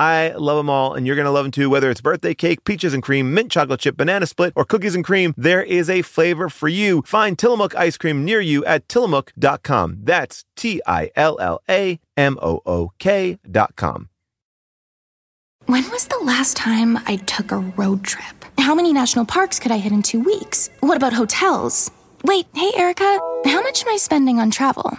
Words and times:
I 0.00 0.30
love 0.30 0.56
them 0.56 0.70
all, 0.70 0.94
and 0.94 1.06
you're 1.06 1.14
going 1.14 1.26
to 1.26 1.30
love 1.30 1.44
them 1.44 1.52
too. 1.52 1.68
Whether 1.68 1.90
it's 1.90 2.00
birthday 2.00 2.32
cake, 2.32 2.64
peaches 2.64 2.94
and 2.94 3.02
cream, 3.02 3.34
mint 3.34 3.52
chocolate 3.52 3.80
chip, 3.80 3.98
banana 3.98 4.26
split, 4.26 4.54
or 4.56 4.64
cookies 4.64 4.94
and 4.94 5.04
cream, 5.04 5.34
there 5.36 5.62
is 5.62 5.90
a 5.90 6.00
flavor 6.00 6.48
for 6.48 6.68
you. 6.68 7.02
Find 7.02 7.38
Tillamook 7.38 7.74
ice 7.76 7.98
cream 7.98 8.24
near 8.24 8.40
you 8.40 8.64
at 8.64 8.88
tillamook.com. 8.88 9.98
That's 10.02 10.46
T 10.56 10.80
I 10.86 11.10
L 11.14 11.38
L 11.38 11.60
A 11.68 12.00
M 12.16 12.38
O 12.40 12.62
O 12.64 12.92
K.com. 12.98 14.08
When 15.66 15.88
was 15.90 16.06
the 16.06 16.18
last 16.24 16.56
time 16.56 16.98
I 17.06 17.16
took 17.16 17.52
a 17.52 17.58
road 17.58 18.02
trip? 18.02 18.46
How 18.58 18.74
many 18.74 18.94
national 18.94 19.26
parks 19.26 19.58
could 19.58 19.70
I 19.70 19.76
hit 19.76 19.92
in 19.92 20.02
two 20.02 20.20
weeks? 20.20 20.70
What 20.80 20.96
about 20.96 21.12
hotels? 21.12 21.90
Wait, 22.24 22.46
hey, 22.54 22.72
Erica, 22.74 23.20
how 23.44 23.62
much 23.62 23.82
am 23.82 23.92
I 23.92 23.98
spending 23.98 24.38
on 24.40 24.50
travel? 24.50 24.98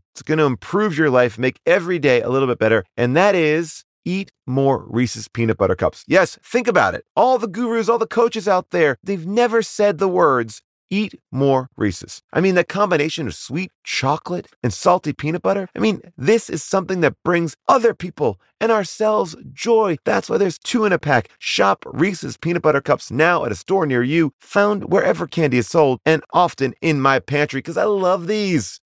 It's 0.13 0.23
going 0.23 0.39
to 0.39 0.45
improve 0.45 0.97
your 0.97 1.09
life, 1.09 1.37
make 1.37 1.59
every 1.65 1.99
day 1.99 2.21
a 2.21 2.29
little 2.29 2.47
bit 2.47 2.59
better, 2.59 2.83
and 2.97 3.15
that 3.15 3.35
is 3.35 3.83
eat 4.03 4.31
more 4.45 4.85
Reese's 4.89 5.27
peanut 5.27 5.57
butter 5.57 5.75
cups. 5.75 6.03
Yes, 6.07 6.37
think 6.43 6.67
about 6.67 6.95
it. 6.95 7.05
All 7.15 7.37
the 7.37 7.47
gurus, 7.47 7.87
all 7.87 7.97
the 7.97 8.07
coaches 8.07 8.47
out 8.47 8.71
there, 8.71 8.97
they've 9.03 9.25
never 9.25 9.61
said 9.61 9.97
the 9.97 10.07
words 10.07 10.61
eat 10.89 11.15
more 11.31 11.69
Reese's. 11.77 12.21
I 12.33 12.41
mean, 12.41 12.55
the 12.55 12.65
combination 12.65 13.25
of 13.25 13.33
sweet 13.33 13.71
chocolate 13.83 14.47
and 14.61 14.73
salty 14.73 15.13
peanut 15.13 15.41
butter, 15.41 15.69
I 15.75 15.79
mean, 15.79 16.01
this 16.17 16.49
is 16.49 16.63
something 16.63 16.99
that 17.01 17.15
brings 17.23 17.55
other 17.67 17.93
people 17.93 18.39
and 18.59 18.71
ourselves 18.71 19.35
joy. 19.53 19.97
That's 20.03 20.29
why 20.29 20.37
there's 20.37 20.59
two 20.59 20.83
in 20.83 20.91
a 20.91 20.99
pack. 20.99 21.29
Shop 21.39 21.85
Reese's 21.87 22.35
peanut 22.37 22.61
butter 22.61 22.81
cups 22.81 23.09
now 23.09 23.45
at 23.45 23.51
a 23.51 23.55
store 23.55 23.85
near 23.85 24.03
you, 24.03 24.33
found 24.41 24.91
wherever 24.91 25.25
candy 25.25 25.57
is 25.57 25.67
sold, 25.67 25.99
and 26.05 26.23
often 26.33 26.73
in 26.81 26.99
my 26.99 27.19
pantry 27.19 27.59
because 27.59 27.77
I 27.77 27.85
love 27.85 28.27
these. 28.27 28.81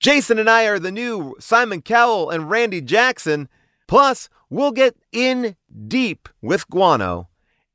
Jason 0.00 0.38
and 0.38 0.48
I 0.48 0.64
are 0.66 0.78
the 0.78 0.92
new 0.92 1.34
Simon 1.40 1.82
Cowell 1.82 2.30
and 2.30 2.48
Randy 2.48 2.80
Jackson. 2.80 3.48
Plus, 3.88 4.28
we'll 4.48 4.70
get 4.70 4.96
in 5.12 5.56
deep 5.86 6.28
with 6.40 6.68
guano, 6.70 7.28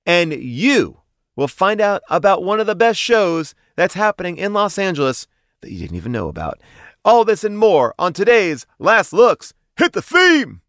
and 0.06 0.34
you 0.34 1.02
will 1.36 1.48
find 1.48 1.82
out 1.82 2.02
about 2.10 2.44
one 2.44 2.60
of 2.60 2.68
the 2.68 2.76
best 2.76 3.00
shows 3.00 3.56
that's 3.76 3.96
happening 3.96 4.38
in 4.38 4.54
Los 4.54 4.78
Angeles 4.78 5.28
that 5.62 5.72
you 5.72 5.80
didn't 5.80 5.98
even 5.98 6.12
know 6.12 6.28
about. 6.28 6.62
All 7.04 7.26
this 7.26 7.44
and 7.44 7.58
more 7.58 7.94
on 8.00 8.14
today's 8.14 8.66
Last 8.80 9.12
Looks. 9.12 9.54
Hit 9.78 9.94
the 9.94 10.02
theme! 10.02 10.63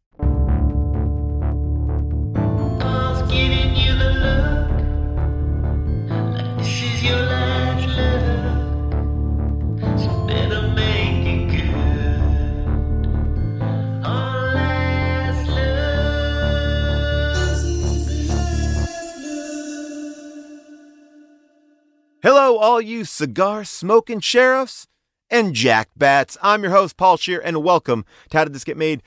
Hello, 22.24 22.56
all 22.56 22.80
you 22.80 23.04
cigar 23.04 23.64
smoking 23.64 24.18
sheriffs 24.18 24.88
and 25.28 25.52
jackbats. 25.52 26.38
I'm 26.40 26.62
your 26.62 26.72
host, 26.72 26.96
Paul 26.96 27.18
Scheer, 27.18 27.38
and 27.38 27.62
welcome 27.62 28.06
to 28.30 28.38
How 28.38 28.44
Did 28.44 28.54
This 28.54 28.64
Get 28.64 28.78
Made? 28.78 29.02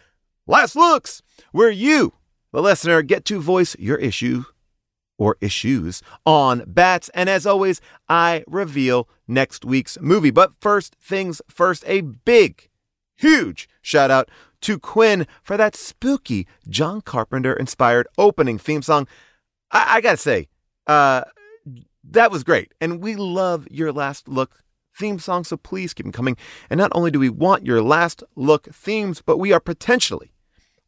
Last 0.46 0.76
Looks, 0.76 1.24
where 1.52 1.72
you, 1.72 2.14
the 2.54 2.62
listener, 2.62 3.02
get 3.02 3.26
to 3.26 3.40
voice 3.40 3.76
your 3.80 3.98
issue 3.98 4.44
or 5.18 5.36
issues 5.42 6.04
on 6.28 6.64
bats. 6.68 7.10
And 7.16 7.28
as 7.28 7.48
always, 7.48 7.82
I 8.08 8.44
reveal 8.46 9.10
next 9.28 9.66
week's 9.66 9.98
movie. 10.00 10.30
But 10.30 10.54
first 10.62 10.96
things 11.02 11.42
first, 11.50 11.84
a 11.88 12.02
big, 12.02 12.70
huge 13.16 13.68
shout 13.82 14.12
out 14.12 14.30
to 14.62 14.78
Quinn 14.78 15.26
for 15.42 15.58
that 15.58 15.76
spooky 15.76 16.46
John 16.70 17.02
Carpenter 17.02 17.54
inspired 17.56 18.08
opening 18.20 18.60
theme 18.60 18.84
song. 18.84 19.08
I, 19.72 19.96
I 19.96 20.02
gotta 20.02 20.18
say, 20.18 20.50
uh, 20.86 21.24
that 22.12 22.32
was 22.32 22.44
great. 22.44 22.74
And 22.80 23.02
we 23.02 23.16
love 23.16 23.68
your 23.70 23.92
last 23.92 24.28
look 24.28 24.64
theme 24.98 25.20
song, 25.20 25.44
so 25.44 25.58
please 25.58 25.94
keep 25.94 26.06
them 26.06 26.12
coming. 26.12 26.38
And 26.70 26.78
not 26.78 26.92
only 26.94 27.12
do 27.12 27.20
we 27.20 27.30
want 27.30 27.66
your 27.66 27.82
last 27.82 28.24
look 28.36 28.66
themes, 28.74 29.22
but 29.22 29.38
we 29.38 29.54
are 29.54 29.60
potentially 29.60 30.32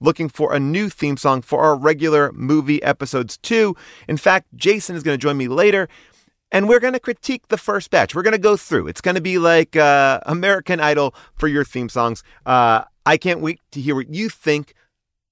looking 0.01 0.29
for 0.29 0.53
a 0.53 0.59
new 0.59 0.89
theme 0.89 1.17
song 1.17 1.41
for 1.41 1.61
our 1.61 1.75
regular 1.75 2.31
movie 2.31 2.81
episodes 2.83 3.37
too. 3.37 3.75
In 4.07 4.17
fact, 4.17 4.47
Jason 4.55 4.95
is 4.95 5.03
going 5.03 5.17
to 5.17 5.21
join 5.21 5.37
me 5.37 5.47
later. 5.47 5.87
And 6.51 6.67
we're 6.67 6.79
going 6.79 6.93
to 6.93 6.99
critique 6.99 7.49
the 7.49 7.57
first 7.57 7.91
batch. 7.91 8.15
We're 8.15 8.23
going 8.23 8.31
to 8.31 8.39
go 8.39 8.57
through. 8.57 8.87
It's 8.87 9.01
going 9.01 9.13
to 9.13 9.21
be 9.21 9.37
like 9.37 9.75
uh, 9.75 10.19
American 10.25 10.79
Idol 10.79 11.13
for 11.35 11.47
your 11.47 11.63
theme 11.63 11.89
songs. 11.89 12.23
Uh, 12.43 12.85
I 13.05 13.17
can't 13.17 13.39
wait 13.39 13.59
to 13.71 13.81
hear 13.81 13.93
what 13.93 14.11
you 14.11 14.29
think 14.29 14.73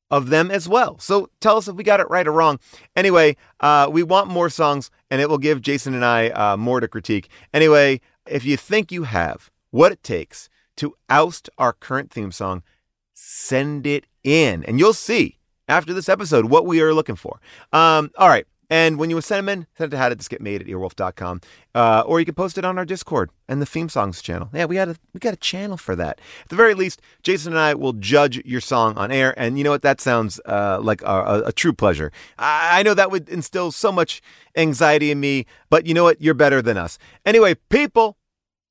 of 0.10 0.30
them 0.30 0.50
as 0.52 0.68
well. 0.70 0.98
So 1.00 1.30
tell 1.40 1.58
us 1.58 1.68
if 1.68 1.76
we 1.76 1.84
got 1.84 2.00
it 2.00 2.10
right 2.10 2.28
or 2.28 2.32
wrong. 2.32 2.60
Anyway, 2.96 3.36
uh, 3.60 3.90
we 3.92 4.04
want 4.04 4.30
more 4.30 4.50
songs, 4.50 4.90
and 5.12 5.22
it 5.22 5.30
will 5.30 5.38
give 5.38 5.62
Jason 5.62 5.94
and 5.94 6.06
I 6.06 6.30
uh, 6.30 6.58
more 6.58 6.80
to 6.80 6.88
critique. 6.88 7.30
Anyway, 7.54 8.02
if 8.26 8.46
you 8.46 8.58
think 8.58 8.92
you 8.92 9.04
have 9.04 9.52
what 9.72 9.92
it 9.92 10.04
takes 10.04 10.50
to 10.78 10.96
oust 11.10 11.50
our 11.58 11.74
current 11.74 12.12
theme 12.12 12.32
song, 12.32 12.64
send 13.14 13.86
it 13.88 14.06
in, 14.24 14.64
and 14.64 14.80
you'll 14.80 14.94
see 14.94 15.38
after 15.68 15.94
this 15.94 16.10
episode 16.10 16.46
what 16.46 16.66
we 16.66 16.82
are 16.82 16.94
looking 16.94 17.16
for. 17.16 17.40
Um, 17.74 18.12
all 18.18 18.30
right. 18.30 18.46
And 18.70 19.00
when 19.00 19.10
you 19.10 19.22
send 19.22 19.48
them 19.48 19.60
in, 19.60 19.68
send 19.78 19.94
it 19.94 19.96
to 19.96 19.98
how 19.98 20.10
did 20.10 20.20
this 20.20 20.28
get 20.28 20.42
made 20.42 20.62
at 20.62 20.68
earwolf.com. 20.68 21.42
Uh, 21.74 22.04
or 22.06 22.20
you 22.20 22.26
can 22.26 22.36
post 22.36 22.58
it 22.58 22.66
on 22.66 22.78
our 22.78 22.86
Discord 22.86 23.30
and 23.48 23.62
the 23.62 23.66
theme 23.66 23.88
songs 23.88 24.22
channel. 24.22 24.50
Yeah, 24.54 24.66
we 24.66 24.76
got 24.76 24.90
a 24.90 24.96
we 25.14 25.20
got 25.20 25.34
a 25.34 25.38
channel 25.38 25.78
for 25.78 25.96
that. 25.96 26.20
At 26.44 26.50
the 26.50 26.56
very 26.56 26.74
least, 26.74 27.02
Jason 27.24 27.54
and 27.54 27.60
I 27.60 27.76
will 27.76 27.94
judge 27.94 28.44
your 28.46 28.62
song 28.62 28.98
on 28.98 29.12
air. 29.12 29.34
And 29.40 29.58
you 29.58 29.64
know 29.64 29.72
what? 29.72 29.84
That 29.84 30.02
sounds 30.02 30.42
uh, 30.46 30.80
like 30.82 31.02
a, 31.04 31.06
a, 31.06 31.44
a, 31.44 31.52
true 31.52 31.74
pleasure. 31.74 32.12
I, 32.38 32.80
I 32.80 32.84
know 32.84 32.94
that 32.94 33.12
would 33.12 33.30
instill 33.30 33.72
so 33.72 33.92
much 33.92 34.22
anxiety 34.56 35.12
in 35.12 35.20
me, 35.20 35.46
but 35.70 35.86
you 35.86 35.94
know 35.94 36.04
what? 36.04 36.22
You're 36.22 36.34
better 36.34 36.62
than 36.62 36.78
us. 36.78 36.98
Anyway, 37.26 37.56
people, 37.70 38.17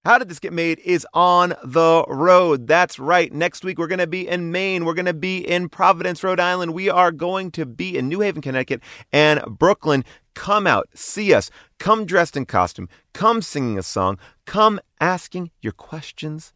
how 0.06 0.18
Did 0.18 0.28
This 0.28 0.38
Get 0.38 0.52
Made 0.52 0.78
is 0.84 1.04
on 1.14 1.54
the 1.64 2.04
road. 2.06 2.68
That's 2.68 2.96
right. 3.00 3.32
Next 3.32 3.64
week, 3.64 3.76
we're 3.76 3.88
going 3.88 3.98
to 3.98 4.06
be 4.06 4.28
in 4.28 4.52
Maine. 4.52 4.84
We're 4.84 4.94
going 4.94 5.06
to 5.06 5.12
be 5.12 5.38
in 5.38 5.68
Providence, 5.68 6.22
Rhode 6.22 6.38
Island. 6.38 6.74
We 6.74 6.88
are 6.88 7.10
going 7.10 7.50
to 7.50 7.66
be 7.66 7.98
in 7.98 8.06
New 8.06 8.20
Haven, 8.20 8.40
Connecticut, 8.40 8.82
and 9.12 9.42
Brooklyn. 9.48 10.04
Come 10.34 10.64
out, 10.64 10.88
see 10.94 11.34
us. 11.34 11.50
Come 11.80 12.06
dressed 12.06 12.36
in 12.36 12.46
costume. 12.46 12.88
Come 13.14 13.42
singing 13.42 13.80
a 13.80 13.82
song. 13.82 14.16
Come 14.44 14.78
asking 15.00 15.50
your 15.60 15.72
questions. 15.72 16.52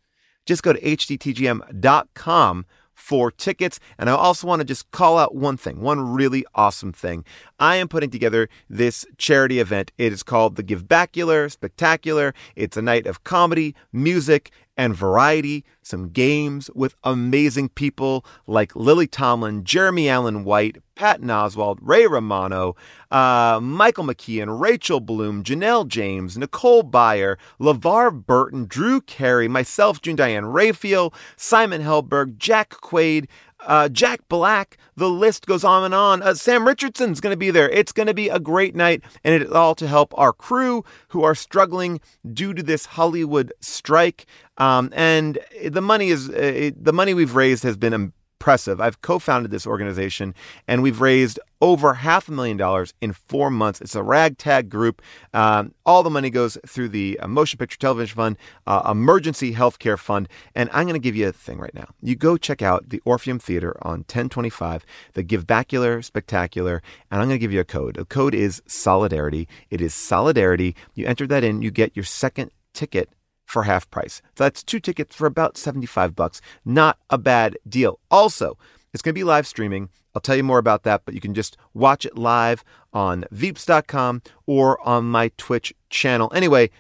Just 0.47 0.62
go 0.62 0.73
to 0.73 0.81
hdtgm.com 0.81 2.67
for 3.00 3.31
tickets. 3.31 3.81
And 3.99 4.11
I 4.11 4.12
also 4.12 4.47
want 4.47 4.61
to 4.61 4.64
just 4.64 4.91
call 4.91 5.19
out 5.19 5.35
one 5.35 5.56
thing, 5.56 5.81
one 5.81 6.12
really 6.12 6.44
awesome 6.55 6.93
thing. 6.93 7.25
I 7.58 7.76
am 7.76 7.88
putting 7.88 8.11
together 8.11 8.49
this 8.69 9.06
charity 9.17 9.58
event. 9.58 9.91
It 9.99 10.12
is 10.12 10.23
called 10.23 10.56
the 10.56 10.62
Give 10.62 10.85
Bacular 10.85 11.50
Spectacular. 11.50 12.35
It's 12.55 12.76
a 12.76 12.82
night 12.82 13.06
of 13.06 13.25
comedy, 13.25 13.75
music, 13.93 14.52
and 14.81 14.97
variety, 14.97 15.62
some 15.82 16.09
games 16.09 16.71
with 16.75 16.94
amazing 17.05 17.69
people 17.69 18.25
like 18.47 18.75
Lily 18.75 19.06
Tomlin, 19.06 19.62
Jeremy 19.62 20.09
Allen 20.09 20.43
White, 20.43 20.79
Patton 20.94 21.29
Oswalt, 21.29 21.77
Ray 21.82 22.06
Romano, 22.06 22.75
uh, 23.11 23.61
Michael 23.62 24.05
McKean, 24.05 24.59
Rachel 24.59 25.00
Bloom, 25.00 25.44
Janelle 25.44 25.87
James, 25.87 26.38
Nicole 26.38 26.82
Byer, 26.82 27.37
LeVar 27.61 28.25
Burton, 28.25 28.65
Drew 28.65 29.03
Carey, 29.03 29.49
myself, 29.49 30.00
June 30.00 30.17
Diane 30.17 30.47
Raphael, 30.47 31.12
Simon 31.37 31.83
Helberg, 31.83 32.38
Jack 32.38 32.71
Quaid, 32.71 33.26
uh, 33.67 33.89
Jack 33.89 34.21
Black, 34.29 34.79
the 34.97 35.09
list 35.09 35.47
goes 35.47 35.65
on 35.65 35.85
and 35.85 35.95
on. 35.95 36.23
Uh, 36.23 36.35
Sam 36.35 36.67
Richardson's 36.67 37.21
going 37.21 37.33
to 37.33 37.39
be 37.39 37.51
there. 37.51 37.69
It's 37.71 37.93
going 37.93 38.07
to 38.07 38.15
be 38.15 38.29
a 38.29 38.39
great 38.39 38.75
night, 38.75 39.03
and 39.25 39.35
it's 39.35 39.53
all 39.53 39.75
to 39.77 39.87
help 39.87 40.12
our 40.19 40.33
crew 40.33 40.85
who 41.09 41.23
are 41.23 41.35
struggling 41.35 42.01
due 42.33 42.55
to 42.55 42.62
this 42.62 42.87
Hollywood 42.87 43.53
strike. 43.61 44.27
Um, 44.59 44.91
and 44.95 45.39
the 45.65 45.81
money 45.81 46.09
is 46.11 46.29
uh, 46.29 46.71
the 46.77 46.93
money 46.93 47.15
we've 47.15 47.35
raised 47.35 47.62
has 47.65 47.77
been 47.77 48.12
impressive. 48.40 48.81
I've 48.81 49.02
co 49.02 49.19
founded 49.19 49.50
this 49.50 49.66
organization 49.66 50.34
and 50.66 50.82
we've 50.82 51.02
raised 51.02 51.38
over 51.60 51.92
half 51.92 52.26
a 52.26 52.32
million 52.32 52.56
dollars 52.56 52.94
in 53.02 53.12
four 53.12 53.50
months. 53.50 53.82
It's 53.82 53.94
a 53.94 54.02
ragtag 54.02 54.70
group. 54.70 55.02
Um, 55.34 55.75
all 55.84 56.02
the 56.02 56.08
money 56.08 56.31
goes 56.31 56.56
through 56.66 56.88
the 56.88 57.20
uh, 57.20 57.28
Motion 57.28 57.58
Picture 57.58 57.76
Television 57.76 58.16
Fund, 58.16 58.38
uh, 58.66 58.88
Emergency 58.90 59.52
Healthcare 59.52 59.98
Fund. 59.98 60.26
And 60.54 60.70
I'm 60.72 60.84
going 60.84 60.94
to 60.94 61.04
give 61.04 61.14
you 61.14 61.28
a 61.28 61.32
thing 61.32 61.58
right 61.58 61.75
now. 61.75 61.88
You 62.00 62.16
go 62.16 62.38
check 62.38 62.62
out 62.62 62.88
the 62.88 63.02
Orpheum 63.04 63.38
Theater 63.38 63.76
on 63.82 63.98
1025, 63.98 64.87
the 65.12 65.22
Give 65.22 65.46
Bacular 65.46 66.02
Spectacular, 66.02 66.82
and 67.10 67.20
I'm 67.20 67.28
going 67.28 67.38
to 67.38 67.44
give 67.44 67.52
you 67.52 67.60
a 67.60 67.64
code. 67.64 67.96
The 67.96 68.06
code 68.06 68.34
is 68.34 68.62
Solidarity. 68.66 69.46
It 69.69 69.82
is 69.82 69.92
Solidarity. 69.92 70.75
You 70.94 71.04
enter 71.04 71.26
that 71.26 71.44
in, 71.44 71.60
you 71.60 71.70
get 71.70 71.94
your 71.94 72.06
second 72.06 72.52
ticket 72.72 73.10
for 73.50 73.64
half 73.64 73.91
price. 73.91 74.23
So 74.37 74.44
that's 74.44 74.62
two 74.62 74.81
tickets 74.81 75.14
for 75.14 75.26
about 75.26 75.56
75 75.56 76.14
bucks. 76.14 76.41
Not 76.64 76.99
a 77.11 77.19
bad 77.19 77.58
deal. 77.69 77.99
Also, 78.11 78.56
it's 78.93 79.02
going 79.02 79.12
to 79.12 79.19
be 79.19 79.25
live 79.25 79.47
streaming. 79.47 79.88
I'll 80.14 80.20
tell 80.20 80.37
you 80.37 80.44
more 80.44 80.58
about 80.58 80.85
that, 80.85 81.02
but 81.05 81.14
you 81.14 81.20
can 81.20 81.35
just 81.35 81.56
watch 81.75 82.05
it 82.05 82.17
live 82.17 82.64
on 82.93 83.25
veeps.com 83.32 84.23
or 84.47 84.81
on 84.87 85.05
my 85.05 85.31
Twitch 85.37 85.73
channel. 85.88 86.32
Anyway, 86.35 86.70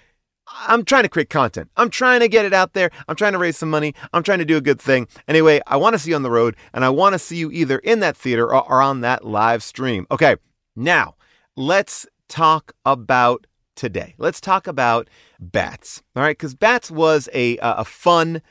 I'm 0.66 0.84
trying 0.84 1.04
to 1.04 1.08
create 1.08 1.30
content. 1.30 1.70
I'm 1.76 1.90
trying 1.90 2.20
to 2.20 2.28
get 2.28 2.44
it 2.44 2.52
out 2.52 2.72
there. 2.72 2.90
I'm 3.06 3.14
trying 3.14 3.32
to 3.32 3.38
raise 3.38 3.56
some 3.56 3.70
money. 3.70 3.94
I'm 4.12 4.22
trying 4.24 4.40
to 4.40 4.44
do 4.44 4.56
a 4.56 4.60
good 4.60 4.80
thing. 4.80 5.06
Anyway, 5.28 5.60
I 5.66 5.76
want 5.76 5.94
to 5.94 5.98
see 5.98 6.10
you 6.10 6.16
on 6.16 6.22
the 6.22 6.30
road 6.30 6.56
and 6.72 6.84
I 6.84 6.90
want 6.90 7.12
to 7.12 7.18
see 7.18 7.36
you 7.36 7.50
either 7.52 7.78
in 7.78 8.00
that 8.00 8.16
theater 8.16 8.46
or, 8.46 8.68
or 8.68 8.82
on 8.82 9.00
that 9.02 9.24
live 9.24 9.62
stream. 9.62 10.06
Okay, 10.10 10.36
now 10.74 11.14
let's 11.56 12.06
talk 12.28 12.72
about 12.84 13.46
today. 13.76 14.14
Let's 14.18 14.40
talk 14.40 14.66
about 14.66 15.08
bats. 15.38 16.02
All 16.16 16.22
right, 16.22 16.36
because 16.36 16.54
bats 16.54 16.90
was 16.90 17.28
a 17.34 17.58
a 17.62 17.84
fun 17.84 18.42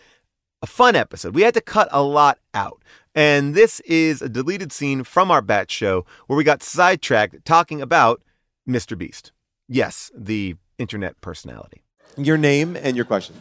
a 0.62 0.68
fun 0.68 0.96
episode. 0.96 1.36
We 1.36 1.44
had 1.44 1.54
to 1.54 1.62
cut 1.62 1.88
a 1.92 2.02
lot 2.04 2.40
out. 2.54 2.82
And 3.16 3.56
this 3.56 3.80
is 3.82 4.22
a 4.22 4.30
deleted 4.30 4.72
scene 4.72 5.04
from 5.04 5.32
our 5.32 5.42
bat 5.42 5.72
show 5.72 6.06
where 6.28 6.38
we 6.38 6.44
got 6.44 6.62
sidetracked 6.64 7.44
talking 7.46 7.82
about 7.82 8.22
Mr. 8.68 8.98
Beast. 8.98 9.32
Yes, 9.68 10.12
the 10.16 10.56
internet 10.78 11.20
personality. 11.22 11.82
Your 12.18 12.38
name 12.38 12.76
and 12.76 12.96
your 12.96 13.06
question. 13.06 13.36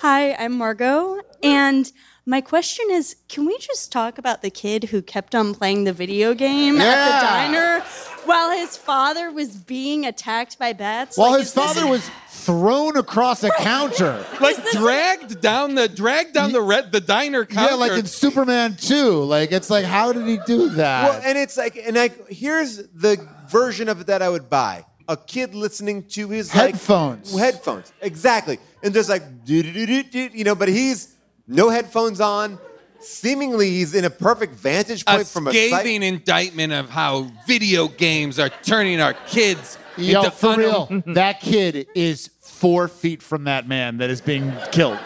Hi, 0.00 0.32
I'm 0.34 0.56
Margot, 0.56 1.20
and 1.42 1.90
my 2.24 2.40
question 2.40 2.86
is 2.90 3.16
can 3.28 3.44
we 3.46 3.58
just 3.58 3.92
talk 3.92 4.16
about 4.18 4.40
the 4.42 4.50
kid 4.50 4.84
who 4.84 5.02
kept 5.02 5.34
on 5.34 5.54
playing 5.54 5.84
the 5.84 5.92
video 5.92 6.32
game 6.34 6.76
Yeah. 6.76 6.82
at 6.84 7.20
the 7.20 7.26
diner 7.26 7.84
while 8.30 8.50
his 8.56 8.76
father 8.76 9.30
was 9.30 9.56
being 9.56 10.06
attacked 10.06 10.58
by 10.58 10.72
bats? 10.72 11.16
While 11.18 11.32
Like, 11.32 11.40
his 11.40 11.48
is 11.48 11.54
this- 11.54 11.64
father 11.64 11.86
was 11.86 12.08
thrown 12.28 12.96
across 12.96 13.42
a 13.44 13.50
counter. 13.50 14.24
like 14.40 14.56
this- 14.62 14.74
dragged 14.74 15.40
down 15.40 15.74
the 15.74 15.88
dragged 15.88 16.32
down 16.34 16.52
the 16.52 16.62
red 16.62 16.92
the 16.92 17.00
diner 17.00 17.44
counter. 17.44 17.70
Yeah, 17.72 17.76
like 17.76 17.92
in 17.92 18.06
Superman 18.06 18.76
2. 18.80 19.22
Like, 19.24 19.52
it's 19.52 19.68
like, 19.70 19.84
how 19.84 20.12
did 20.12 20.26
he 20.26 20.38
do 20.46 20.70
that? 20.70 21.10
Well, 21.10 21.20
and 21.24 21.36
it's 21.36 21.56
like, 21.56 21.76
and 21.76 21.96
like, 21.96 22.28
here's 22.28 22.76
the 22.94 23.18
version 23.48 23.88
of 23.88 24.00
it 24.00 24.06
that 24.06 24.22
I 24.22 24.28
would 24.28 24.48
buy: 24.48 24.84
a 25.08 25.16
kid 25.16 25.54
listening 25.54 26.04
to 26.10 26.28
his 26.28 26.54
like, 26.54 26.72
Headphones. 26.74 27.36
headphones, 27.36 27.92
exactly, 28.00 28.58
and 28.82 28.94
just 28.94 29.08
like, 29.10 29.22
you 29.44 30.44
know. 30.44 30.54
But 30.54 30.68
he's 30.68 31.14
no 31.48 31.68
headphones 31.68 32.20
on. 32.20 32.58
Seemingly, 33.00 33.70
he's 33.70 33.94
in 33.94 34.04
a 34.04 34.10
perfect 34.10 34.54
vantage 34.54 35.02
a 35.06 35.16
point 35.16 35.26
from 35.26 35.46
a 35.48 35.52
site- 35.52 35.70
scathing 35.70 36.02
indictment 36.02 36.72
of 36.72 36.90
how 36.90 37.30
video 37.46 37.88
games 37.88 38.38
are 38.38 38.50
turning 38.62 39.00
our 39.00 39.14
kids 39.26 39.78
Yo, 39.96 40.18
into 40.20 40.30
for 40.30 40.48
un- 40.48 40.58
real, 40.58 41.02
that 41.14 41.40
kid 41.40 41.86
is 41.94 42.28
four 42.40 42.88
feet 42.88 43.22
from 43.22 43.44
that 43.44 43.66
man 43.66 43.98
that 43.98 44.10
is 44.10 44.20
being 44.20 44.52
killed. 44.70 44.98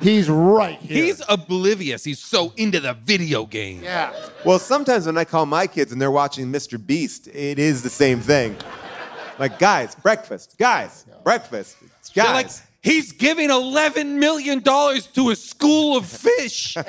He's 0.00 0.28
right 0.28 0.78
here. 0.80 1.04
He's 1.04 1.22
oblivious. 1.28 2.02
He's 2.02 2.18
so 2.18 2.52
into 2.56 2.80
the 2.80 2.94
video 2.94 3.46
game. 3.46 3.82
yeah. 3.84 4.12
Well, 4.44 4.58
sometimes 4.58 5.06
when 5.06 5.16
I 5.16 5.24
call 5.24 5.46
my 5.46 5.68
kids 5.68 5.92
and 5.92 6.02
they're 6.02 6.10
watching 6.10 6.50
Mr. 6.50 6.84
Beast, 6.84 7.28
it 7.28 7.58
is 7.60 7.82
the 7.84 7.90
same 7.90 8.18
thing. 8.18 8.56
Like, 9.38 9.58
guys, 9.60 9.94
breakfast. 9.94 10.56
Guys, 10.58 11.06
breakfast. 11.22 11.76
They're 12.14 12.24
Guys. 12.24 12.34
like, 12.34 12.66
he's 12.82 13.12
giving 13.12 13.50
eleven 13.50 14.18
million 14.18 14.60
dollars 14.60 15.06
to 15.08 15.30
a 15.30 15.36
school 15.36 15.96
of 15.96 16.06
fish, 16.06 16.76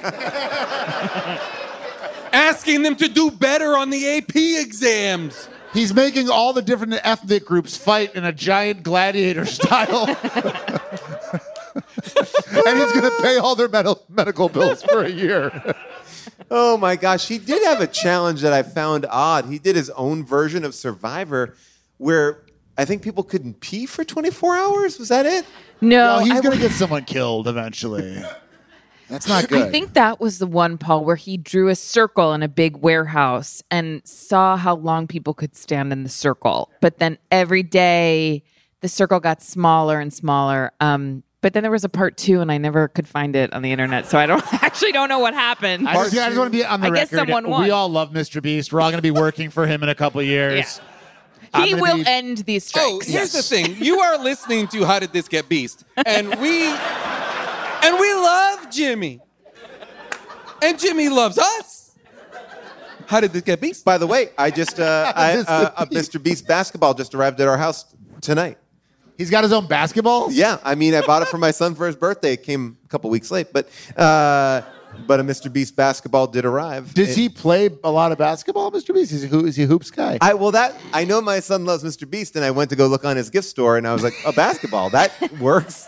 asking 2.34 2.82
them 2.84 2.96
to 2.98 3.08
do 3.08 3.32
better 3.32 3.78
on 3.78 3.90
the 3.90 4.18
AP 4.18 4.36
exams. 4.36 5.48
He's 5.74 5.94
making 5.94 6.30
all 6.30 6.54
the 6.54 6.62
different 6.62 6.94
ethnic 7.04 7.46
groups 7.46 7.76
fight 7.76 8.14
in 8.16 8.26
a 8.26 8.32
giant 8.32 8.84
gladiator 8.84 9.46
style. 9.46 10.06
and 12.68 12.78
he's 12.78 12.92
going 12.92 13.10
to 13.10 13.18
pay 13.22 13.38
all 13.38 13.56
their 13.56 13.70
med- 13.70 13.88
medical 14.08 14.50
bills 14.50 14.84
for 14.84 15.02
a 15.04 15.10
year. 15.10 15.76
Oh 16.52 16.78
my 16.78 16.96
gosh, 16.96 17.28
he 17.28 17.40
did 17.40 17.64
have 17.64 17.82
a 17.82 17.88
challenge 17.88 18.42
that 18.42 18.54
I 18.54 18.62
found 18.62 19.08
odd. 19.10 19.46
He 19.46 19.58
did 19.58 19.76
his 19.76 19.90
own 19.92 20.24
version 20.24 20.64
of 20.64 20.76
Survivor 20.76 21.56
where 21.98 22.44
I 22.78 22.86
think 22.86 23.02
people 23.02 23.24
couldn't 23.24 23.60
pee 23.60 23.86
for 23.86 24.04
24 24.04 24.56
hours. 24.56 24.98
Was 25.00 25.10
that 25.10 25.26
it? 25.26 25.46
No, 25.82 26.20
No, 26.20 26.26
he's 26.26 26.42
going 26.42 26.56
to 26.56 26.62
get 26.62 26.72
someone 26.72 27.04
killed 27.06 27.48
eventually. 27.48 28.22
That's 29.10 29.28
not 29.28 29.48
good. 29.48 29.68
I 29.68 29.70
think 29.70 29.94
that 29.94 30.20
was 30.20 30.40
the 30.40 30.48
one, 30.48 30.78
Paul, 30.80 31.06
where 31.06 31.16
he 31.16 31.38
drew 31.38 31.68
a 31.70 31.76
circle 31.76 32.34
in 32.34 32.42
a 32.42 32.48
big 32.48 32.78
warehouse 32.78 33.62
and 33.70 34.02
saw 34.08 34.58
how 34.58 34.76
long 34.76 35.06
people 35.08 35.34
could 35.36 35.56
stand 35.56 35.92
in 35.92 36.02
the 36.04 36.10
circle. 36.10 36.72
But 36.82 36.98
then 36.98 37.20
every 37.30 37.62
day, 37.62 38.44
the 38.82 38.88
circle 38.88 39.20
got 39.20 39.44
smaller 39.44 40.00
and 40.00 40.12
smaller. 40.12 40.72
Um, 40.80 41.22
but 41.42 41.54
then 41.54 41.62
there 41.62 41.72
was 41.72 41.84
a 41.84 41.90
part 41.90 42.18
two, 42.18 42.40
and 42.40 42.52
I 42.52 42.58
never 42.58 42.88
could 42.88 43.08
find 43.08 43.36
it 43.36 43.54
on 43.54 43.62
the 43.62 43.72
internet, 43.72 44.08
so 44.08 44.18
I 44.18 44.26
don't 44.26 44.42
actually 44.64 44.94
don't 44.94 45.10
know 45.10 45.20
what 45.20 45.34
happened. 45.34 45.88
I 45.88 45.94
just, 45.96 46.18
I 46.18 46.28
just 46.30 46.38
want 46.40 46.52
to 46.52 46.58
be 46.58 46.66
on 46.66 46.80
the 46.82 46.88
I 46.88 46.90
guess 46.90 47.12
record. 47.12 47.28
someone 47.28 47.50
won. 47.50 47.64
We 47.64 47.70
all 47.70 47.90
love 47.90 48.12
Mr. 48.12 48.42
Beast. 48.42 48.72
We're 48.74 48.82
all 48.82 48.90
going 48.90 48.98
to 49.00 49.04
be 49.04 49.12
working 49.12 49.50
for 49.50 49.68
him 49.68 49.84
in 49.84 49.90
a 49.90 49.96
couple 49.96 50.22
years. 50.24 50.80
I'm 50.80 50.93
he 51.62 51.76
will 51.76 51.98
be- 51.98 52.04
end 52.08 52.38
these 52.40 52.72
Oh, 52.76 53.00
strikes. 53.00 53.08
here's 53.08 53.32
the 53.34 53.44
thing. 53.44 53.76
You 53.84 54.00
are 54.00 54.18
listening 54.18 54.68
to 54.70 54.86
How 54.86 55.00
Did 55.00 55.14
This 55.14 55.28
Get 55.28 55.48
Beast? 55.50 55.84
And 56.06 56.28
we 56.40 56.66
and 56.68 58.00
we 58.00 58.14
love 58.14 58.70
Jimmy. 58.72 59.20
And 60.62 60.80
Jimmy 60.80 61.10
loves 61.10 61.38
us. 61.38 61.92
How 63.06 63.20
did 63.20 63.34
this 63.34 63.42
get 63.42 63.60
beast? 63.60 63.84
By 63.84 63.98
the 63.98 64.08
way, 64.08 64.30
I 64.38 64.50
just 64.50 64.80
uh, 64.80 65.12
I, 65.16 65.34
Mr. 65.36 65.46
uh, 65.48 65.72
uh, 65.76 65.86
Mr. 65.88 66.24
Beast 66.24 66.48
basketball 66.48 66.94
just 66.94 67.14
arrived 67.14 67.40
at 67.42 67.48
our 67.48 67.58
house 67.58 67.86
tonight. 68.22 68.58
He's 69.18 69.30
got 69.30 69.44
his 69.44 69.54
own 69.54 69.68
basketballs? 69.68 70.30
Yeah, 70.32 70.58
I 70.64 70.74
mean, 70.74 70.96
I 70.96 71.02
bought 71.06 71.22
it 71.22 71.28
for 71.28 71.38
my 71.38 71.52
son 71.52 71.76
for 71.76 71.86
his 71.86 71.96
birthday. 71.96 72.34
It 72.34 72.44
came 72.44 72.78
a 72.84 72.88
couple 72.88 73.10
weeks 73.12 73.30
late, 73.30 73.54
but 73.54 73.68
uh, 73.96 74.62
but 75.08 75.20
a 75.20 75.24
Mr. 75.24 75.52
Beast 75.52 75.76
basketball 75.76 76.28
did 76.28 76.46
arrive. 76.46 76.94
Does 76.94 77.16
he 77.16 77.30
play 77.30 77.70
a 77.84 77.92
lot 77.92 78.12
of 78.12 78.18
basketball, 78.18 78.72
Mr. 78.72 78.94
Beast? 78.94 79.12
Is 79.12 79.24
he, 79.24 79.28
who, 79.28 79.46
is 79.46 79.56
he 79.56 79.64
a 79.64 79.68
hoops 79.68 79.92
guy? 79.92 80.18
I 80.22 80.34
well 80.34 80.52
that 80.52 80.76
I 80.94 81.06
know 81.06 81.22
my 81.22 81.40
son 81.40 81.66
loves 81.66 81.84
Mr. 81.84 82.10
Beast, 82.10 82.36
and 82.36 82.46
I 82.46 82.52
went 82.52 82.70
to 82.70 82.76
go 82.76 82.88
look 82.88 83.06
on 83.06 83.18
his 83.18 83.30
gift 83.30 83.48
store, 83.48 83.78
and 83.78 83.88
I 83.88 83.94
was 83.94 84.04
like, 84.04 84.14
a 84.26 84.32
basketball 84.32 84.90
that 84.92 85.12
works. 85.40 85.88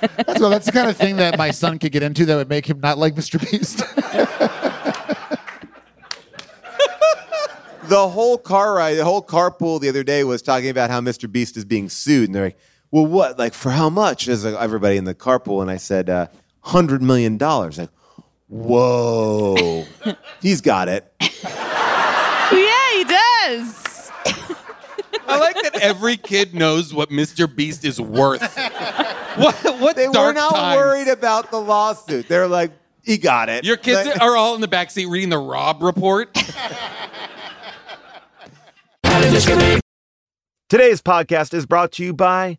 That's, 0.00 0.40
well, 0.40 0.50
that's 0.50 0.66
the 0.66 0.72
kind 0.72 0.88
of 0.88 0.96
thing 0.96 1.16
that 1.16 1.38
my 1.38 1.50
son 1.50 1.78
could 1.78 1.92
get 1.92 2.02
into 2.02 2.24
that 2.26 2.36
would 2.36 2.48
make 2.48 2.66
him 2.66 2.80
not 2.80 2.98
like 2.98 3.14
Mr. 3.14 3.40
Beast. 3.50 3.78
the 7.88 8.08
whole 8.08 8.38
car 8.38 8.74
ride, 8.74 8.94
the 8.94 9.04
whole 9.04 9.22
carpool 9.22 9.80
the 9.80 9.88
other 9.88 10.02
day 10.02 10.24
was 10.24 10.42
talking 10.42 10.70
about 10.70 10.90
how 10.90 11.00
Mr. 11.00 11.30
Beast 11.30 11.56
is 11.56 11.64
being 11.64 11.88
sued, 11.88 12.28
and 12.28 12.34
they're 12.34 12.44
like, 12.44 12.58
"Well, 12.90 13.06
what? 13.06 13.38
Like 13.38 13.54
for 13.54 13.70
how 13.70 13.90
much?" 13.90 14.28
As 14.28 14.44
everybody 14.44 14.96
in 14.96 15.04
the 15.04 15.14
carpool, 15.14 15.62
and 15.62 15.70
I 15.70 15.76
said, 15.76 16.08
uh, 16.08 16.28
hundred 16.60 17.02
million 17.02 17.36
dollars." 17.36 17.78
Like, 17.78 17.90
whoa, 18.52 19.84
he's 20.42 20.60
got 20.60 20.88
it. 20.88 21.10
yeah, 21.20 22.90
he 22.92 23.04
does. 23.04 24.10
I 25.26 25.38
like 25.38 25.54
that 25.62 25.78
every 25.80 26.16
kid 26.16 26.54
knows 26.54 26.92
what 26.92 27.08
Mr. 27.10 27.52
Beast 27.54 27.84
is 27.84 28.00
worth. 28.00 28.42
What 29.36 29.54
what 29.80 29.96
They 29.96 30.08
were 30.08 30.32
not 30.32 30.52
times. 30.54 30.76
worried 30.76 31.08
about 31.08 31.50
the 31.50 31.58
lawsuit. 31.58 32.28
They're 32.28 32.48
like, 32.48 32.70
"He 33.02 33.16
got 33.18 33.48
it." 33.48 33.64
Your 33.64 33.76
kids 33.78 34.06
Like- 34.06 34.20
are 34.20 34.36
all 34.36 34.54
in 34.56 34.60
the 34.60 34.68
backseat 34.68 35.08
reading 35.08 35.30
the 35.30 35.38
Robb 35.38 35.82
Report. 35.82 36.34
Today's 40.68 41.02
podcast 41.02 41.54
is 41.54 41.66
brought 41.66 41.92
to 41.92 42.04
you 42.04 42.12
by 42.14 42.58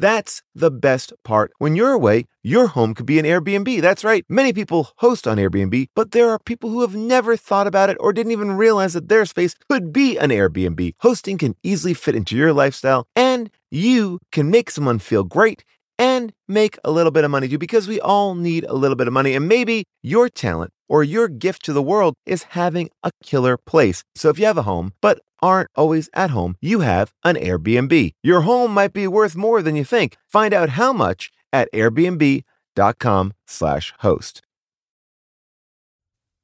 That's 0.00 0.40
the 0.54 0.70
best 0.70 1.12
part. 1.24 1.52
When 1.58 1.76
you're 1.76 1.92
away, 1.92 2.24
your 2.42 2.68
home 2.68 2.94
could 2.94 3.04
be 3.04 3.18
an 3.18 3.26
Airbnb. 3.26 3.82
That's 3.82 4.02
right. 4.02 4.24
Many 4.30 4.54
people 4.54 4.88
host 4.96 5.28
on 5.28 5.36
Airbnb, 5.36 5.88
but 5.94 6.12
there 6.12 6.30
are 6.30 6.38
people 6.38 6.70
who 6.70 6.80
have 6.80 6.94
never 6.94 7.36
thought 7.36 7.66
about 7.66 7.90
it 7.90 7.98
or 8.00 8.14
didn't 8.14 8.32
even 8.32 8.52
realize 8.52 8.94
that 8.94 9.10
their 9.10 9.26
space 9.26 9.54
could 9.68 9.92
be 9.92 10.16
an 10.16 10.30
Airbnb. 10.30 10.92
Hosting 11.00 11.36
can 11.36 11.54
easily 11.62 11.92
fit 11.92 12.16
into 12.16 12.34
your 12.34 12.54
lifestyle, 12.54 13.06
and 13.14 13.50
you 13.70 14.20
can 14.32 14.50
make 14.50 14.70
someone 14.70 15.00
feel 15.00 15.22
great 15.22 15.64
and 15.98 16.32
make 16.48 16.78
a 16.82 16.90
little 16.90 17.12
bit 17.12 17.24
of 17.24 17.30
money 17.30 17.46
too, 17.46 17.58
because 17.58 17.86
we 17.86 18.00
all 18.00 18.34
need 18.34 18.64
a 18.64 18.74
little 18.74 18.96
bit 18.96 19.06
of 19.06 19.12
money. 19.12 19.34
And 19.34 19.48
maybe 19.48 19.84
your 20.02 20.30
talent 20.30 20.72
or 20.90 21.02
your 21.02 21.28
gift 21.28 21.64
to 21.64 21.72
the 21.72 21.82
world 21.82 22.12
is 22.26 22.42
having 22.42 22.90
a 23.02 23.10
killer 23.22 23.56
place. 23.56 24.02
So 24.14 24.28
if 24.28 24.38
you 24.38 24.44
have 24.44 24.58
a 24.58 24.62
home, 24.62 24.92
but 25.00 25.22
aren't 25.40 25.70
always 25.74 26.10
at 26.12 26.28
home, 26.30 26.56
you 26.60 26.80
have 26.80 27.14
an 27.24 27.36
Airbnb. 27.36 28.10
Your 28.22 28.42
home 28.42 28.74
might 28.74 28.92
be 28.92 29.06
worth 29.06 29.36
more 29.36 29.62
than 29.62 29.76
you 29.76 29.84
think. 29.84 30.18
Find 30.26 30.52
out 30.52 30.70
how 30.70 30.92
much 30.92 31.30
at 31.52 31.72
airbnb.com/slash 31.72 33.94
host. 34.00 34.42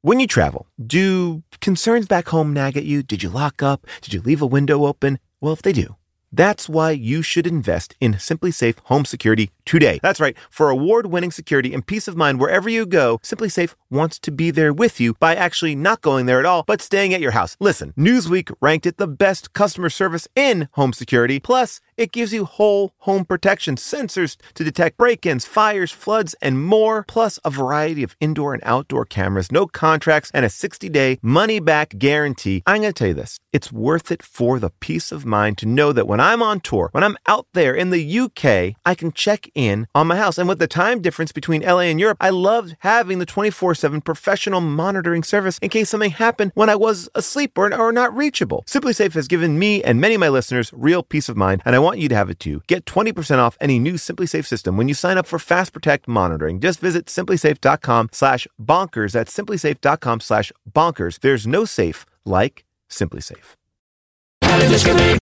When 0.03 0.21
you 0.21 0.27
travel, 0.29 0.69
do 0.81 1.43
concerns 1.61 2.07
back 2.07 2.29
home 2.29 2.53
nag 2.53 2.77
at 2.77 2.85
you? 2.85 3.03
Did 3.03 3.25
you 3.25 3.29
lock 3.29 3.61
up? 3.61 3.89
Did 4.03 4.15
you 4.15 4.23
leave 4.23 4.41
a 4.41 4.47
window 4.47 4.87
open? 4.87 5.19
Well, 5.41 5.53
if 5.53 5.63
they 5.63 5.73
do, 5.73 5.97
that's 6.37 6.69
why 6.69 6.91
you 6.91 7.23
should 7.23 7.47
invest 7.47 7.97
in 8.01 8.15
SimpliSafe 8.15 8.79
Home 8.85 9.05
Security 9.05 9.51
today. 9.65 9.99
That's 10.03 10.21
right. 10.21 10.37
For 10.51 10.71
award-winning 10.71 11.33
security 11.33 11.75
and 11.75 11.87
peace 11.87 12.07
of 12.07 12.17
mind 12.17 12.39
wherever 12.39 12.69
you 12.69 12.87
go, 12.87 13.19
SimpliSafe 13.19 13.75
wants 13.91 14.19
to 14.21 14.31
be 14.31 14.51
there 14.51 14.73
with 14.73 15.01
you 15.01 15.15
by 15.15 15.35
actually 15.35 15.75
not 15.75 16.03
going 16.03 16.27
there 16.27 16.39
at 16.39 16.47
all, 16.47 16.63
but 16.63 16.83
staying 16.83 17.15
at 17.15 17.21
your 17.21 17.33
house. 17.33 17.57
Listen, 17.61 17.93
Newsweek 17.97 18.55
ranked 18.61 18.87
it 18.87 18.97
the 18.97 19.09
best 19.09 19.53
customer 19.53 19.91
service 19.91 20.29
in 20.37 20.69
home 20.73 20.93
security. 20.93 21.41
Plus, 21.41 21.81
it 21.97 22.13
gives 22.13 22.33
you 22.33 22.45
whole 22.45 22.93
home 22.99 23.25
protection, 23.25 23.77
sensors 23.77 24.37
to 24.55 24.65
detect 24.65 24.97
break-ins, 24.97 25.45
fires, 25.45 25.91
floods, 25.91 26.35
and 26.43 26.65
more, 26.65 27.05
plus 27.09 27.39
a 27.45 27.51
variety 27.51 28.03
of 28.03 28.17
indoor 28.21 28.55
and 28.55 28.63
outdoor 28.67 29.05
cameras, 29.05 29.53
no 29.53 29.67
contracts, 29.67 30.31
and 30.35 30.45
a 30.45 30.49
60-day 30.49 31.19
money-back 31.23 31.99
guarantee. 31.99 32.63
I'm 32.67 32.83
going 32.83 32.93
to 32.93 32.99
tell 32.99 33.09
you 33.09 33.15
this. 33.15 33.39
It's 33.53 33.73
worth 33.73 34.11
it 34.11 34.23
for 34.23 34.59
the 34.59 34.71
peace 34.81 35.13
of 35.13 35.25
mind 35.25 35.59
to 35.59 35.67
know 35.67 35.93
that 35.93 36.07
when 36.07 36.21
I'm 36.21 36.43
on 36.43 36.61
tour, 36.61 36.89
when 36.93 37.05
I'm 37.05 37.17
out 37.27 37.47
there 37.55 37.75
in 37.75 37.91
the 37.91 38.19
UK, 38.21 38.77
I 38.85 38.95
can 38.95 39.13
check 39.13 39.51
in 39.55 39.87
on 39.95 40.07
my 40.07 40.17
house. 40.17 40.39
And 40.39 40.49
with 40.49 40.59
the 40.59 40.67
time 40.67 41.01
difference 41.01 41.33
between 41.33 41.63
LA 41.63 41.81
and 41.81 41.99
Europe, 41.99 42.19
I 42.21 42.31
loved 42.31 42.77
having 42.81 43.19
the 43.19 43.27
24-7 43.27 44.05
professional 44.05 44.61
monitoring 44.61 45.23
service 45.23 45.59
in 45.63 45.71
case 45.71 45.91
something 45.91 46.11
happened 46.11 46.53
when 46.55 46.69
I 46.69 46.77
was 46.77 47.09
asleep 47.15 47.57
or, 47.57 47.73
or 47.75 47.93
not 47.93 48.15
reachable. 48.17 48.65
SimpliSafe 48.67 49.15
has 49.15 49.29
given 49.29 49.59
me 49.59 49.83
and 49.83 50.01
many 50.01 50.15
of 50.15 50.21
my 50.21 50.29
listeners 50.29 50.71
real 50.75 51.03
peace 51.03 51.29
of 51.29 51.37
mind, 51.37 51.63
and 51.65 51.75
I 51.75 51.79
want 51.87 52.01
you 52.01 52.09
to 52.09 52.15
have 52.17 52.29
it 52.29 52.41
too. 52.41 52.63
Get 52.67 52.85
20% 52.85 53.39
off 53.39 53.57
any 53.61 53.79
new 53.79 53.95
SimpliSafe 53.95 54.45
system 54.45 54.77
when 54.77 54.89
you 54.89 54.95
sign 54.95 55.19
up 55.19 55.27
for 55.27 55.39
Fast 55.39 55.73
Protect 55.73 56.09
monitoring. 56.09 56.59
Just 56.61 56.81
visit 56.81 57.07
simplisafe.com 57.07 58.09
slash 58.13 58.49
bonkers. 58.61 59.13
That's 59.13 59.33
simplisafe.com 59.35 60.21
slash 60.21 60.53
bonkers. 60.71 61.21
There's 61.21 61.47
no 61.47 61.65
safe 61.65 62.05
like 62.25 62.65
SimpliSafe. 62.91 63.55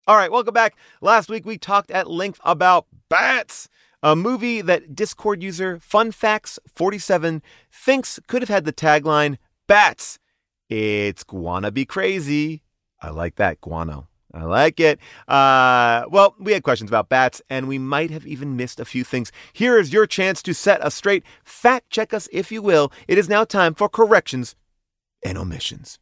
All 0.06 0.16
right, 0.16 0.30
welcome 0.30 0.52
back. 0.52 0.76
Last 1.00 1.30
week 1.30 1.46
we 1.46 1.56
talked 1.56 1.90
at 1.90 2.10
length 2.10 2.40
about 2.44 2.86
bats, 3.08 3.68
a 4.02 4.14
movie 4.14 4.60
that 4.60 4.94
Discord 4.94 5.42
user 5.42 5.78
FunFacts47 5.78 7.40
thinks 7.72 8.20
could 8.28 8.42
have 8.42 8.48
had 8.50 8.64
the 8.64 8.72
tagline 8.72 9.38
Bats. 9.66 10.18
It's 10.68 11.24
Guana 11.24 11.70
Be 11.70 11.86
Crazy. 11.86 12.62
I 13.00 13.10
like 13.10 13.36
that, 13.36 13.60
Guano. 13.60 14.08
I 14.34 14.44
like 14.44 14.80
it. 14.80 14.98
Uh, 15.28 16.04
well, 16.10 16.34
we 16.38 16.52
had 16.52 16.62
questions 16.62 16.90
about 16.90 17.08
bats, 17.08 17.42
and 17.50 17.68
we 17.68 17.78
might 17.78 18.10
have 18.10 18.26
even 18.26 18.56
missed 18.56 18.80
a 18.80 18.84
few 18.84 19.04
things. 19.04 19.30
Here 19.52 19.78
is 19.78 19.92
your 19.92 20.06
chance 20.06 20.42
to 20.44 20.54
set 20.54 20.80
us 20.80 20.94
straight. 20.94 21.22
Fact 21.44 21.90
check 21.90 22.14
us 22.14 22.28
if 22.32 22.50
you 22.50 22.62
will. 22.62 22.90
It 23.06 23.18
is 23.18 23.28
now 23.28 23.44
time 23.44 23.74
for 23.74 23.88
corrections 23.88 24.56
and 25.22 25.36
omissions 25.36 25.98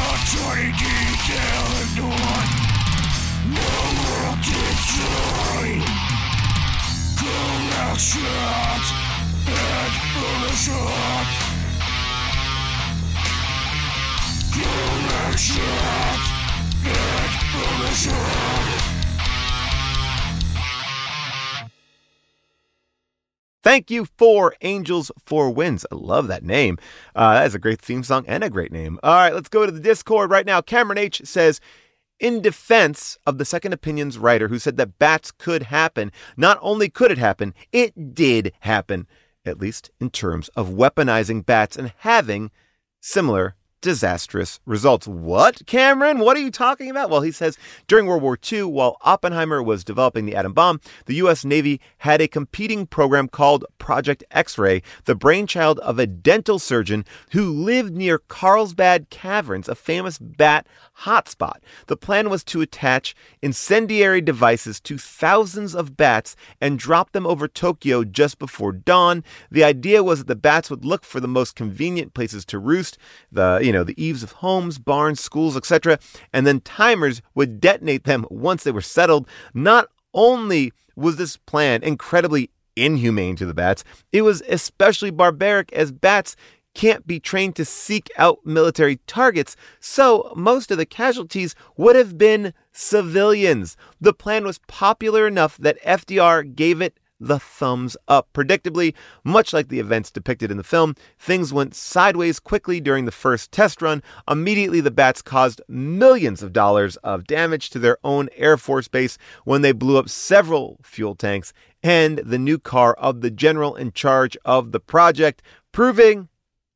not 0.00 0.20
trying 0.34 0.72
to 0.72 0.92
tell 1.28 1.66
anyone 1.82 2.50
No 3.56 3.70
world 4.00 4.40
destroy 4.48 5.68
Collections 7.20 8.86
and 9.46 9.94
illusions 10.16 11.30
Collections 14.52 15.30
and 18.06 18.89
Thank 23.70 23.88
you 23.88 24.08
for 24.18 24.56
Angels 24.62 25.12
for 25.24 25.48
Wins. 25.48 25.86
I 25.92 25.94
love 25.94 26.26
that 26.26 26.42
name. 26.42 26.76
Uh, 27.14 27.34
that 27.34 27.46
is 27.46 27.54
a 27.54 27.60
great 27.60 27.80
theme 27.80 28.02
song 28.02 28.24
and 28.26 28.42
a 28.42 28.50
great 28.50 28.72
name. 28.72 28.98
All 29.04 29.14
right, 29.14 29.32
let's 29.32 29.48
go 29.48 29.64
to 29.64 29.70
the 29.70 29.78
Discord 29.78 30.28
right 30.28 30.44
now. 30.44 30.60
Cameron 30.60 30.98
H 30.98 31.22
says, 31.22 31.60
in 32.18 32.42
defense 32.42 33.16
of 33.26 33.38
the 33.38 33.44
Second 33.44 33.72
Opinions 33.72 34.18
writer 34.18 34.48
who 34.48 34.58
said 34.58 34.76
that 34.76 34.98
bats 34.98 35.30
could 35.30 35.62
happen, 35.62 36.10
not 36.36 36.58
only 36.60 36.88
could 36.88 37.12
it 37.12 37.18
happen, 37.18 37.54
it 37.70 38.12
did 38.12 38.52
happen, 38.62 39.06
at 39.44 39.60
least 39.60 39.92
in 40.00 40.10
terms 40.10 40.48
of 40.56 40.70
weaponizing 40.70 41.46
bats 41.46 41.76
and 41.76 41.92
having 41.98 42.50
similar 43.00 43.54
disastrous 43.80 44.60
results. 44.66 45.06
What, 45.06 45.66
Cameron? 45.66 46.18
What 46.18 46.36
are 46.36 46.40
you 46.40 46.50
talking 46.50 46.90
about? 46.90 47.10
Well, 47.10 47.22
he 47.22 47.32
says 47.32 47.58
during 47.86 48.06
World 48.06 48.22
War 48.22 48.38
II, 48.50 48.64
while 48.64 48.96
Oppenheimer 49.02 49.62
was 49.62 49.84
developing 49.84 50.26
the 50.26 50.36
atom 50.36 50.52
bomb, 50.52 50.80
the 51.06 51.14
U.S. 51.16 51.44
Navy 51.44 51.80
had 51.98 52.20
a 52.20 52.28
competing 52.28 52.86
program 52.86 53.28
called 53.28 53.64
Project 53.78 54.24
X 54.30 54.58
ray, 54.58 54.82
the 55.04 55.14
brainchild 55.14 55.78
of 55.80 55.98
a 55.98 56.06
dental 56.06 56.58
surgeon 56.58 57.04
who 57.32 57.50
lived 57.50 57.94
near 57.94 58.18
Carlsbad 58.18 59.10
Caverns, 59.10 59.68
a 59.68 59.74
famous 59.74 60.18
bat 60.18 60.66
hotspot. 61.00 61.58
The 61.86 61.96
plan 61.96 62.28
was 62.28 62.44
to 62.44 62.60
attach 62.60 63.14
incendiary 63.42 64.20
devices 64.20 64.80
to 64.80 64.98
thousands 64.98 65.74
of 65.74 65.96
bats 65.96 66.36
and 66.60 66.78
drop 66.78 67.12
them 67.12 67.26
over 67.26 67.48
Tokyo 67.48 68.04
just 68.04 68.38
before 68.38 68.72
dawn. 68.72 69.24
The 69.50 69.64
idea 69.64 70.02
was 70.02 70.20
that 70.20 70.28
the 70.28 70.36
bats 70.36 70.70
would 70.70 70.84
look 70.84 71.04
for 71.04 71.20
the 71.20 71.28
most 71.28 71.56
convenient 71.56 72.14
places 72.14 72.44
to 72.46 72.58
roost. 72.58 72.98
The 73.32 73.69
you 73.70 73.72
know, 73.72 73.84
the 73.84 74.04
eaves 74.04 74.24
of 74.24 74.32
homes, 74.32 74.80
barns, 74.80 75.20
schools, 75.20 75.56
etc. 75.56 75.96
And 76.32 76.44
then 76.44 76.60
timers 76.62 77.22
would 77.36 77.60
detonate 77.60 78.02
them 78.02 78.26
once 78.28 78.64
they 78.64 78.72
were 78.72 78.80
settled. 78.80 79.28
Not 79.54 79.90
only 80.12 80.72
was 80.96 81.14
this 81.14 81.36
plan 81.36 81.84
incredibly 81.84 82.50
inhumane 82.74 83.36
to 83.36 83.46
the 83.46 83.54
bats, 83.54 83.84
it 84.10 84.22
was 84.22 84.42
especially 84.48 85.12
barbaric 85.12 85.72
as 85.72 85.92
bats 85.92 86.34
can't 86.74 87.06
be 87.06 87.20
trained 87.20 87.54
to 87.54 87.64
seek 87.64 88.10
out 88.18 88.44
military 88.44 88.96
targets, 89.06 89.54
so 89.78 90.32
most 90.34 90.72
of 90.72 90.78
the 90.78 90.84
casualties 90.84 91.54
would 91.76 91.94
have 91.94 92.18
been 92.18 92.52
civilians. 92.72 93.76
The 94.00 94.12
plan 94.12 94.44
was 94.44 94.58
popular 94.66 95.28
enough 95.28 95.56
that 95.58 95.80
FDR 95.82 96.56
gave 96.56 96.80
it 96.80 96.98
the 97.20 97.38
thumbs 97.38 97.96
up. 98.08 98.28
Predictably, 98.32 98.94
much 99.22 99.52
like 99.52 99.68
the 99.68 99.78
events 99.78 100.10
depicted 100.10 100.50
in 100.50 100.56
the 100.56 100.64
film, 100.64 100.96
things 101.18 101.52
went 101.52 101.74
sideways 101.74 102.40
quickly 102.40 102.80
during 102.80 103.04
the 103.04 103.12
first 103.12 103.52
test 103.52 103.82
run. 103.82 104.02
Immediately, 104.28 104.80
the 104.80 104.90
bats 104.90 105.22
caused 105.22 105.60
millions 105.68 106.42
of 106.42 106.52
dollars 106.52 106.96
of 106.96 107.26
damage 107.26 107.70
to 107.70 107.78
their 107.78 107.98
own 108.02 108.28
Air 108.34 108.56
Force 108.56 108.88
base 108.88 109.18
when 109.44 109.62
they 109.62 109.72
blew 109.72 109.98
up 109.98 110.08
several 110.08 110.78
fuel 110.82 111.14
tanks 111.14 111.52
and 111.82 112.18
the 112.18 112.38
new 112.38 112.58
car 112.58 112.94
of 112.94 113.20
the 113.20 113.30
general 113.30 113.76
in 113.76 113.92
charge 113.92 114.36
of 114.44 114.72
the 114.72 114.80
project, 114.80 115.42
proving 115.72 116.28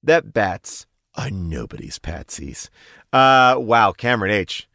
that 0.03 0.33
bats 0.33 0.87
are 1.15 1.31
nobody's 1.31 1.99
patsies. 1.99 2.69
Uh, 3.13 3.57
wow, 3.59 3.93
Cameron 3.93 4.33
H. 4.33 4.69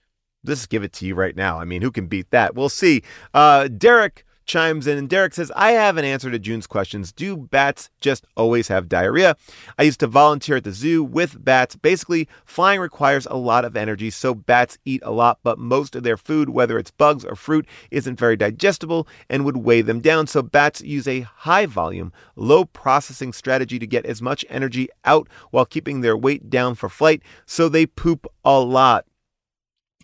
Let's 0.45 0.65
give 0.65 0.83
it 0.83 0.93
to 0.93 1.05
you 1.05 1.15
right 1.15 1.35
now. 1.35 1.59
I 1.59 1.65
mean, 1.65 1.81
who 1.81 1.91
can 1.91 2.07
beat 2.07 2.31
that? 2.31 2.55
We'll 2.55 2.69
see. 2.69 3.03
Uh, 3.33 3.67
Derek 3.67 4.25
chimes 4.49 4.87
in, 4.87 4.97
and 4.97 5.07
Derek 5.07 5.33
says, 5.33 5.51
I 5.55 5.71
have 5.71 5.95
an 5.95 6.03
answer 6.03 6.29
to 6.29 6.39
June's 6.39 6.67
questions. 6.67 7.13
Do 7.13 7.37
bats 7.37 7.89
just 8.01 8.25
always 8.35 8.67
have 8.67 8.89
diarrhea? 8.89 9.37
I 9.77 9.83
used 9.83 9.99
to 10.01 10.07
volunteer 10.07 10.57
at 10.57 10.63
the 10.65 10.73
zoo 10.73 11.03
with 11.03 11.41
bats. 11.45 11.75
Basically, 11.75 12.27
flying 12.43 12.81
requires 12.81 13.27
a 13.27 13.37
lot 13.37 13.63
of 13.63 13.77
energy, 13.77 14.09
so 14.09 14.33
bats 14.33 14.77
eat 14.83 15.01
a 15.05 15.11
lot, 15.11 15.39
but 15.43 15.59
most 15.59 15.95
of 15.95 16.03
their 16.03 16.17
food, 16.17 16.49
whether 16.49 16.77
it's 16.77 16.91
bugs 16.91 17.23
or 17.23 17.35
fruit, 17.35 17.67
isn't 17.91 18.19
very 18.19 18.35
digestible 18.35 19.07
and 19.29 19.45
would 19.45 19.57
weigh 19.57 19.81
them 19.81 20.01
down. 20.01 20.25
So 20.25 20.41
bats 20.41 20.81
use 20.81 21.07
a 21.07 21.21
high 21.21 21.67
volume, 21.67 22.11
low 22.35 22.65
processing 22.65 23.31
strategy 23.31 23.77
to 23.77 23.87
get 23.87 24.05
as 24.05 24.21
much 24.21 24.43
energy 24.49 24.89
out 25.05 25.29
while 25.51 25.65
keeping 25.65 26.01
their 26.01 26.17
weight 26.17 26.49
down 26.49 26.73
for 26.73 26.89
flight, 26.89 27.21
so 27.45 27.69
they 27.69 27.85
poop 27.85 28.25
a 28.43 28.59
lot. 28.59 29.05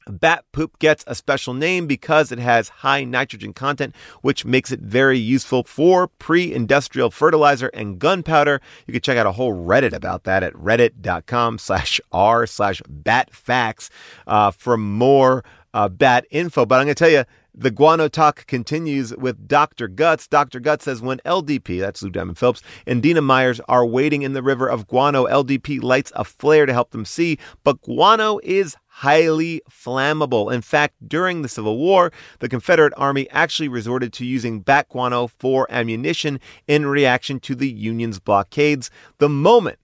Bat 0.08 0.46
poop 0.52 0.78
gets 0.78 1.04
a 1.08 1.16
special 1.16 1.54
name 1.54 1.88
because 1.88 2.32
it 2.32 2.38
has 2.38 2.70
high 2.70 3.04
nitrogen 3.04 3.54
content, 3.54 3.96
which 4.22 4.46
makes 4.46 4.72
it 4.72 4.80
very 4.80 5.18
useful 5.18 5.64
for 5.64 6.08
pre 6.08 6.54
industrial 6.54 7.10
fertilizer 7.10 7.68
and 7.70 7.98
gunpowder. 7.98 8.62
You 8.86 8.92
can 8.92 9.02
check 9.02 9.18
out 9.18 9.26
a 9.26 9.32
whole 9.32 9.54
Reddit 9.54 9.94
about 9.94 10.24
that 10.26 10.44
at 10.44 10.54
reddit.com 10.54 11.58
slash 11.58 12.00
r 12.12 12.46
slash 12.46 12.82
batfacts 12.84 13.90
uh, 14.28 14.52
for 14.52 14.78
more 14.78 15.44
uh, 15.74 15.90
bat 15.90 16.26
info. 16.30 16.66
But 16.66 16.76
I'm 16.76 16.86
going 16.86 16.96
to 16.96 17.04
tell 17.04 17.12
you, 17.12 17.26
the 17.58 17.72
guano 17.72 18.10
talk 18.10 18.46
continues 18.48 19.16
with 19.16 19.48
Dr. 19.48 19.88
Guts. 19.88 20.28
Dr. 20.28 20.60
Guts 20.60 20.86
says 20.86 21.02
when 21.02 21.20
LDP, 21.20 21.80
that's 21.80 22.04
Lou 22.04 22.10
Diamond 22.10 22.38
Phillips, 22.38 22.62
and 22.86 23.02
Dina 23.02 23.22
Myers 23.22 23.62
are 23.70 23.86
wading 23.86 24.24
in 24.24 24.34
the 24.34 24.44
river 24.44 24.68
of 24.68 24.88
guano, 24.88 25.26
LDP 25.26 25.82
lights 25.82 26.12
a 26.16 26.26
flare 26.26 26.66
to 26.66 26.74
help 26.74 26.92
them 26.92 27.06
see, 27.06 27.40
but 27.64 27.82
guano 27.82 28.40
is 28.44 28.76
highly 29.00 29.62
flammable. 29.70 30.54
In 30.54 30.62
fact, 30.62 30.96
during 31.06 31.42
the 31.42 31.50
Civil 31.50 31.78
War, 31.78 32.14
the 32.40 32.48
Confederate 32.48 32.94
Army 32.96 33.30
actually 33.30 33.68
resorted 33.68 34.14
to 34.14 34.26
using 34.26 34.62
bat 34.62 34.88
guano 34.88 35.28
for 35.28 35.68
ammunition 35.70 36.40
in 36.66 36.86
reaction 36.86 37.42
to 37.42 37.56
the 37.56 37.70
Union's 37.70 38.20
blockades. 38.20 38.90
The 39.18 39.28
moment 39.28 39.80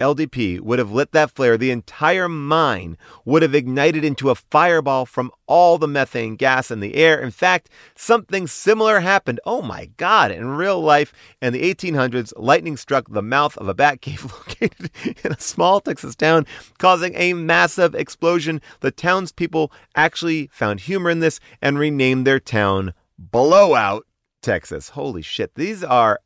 LDP 0.00 0.60
would 0.60 0.80
have 0.80 0.90
lit 0.90 1.12
that 1.12 1.30
flare, 1.30 1.56
the 1.56 1.70
entire 1.70 2.28
mine 2.28 2.96
would 3.24 3.42
have 3.42 3.54
ignited 3.54 4.04
into 4.04 4.30
a 4.30 4.34
fireball 4.34 5.06
from 5.06 5.30
all 5.46 5.78
the 5.78 5.86
methane 5.86 6.34
gas 6.34 6.70
in 6.70 6.80
the 6.80 6.96
air. 6.96 7.20
In 7.20 7.30
fact, 7.30 7.70
something 7.94 8.46
similar 8.46 9.00
happened, 9.00 9.40
oh 9.46 9.62
my 9.62 9.86
God, 9.96 10.32
in 10.32 10.48
real 10.48 10.80
life. 10.80 11.12
In 11.40 11.52
the 11.52 11.74
1800s, 11.74 12.32
lightning 12.36 12.76
struck 12.76 13.08
the 13.08 13.22
mouth 13.22 13.56
of 13.56 13.68
a 13.68 13.74
bat 13.74 14.00
cave 14.00 14.24
located 14.48 14.90
in 15.24 15.32
a 15.32 15.40
small 15.40 15.80
Texas 15.80 16.16
town, 16.16 16.46
causing 16.78 17.14
a 17.14 17.32
massive 17.32 17.94
explosion. 17.94 18.60
The 18.80 18.90
townspeople 18.90 19.70
actually 19.94 20.48
found 20.52 20.80
humor 20.80 21.10
in 21.10 21.20
this 21.20 21.38
and 21.62 21.78
renamed 21.78 22.26
their 22.26 22.40
town 22.40 22.94
Blowout, 23.16 24.06
Texas. 24.42 24.90
Holy 24.90 25.22
shit, 25.22 25.54
these 25.54 25.84
are 25.84 26.20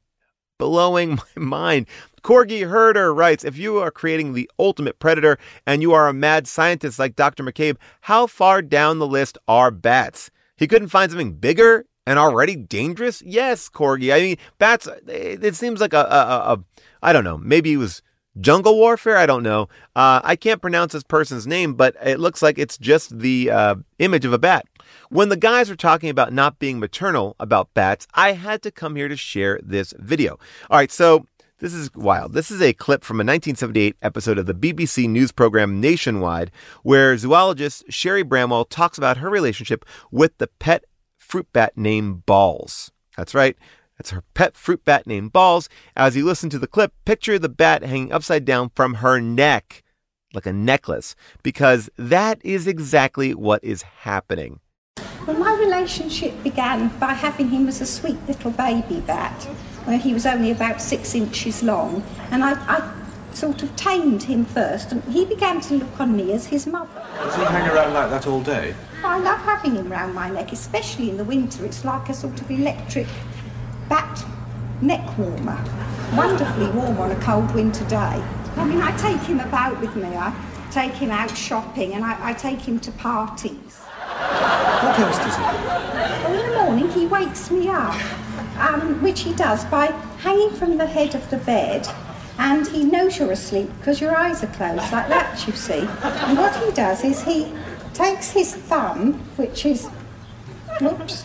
blowing 0.58 1.20
my 1.36 1.42
mind. 1.42 1.86
Corgi 2.28 2.68
Herder 2.68 3.14
writes 3.14 3.42
If 3.42 3.56
you 3.56 3.78
are 3.78 3.90
creating 3.90 4.34
the 4.34 4.50
ultimate 4.58 4.98
predator 4.98 5.38
and 5.66 5.80
you 5.80 5.94
are 5.94 6.08
a 6.08 6.12
mad 6.12 6.46
scientist 6.46 6.98
like 6.98 7.16
Dr. 7.16 7.42
McCabe, 7.42 7.78
how 8.02 8.26
far 8.26 8.60
down 8.60 8.98
the 8.98 9.06
list 9.06 9.38
are 9.48 9.70
bats? 9.70 10.30
He 10.58 10.66
couldn't 10.66 10.88
find 10.88 11.10
something 11.10 11.32
bigger 11.36 11.86
and 12.06 12.18
already 12.18 12.54
dangerous? 12.54 13.22
Yes, 13.22 13.70
Corgi. 13.70 14.12
I 14.12 14.20
mean, 14.20 14.36
bats, 14.58 14.86
it, 15.06 15.54
seems 15.54 15.80
like 15.80 15.94
a, 15.94 16.00
a, 16.00 16.52
a, 16.52 16.64
I 17.02 17.14
don't 17.14 17.24
know, 17.24 17.38
maybe 17.38 17.70
he 17.70 17.78
was 17.78 18.02
jungle 18.38 18.76
warfare. 18.76 19.16
I 19.16 19.24
don't 19.24 19.42
know. 19.42 19.62
Uh, 19.96 20.20
I 20.22 20.36
can't 20.36 20.60
pronounce 20.60 20.92
this 20.92 21.04
person's 21.04 21.46
name, 21.46 21.72
but 21.72 21.96
it 22.04 22.20
looks 22.20 22.42
like 22.42 22.58
it's 22.58 22.76
just 22.76 23.20
the 23.20 23.50
uh, 23.50 23.76
image 24.00 24.26
of 24.26 24.34
a 24.34 24.38
bat. 24.38 24.66
When 25.08 25.30
the 25.30 25.36
guys 25.38 25.70
were 25.70 25.76
talking 25.76 26.10
about 26.10 26.34
not 26.34 26.58
being 26.58 26.78
maternal 26.78 27.36
about 27.40 27.72
bats, 27.72 28.06
I 28.12 28.32
had 28.32 28.60
to 28.64 28.70
come 28.70 28.96
here 28.96 29.08
to 29.08 29.16
share 29.16 29.58
this 29.62 29.94
video. 29.98 30.38
All 30.68 30.76
right, 30.76 30.92
so 30.92 31.24
this 31.58 31.74
is 31.74 31.92
wild. 31.94 32.34
This 32.34 32.50
is 32.50 32.62
a 32.62 32.72
clip 32.72 33.02
from 33.02 33.16
a 33.16 33.26
1978 33.26 33.96
episode 34.00 34.38
of 34.38 34.46
the 34.46 34.54
BBC 34.54 35.08
news 35.08 35.32
program 35.32 35.80
Nationwide, 35.80 36.52
where 36.82 37.16
zoologist 37.16 37.84
Sherry 37.88 38.22
Bramwell 38.22 38.64
talks 38.64 38.96
about 38.96 39.16
her 39.16 39.28
relationship 39.28 39.84
with 40.10 40.38
the 40.38 40.46
pet 40.46 40.84
fruit 41.16 41.48
bat 41.52 41.76
named 41.76 42.24
Balls. 42.26 42.92
That's 43.16 43.34
right. 43.34 43.56
That's 43.98 44.10
her 44.10 44.22
pet 44.34 44.56
fruit 44.56 44.84
bat 44.84 45.06
named 45.06 45.32
Balls. 45.32 45.68
As 45.96 46.16
you 46.16 46.24
listen 46.24 46.48
to 46.50 46.58
the 46.58 46.68
clip, 46.68 46.92
picture 47.04 47.38
the 47.38 47.48
bat 47.48 47.82
hanging 47.82 48.12
upside 48.12 48.44
down 48.44 48.70
from 48.76 48.94
her 48.94 49.20
neck, 49.20 49.82
like 50.32 50.46
a 50.46 50.52
necklace, 50.52 51.16
because 51.42 51.90
that 51.98 52.40
is 52.44 52.68
exactly 52.68 53.34
what 53.34 53.64
is 53.64 53.82
happening. 53.82 54.60
Well, 55.26 55.36
my 55.36 55.56
relationship 55.56 56.40
began 56.44 56.88
by 56.98 57.14
having 57.14 57.48
him 57.48 57.66
as 57.66 57.80
a 57.80 57.86
sweet 57.86 58.18
little 58.28 58.52
baby 58.52 59.00
bat, 59.00 59.48
where 59.88 59.98
he 59.98 60.12
was 60.12 60.26
only 60.26 60.50
about 60.50 60.82
six 60.82 61.14
inches 61.14 61.62
long, 61.62 62.02
and 62.30 62.44
I, 62.44 62.52
I 62.68 62.94
sort 63.32 63.62
of 63.62 63.74
tamed 63.74 64.22
him 64.22 64.44
first, 64.44 64.92
and 64.92 65.02
he 65.04 65.24
began 65.24 65.62
to 65.62 65.74
look 65.76 65.98
on 65.98 66.14
me 66.14 66.32
as 66.32 66.46
his 66.46 66.66
mother. 66.66 67.06
Does 67.16 67.36
he 67.36 67.42
hang 67.44 67.70
around 67.70 67.94
like 67.94 68.10
that 68.10 68.26
all 68.26 68.42
day? 68.42 68.74
I 69.02 69.18
love 69.18 69.40
having 69.40 69.76
him 69.76 69.88
round 69.88 70.14
my 70.14 70.28
neck, 70.28 70.52
especially 70.52 71.08
in 71.08 71.16
the 71.16 71.24
winter. 71.24 71.64
It's 71.64 71.84
like 71.86 72.10
a 72.10 72.14
sort 72.14 72.38
of 72.38 72.50
electric 72.50 73.06
bat 73.88 74.24
neck 74.82 75.16
warmer. 75.16 75.58
Wonderfully 76.14 76.70
warm 76.70 76.98
on 76.98 77.10
a 77.10 77.20
cold 77.22 77.52
winter 77.54 77.84
day. 77.86 78.22
I 78.56 78.64
mean, 78.64 78.82
I 78.82 78.94
take 78.96 79.20
him 79.22 79.40
about 79.40 79.80
with 79.80 79.96
me. 79.96 80.08
I 80.08 80.34
take 80.70 80.92
him 80.92 81.10
out 81.10 81.34
shopping 81.36 81.94
and 81.94 82.04
I, 82.04 82.30
I 82.30 82.32
take 82.34 82.60
him 82.60 82.78
to 82.80 82.92
parties. 82.92 83.76
What 83.78 84.98
else 84.98 85.18
does 85.18 85.36
he 85.36 85.42
do? 85.42 85.48
Well, 86.24 86.34
in 86.34 86.50
the 86.50 86.54
morning, 86.58 86.90
he 86.90 87.06
wakes 87.06 87.50
me 87.50 87.68
up, 87.68 87.94
um, 88.58 89.02
which 89.02 89.20
he 89.20 89.34
does 89.34 89.64
by 89.66 89.86
hanging 90.18 90.50
from 90.50 90.78
the 90.78 90.86
head 90.86 91.14
of 91.14 91.28
the 91.30 91.38
bed. 91.38 91.86
And 92.38 92.66
he 92.68 92.84
knows 92.84 93.18
you're 93.18 93.32
asleep 93.32 93.70
because 93.78 94.00
your 94.00 94.16
eyes 94.16 94.44
are 94.44 94.48
closed, 94.48 94.92
like 94.92 95.08
that, 95.08 95.44
you 95.46 95.52
see. 95.52 95.80
And 96.02 96.38
what 96.38 96.54
he 96.56 96.70
does 96.72 97.02
is 97.02 97.22
he 97.22 97.52
takes 97.94 98.30
his 98.30 98.54
thumb, 98.54 99.14
which 99.36 99.66
is 99.66 99.88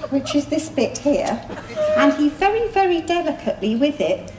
which 0.10 0.34
is 0.34 0.48
this 0.48 0.70
bit 0.70 0.98
here, 0.98 1.40
and 1.98 2.12
he 2.14 2.30
very, 2.30 2.68
very 2.70 3.02
delicately 3.02 3.76
with 3.76 4.02
it 4.02 4.34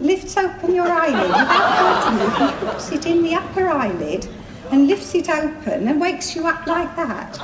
lifts 0.00 0.36
open 0.36 0.74
your 0.74 0.88
eyelid 0.88 1.28
without 1.28 2.12
hurting 2.12 2.18
you. 2.20 2.46
He 2.46 2.66
puts 2.66 2.92
it 2.92 3.06
in 3.06 3.22
the 3.22 3.34
upper 3.34 3.68
eyelid 3.68 4.28
and 4.70 4.86
lifts 4.86 5.14
it 5.14 5.28
open 5.28 5.88
and 5.88 6.00
wakes 6.00 6.36
you 6.36 6.46
up 6.46 6.66
like 6.66 6.94
that. 6.96 7.40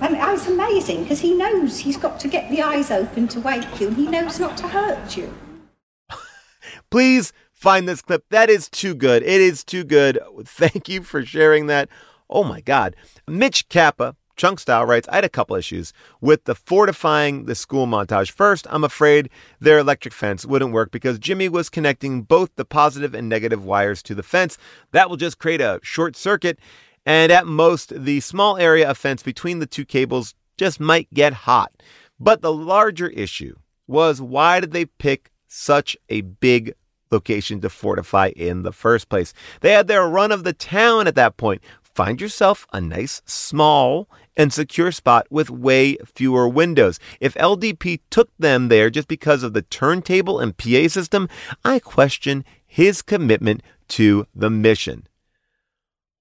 And 0.00 0.16
it's 0.16 0.46
amazing 0.46 1.02
because 1.02 1.20
he 1.20 1.34
knows 1.34 1.80
he's 1.80 1.96
got 1.96 2.20
to 2.20 2.28
get 2.28 2.50
the 2.50 2.62
eyes 2.62 2.90
open 2.90 3.26
to 3.28 3.40
wake 3.40 3.80
you 3.80 3.88
and 3.88 3.96
he 3.96 4.06
knows 4.06 4.38
not 4.38 4.56
to 4.58 4.68
hurt 4.68 5.16
you. 5.16 5.34
Please 6.90 7.32
find 7.52 7.88
this 7.88 8.02
clip. 8.02 8.24
That 8.30 8.48
is 8.48 8.68
too 8.68 8.94
good. 8.94 9.22
It 9.22 9.40
is 9.40 9.64
too 9.64 9.82
good. 9.82 10.18
Thank 10.44 10.88
you 10.88 11.02
for 11.02 11.24
sharing 11.24 11.66
that. 11.66 11.88
Oh 12.30 12.44
my 12.44 12.60
God. 12.60 12.94
Mitch 13.26 13.68
Kappa, 13.68 14.14
Chunk 14.36 14.60
Style, 14.60 14.86
writes 14.86 15.08
I 15.08 15.16
had 15.16 15.24
a 15.24 15.28
couple 15.28 15.56
issues 15.56 15.92
with 16.20 16.44
the 16.44 16.54
fortifying 16.54 17.46
the 17.46 17.56
school 17.56 17.88
montage. 17.88 18.30
First, 18.30 18.68
I'm 18.70 18.84
afraid 18.84 19.30
their 19.58 19.78
electric 19.78 20.14
fence 20.14 20.46
wouldn't 20.46 20.72
work 20.72 20.92
because 20.92 21.18
Jimmy 21.18 21.48
was 21.48 21.68
connecting 21.68 22.22
both 22.22 22.54
the 22.54 22.64
positive 22.64 23.14
and 23.14 23.28
negative 23.28 23.64
wires 23.64 24.02
to 24.04 24.14
the 24.14 24.22
fence. 24.22 24.56
That 24.92 25.10
will 25.10 25.16
just 25.16 25.38
create 25.38 25.60
a 25.60 25.80
short 25.82 26.14
circuit. 26.14 26.60
And 27.08 27.32
at 27.32 27.46
most, 27.46 28.04
the 28.04 28.20
small 28.20 28.58
area 28.58 28.90
of 28.90 28.98
fence 28.98 29.22
between 29.22 29.60
the 29.60 29.66
two 29.66 29.86
cables 29.86 30.34
just 30.58 30.78
might 30.78 31.08
get 31.14 31.32
hot. 31.32 31.72
But 32.20 32.42
the 32.42 32.52
larger 32.52 33.08
issue 33.08 33.56
was 33.86 34.20
why 34.20 34.60
did 34.60 34.72
they 34.72 34.84
pick 34.84 35.30
such 35.46 35.96
a 36.10 36.20
big 36.20 36.74
location 37.10 37.62
to 37.62 37.70
fortify 37.70 38.32
in 38.36 38.62
the 38.62 38.72
first 38.72 39.08
place. 39.08 39.32
They 39.62 39.72
had 39.72 39.88
their 39.88 40.06
run 40.06 40.32
of 40.32 40.44
the 40.44 40.52
town 40.52 41.06
at 41.06 41.14
that 41.14 41.38
point. 41.38 41.62
Find 41.80 42.20
yourself 42.20 42.66
a 42.74 42.80
nice, 42.82 43.22
small, 43.24 44.10
and 44.36 44.52
secure 44.52 44.92
spot 44.92 45.26
with 45.30 45.48
way 45.48 45.96
fewer 46.14 46.46
windows. 46.46 47.00
If 47.20 47.32
LDP 47.36 48.00
took 48.10 48.28
them 48.38 48.68
there 48.68 48.90
just 48.90 49.08
because 49.08 49.42
of 49.42 49.54
the 49.54 49.62
turntable 49.62 50.38
and 50.38 50.58
PA 50.58 50.88
system, 50.88 51.30
I 51.64 51.78
question 51.78 52.44
his 52.66 53.00
commitment 53.00 53.62
to 53.88 54.26
the 54.34 54.50
mission. 54.50 55.07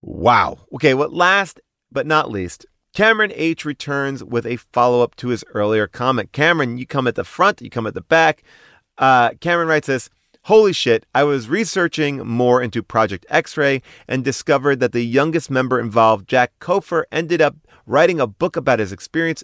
Wow. 0.02 0.60
Okay, 0.74 0.94
what 0.94 1.14
last 1.14 1.60
but 1.92 2.06
not 2.06 2.30
least, 2.30 2.66
Cameron 2.94 3.32
H 3.36 3.66
returns 3.66 4.24
with 4.24 4.46
a 4.46 4.58
follow 4.58 5.02
up 5.02 5.16
to 5.18 5.30
his 5.30 5.44
earlier 5.54 5.88
comment. 5.88 6.32
Cameron, 6.32 6.78
you 6.78 6.86
come 6.86 7.08
at 7.08 7.16
the 7.16 7.24
front, 7.24 7.62
you 7.62 7.70
come 7.70 7.88
at 7.88 7.94
the 7.94 8.02
back. 8.02 8.44
Uh, 8.98 9.32
Cameron 9.40 9.68
writes 9.68 9.88
this 9.88 10.10
Holy 10.44 10.72
shit, 10.72 11.06
I 11.14 11.24
was 11.26 11.50
researching 11.50 12.26
more 12.26 12.62
into 12.62 12.82
Project 12.82 13.26
X 13.28 13.58
Ray 13.58 13.82
and 14.08 14.24
discovered 14.24 14.80
that 14.80 14.94
the 14.94 15.06
youngest 15.06 15.52
member 15.52 15.78
involved, 15.78 16.28
Jack 16.28 16.54
Couffer, 16.60 17.04
ended 17.12 17.42
up 17.42 17.58
writing 17.86 18.22
a 18.22 18.28
book 18.28 18.56
about 18.56 18.80
his 18.80 18.94
experience 18.94 19.44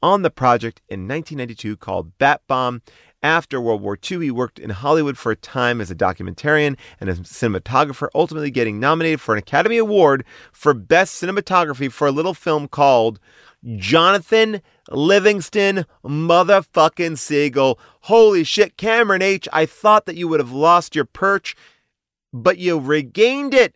on 0.00 0.22
the 0.22 0.30
project 0.30 0.80
in 0.88 1.08
1992 1.08 1.76
called 1.78 2.16
Bat 2.18 2.42
Bomb. 2.46 2.82
After 3.24 3.58
World 3.58 3.80
War 3.80 3.96
II, 3.96 4.18
he 4.20 4.30
worked 4.30 4.58
in 4.58 4.68
Hollywood 4.68 5.16
for 5.16 5.32
a 5.32 5.36
time 5.36 5.80
as 5.80 5.90
a 5.90 5.94
documentarian 5.94 6.76
and 7.00 7.08
a 7.08 7.14
cinematographer, 7.14 8.08
ultimately 8.14 8.50
getting 8.50 8.78
nominated 8.78 9.18
for 9.18 9.32
an 9.32 9.38
Academy 9.38 9.78
Award 9.78 10.26
for 10.52 10.74
Best 10.74 11.22
Cinematography 11.22 11.90
for 11.90 12.06
a 12.06 12.12
little 12.12 12.34
film 12.34 12.68
called 12.68 13.18
Jonathan 13.76 14.60
Livingston 14.90 15.86
motherfucking 16.04 17.16
Seagull. 17.16 17.78
Holy 18.02 18.44
shit, 18.44 18.76
Cameron 18.76 19.22
H. 19.22 19.48
I 19.54 19.64
thought 19.64 20.04
that 20.04 20.16
you 20.16 20.28
would 20.28 20.40
have 20.40 20.52
lost 20.52 20.94
your 20.94 21.06
perch, 21.06 21.56
but 22.30 22.58
you 22.58 22.78
regained 22.78 23.54
it. 23.54 23.74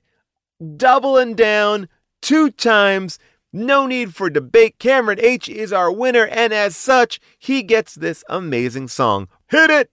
Doubling 0.76 1.34
down 1.34 1.88
two 2.20 2.50
times. 2.50 3.18
No 3.50 3.87
need 3.87 4.14
for 4.14 4.28
debate. 4.28 4.78
Cameron 4.78 5.18
H 5.22 5.48
is 5.48 5.72
our 5.72 5.90
winner, 5.90 6.26
and 6.26 6.52
as 6.52 6.76
such, 6.76 7.18
he 7.38 7.62
gets 7.62 7.94
this 7.94 8.22
amazing 8.28 8.88
song. 8.88 9.26
Hit 9.50 9.70
it! 9.70 9.90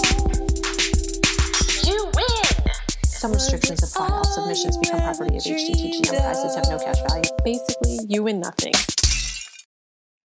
You 1.83 2.09
win! 2.15 2.71
Some 3.03 3.33
restrictions 3.33 3.83
apply. 3.83 4.07
All 4.07 4.23
submissions 4.23 4.77
become 4.77 5.01
property 5.01 5.35
of 5.35 5.43
HDTGM. 5.43 6.07
Prizes 6.07 6.55
have 6.55 6.69
no 6.69 6.79
cash 6.79 7.01
value. 7.09 7.29
Basically, 7.43 7.99
you 8.07 8.23
win 8.23 8.39
nothing. 8.39 8.71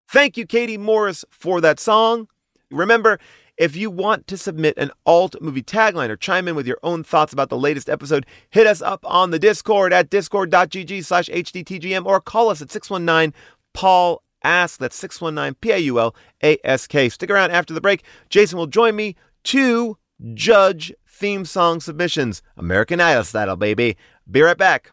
Thank 0.09 0.37
you, 0.37 0.47
Katie 0.47 0.79
Morris, 0.79 1.25
for 1.31 1.61
that 1.61 1.81
song. 1.81 2.29
Remember, 2.71 3.19
if 3.57 3.77
you 3.77 3.91
want 3.91 4.27
to 4.27 4.37
submit 4.37 4.77
an 4.77 4.91
alt 5.05 5.37
movie 5.41 5.63
tagline 5.63 6.09
or 6.09 6.17
chime 6.17 6.49
in 6.49 6.55
with 6.55 6.67
your 6.67 6.79
own 6.83 7.03
thoughts 7.03 7.33
about 7.33 7.49
the 7.49 7.59
latest 7.59 7.89
episode, 7.89 8.27
hit 8.51 8.67
us 8.67 8.83
up 8.83 9.05
on 9.05 9.31
the 9.31 9.39
Discord 9.39 9.93
at 9.93 10.11
discord.gg 10.11 11.05
slash 11.05 11.29
hdtgm 11.29 12.05
or 12.05 12.21
call 12.21 12.49
us 12.51 12.63
at 12.63 12.71
619 12.71 13.35
Paul 13.73 14.23
Ask. 14.43 14.79
That's 14.79 14.97
619 14.97 15.57
P 15.61 15.71
A 15.73 15.79
U 15.79 16.01
L 16.01 16.15
A 16.43 16.59
S 16.65 16.87
K. 16.87 17.09
Stick 17.09 17.31
around 17.31 17.51
after 17.51 17.75
the 17.75 17.81
break. 17.81 18.05
Jason 18.29 18.59
will 18.59 18.67
join 18.67 18.95
me 18.95 19.17
to 19.45 19.99
judge 20.35 20.93
theme 21.09 21.45
song 21.45 21.81
submissions. 21.81 22.43
American 22.57 23.01
Idol 23.01 23.25
style, 23.25 23.57
baby. 23.57 23.97
Be 24.31 24.43
right 24.43 24.59
back. 24.59 24.93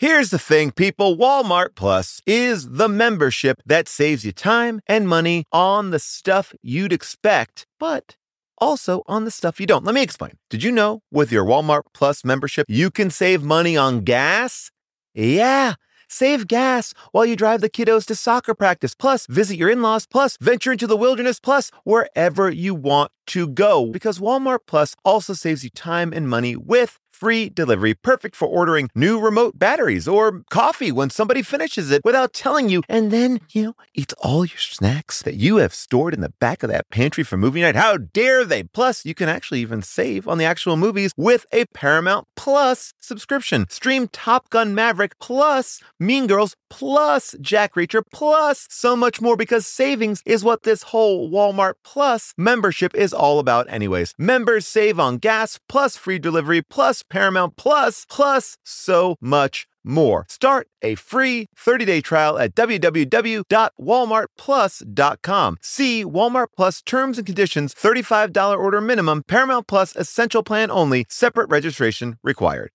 Here's 0.00 0.30
the 0.30 0.40
thing, 0.40 0.72
people 0.72 1.16
Walmart 1.16 1.76
Plus 1.76 2.20
is 2.26 2.68
the 2.68 2.88
membership 2.88 3.62
that 3.64 3.86
saves 3.86 4.24
you 4.24 4.32
time 4.32 4.80
and 4.88 5.08
money 5.08 5.44
on 5.52 5.90
the 5.90 6.00
stuff 6.00 6.52
you'd 6.62 6.92
expect, 6.92 7.64
but 7.78 8.16
also 8.58 9.04
on 9.06 9.24
the 9.24 9.30
stuff 9.30 9.60
you 9.60 9.66
don't. 9.66 9.84
Let 9.84 9.94
me 9.94 10.02
explain. 10.02 10.32
Did 10.50 10.64
you 10.64 10.72
know 10.72 11.02
with 11.12 11.30
your 11.30 11.44
Walmart 11.44 11.82
Plus 11.94 12.24
membership, 12.24 12.66
you 12.68 12.90
can 12.90 13.08
save 13.08 13.44
money 13.44 13.76
on 13.76 14.00
gas? 14.00 14.72
Yeah. 15.14 15.74
Save 16.08 16.48
gas 16.48 16.92
while 17.12 17.24
you 17.24 17.36
drive 17.36 17.60
the 17.60 17.70
kiddos 17.70 18.04
to 18.06 18.16
soccer 18.16 18.52
practice, 18.54 18.96
plus 18.96 19.28
visit 19.28 19.56
your 19.56 19.70
in 19.70 19.80
laws, 19.80 20.06
plus 20.06 20.36
venture 20.40 20.72
into 20.72 20.88
the 20.88 20.96
wilderness, 20.96 21.38
plus 21.38 21.70
wherever 21.84 22.50
you 22.50 22.74
want 22.74 23.12
to 23.28 23.46
go. 23.46 23.86
Because 23.86 24.18
Walmart 24.18 24.60
Plus 24.66 24.96
also 25.04 25.34
saves 25.34 25.62
you 25.62 25.70
time 25.70 26.12
and 26.12 26.28
money 26.28 26.56
with 26.56 26.98
free 27.14 27.48
delivery, 27.48 27.94
perfect 27.94 28.34
for 28.34 28.48
ordering 28.48 28.90
new 28.94 29.20
remote 29.20 29.58
batteries 29.58 30.08
or 30.08 30.42
coffee 30.50 30.90
when 30.90 31.10
somebody 31.10 31.42
finishes 31.42 31.90
it 31.90 32.02
without 32.04 32.32
telling 32.32 32.68
you, 32.68 32.82
and 32.88 33.10
then, 33.10 33.40
you 33.52 33.62
know, 33.62 33.76
eats 33.94 34.14
all 34.18 34.44
your 34.44 34.58
snacks 34.58 35.22
that 35.22 35.36
you 35.36 35.56
have 35.56 35.74
stored 35.74 36.12
in 36.12 36.20
the 36.20 36.32
back 36.40 36.62
of 36.62 36.70
that 36.70 36.90
pantry 36.90 37.22
for 37.22 37.36
movie 37.36 37.60
night. 37.60 37.76
How 37.76 37.96
dare 37.96 38.44
they? 38.44 38.64
Plus, 38.64 39.04
you 39.04 39.14
can 39.14 39.28
actually 39.28 39.60
even 39.60 39.82
save 39.82 40.26
on 40.26 40.38
the 40.38 40.44
actual 40.44 40.76
movies 40.76 41.12
with 41.16 41.46
a 41.52 41.66
Paramount 41.66 42.26
Plus 42.36 42.92
subscription. 43.00 43.66
Stream 43.70 44.08
Top 44.08 44.50
Gun 44.50 44.74
Maverick 44.74 45.18
plus 45.20 45.80
Mean 46.00 46.26
Girls 46.26 46.56
plus 46.78 47.34
Jack 47.40 47.74
Reacher 47.74 48.02
plus 48.12 48.66
so 48.68 48.96
much 48.96 49.20
more 49.20 49.36
because 49.36 49.64
savings 49.64 50.20
is 50.26 50.42
what 50.42 50.64
this 50.64 50.82
whole 50.84 51.30
Walmart 51.30 51.74
Plus 51.84 52.34
membership 52.36 52.96
is 52.96 53.12
all 53.12 53.38
about 53.38 53.70
anyways. 53.70 54.12
Members 54.18 54.66
save 54.66 54.98
on 54.98 55.18
gas 55.18 55.60
plus 55.68 55.96
free 55.96 56.18
delivery 56.18 56.62
plus 56.62 57.04
Paramount 57.04 57.56
Plus 57.56 58.04
plus 58.10 58.58
so 58.64 59.14
much 59.20 59.68
more. 59.84 60.26
Start 60.28 60.66
a 60.82 60.96
free 60.96 61.46
30-day 61.56 62.00
trial 62.00 62.40
at 62.40 62.56
www.walmartplus.com. 62.56 65.56
See 65.60 66.04
Walmart 66.04 66.48
Plus 66.56 66.82
terms 66.82 67.18
and 67.18 67.26
conditions, 67.26 67.72
$35 67.72 68.58
order 68.58 68.80
minimum, 68.80 69.22
Paramount 69.28 69.68
Plus 69.68 69.94
essential 69.94 70.42
plan 70.42 70.72
only, 70.72 71.06
separate 71.08 71.48
registration 71.50 72.18
required. 72.24 72.72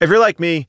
If 0.00 0.08
you're 0.08 0.18
like 0.18 0.40
me, 0.40 0.68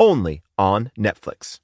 only 0.00 0.42
on 0.58 0.90
Netflix. 0.98 1.60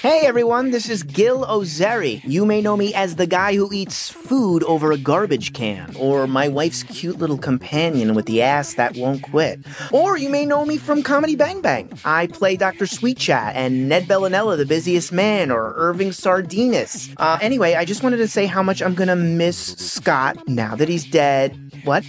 Hey 0.00 0.20
everyone, 0.24 0.70
this 0.70 0.88
is 0.88 1.02
Gil 1.02 1.44
Ozeri. 1.44 2.22
You 2.24 2.46
may 2.46 2.62
know 2.62 2.74
me 2.74 2.94
as 2.94 3.16
the 3.16 3.26
guy 3.26 3.54
who 3.54 3.70
eats 3.70 4.08
food 4.08 4.62
over 4.62 4.92
a 4.92 4.96
garbage 4.96 5.52
can, 5.52 5.94
or 5.98 6.26
my 6.26 6.48
wife's 6.48 6.82
cute 6.84 7.18
little 7.18 7.36
companion 7.36 8.14
with 8.14 8.24
the 8.24 8.40
ass 8.40 8.74
that 8.74 8.96
won't 8.96 9.22
quit. 9.22 9.60
Or 9.92 10.16
you 10.16 10.30
may 10.30 10.46
know 10.46 10.64
me 10.64 10.78
from 10.78 11.02
Comedy 11.02 11.36
Bang 11.36 11.60
Bang. 11.60 11.92
I 12.02 12.28
play 12.28 12.56
Dr. 12.56 12.86
Sweet 12.86 13.18
Chat 13.18 13.54
and 13.56 13.90
Ned 13.90 14.04
Bellinella, 14.04 14.56
the 14.56 14.64
busiest 14.64 15.12
man, 15.12 15.50
or 15.50 15.74
Irving 15.76 16.10
Sardinas. 16.10 17.12
Uh, 17.18 17.38
anyway, 17.42 17.74
I 17.74 17.84
just 17.84 18.02
wanted 18.02 18.18
to 18.18 18.28
say 18.28 18.46
how 18.46 18.62
much 18.62 18.80
I'm 18.80 18.94
gonna 18.94 19.16
miss 19.16 19.58
Scott 19.58 20.48
now 20.48 20.76
that 20.76 20.88
he's 20.88 21.04
dead. 21.04 21.54
What? 21.84 22.04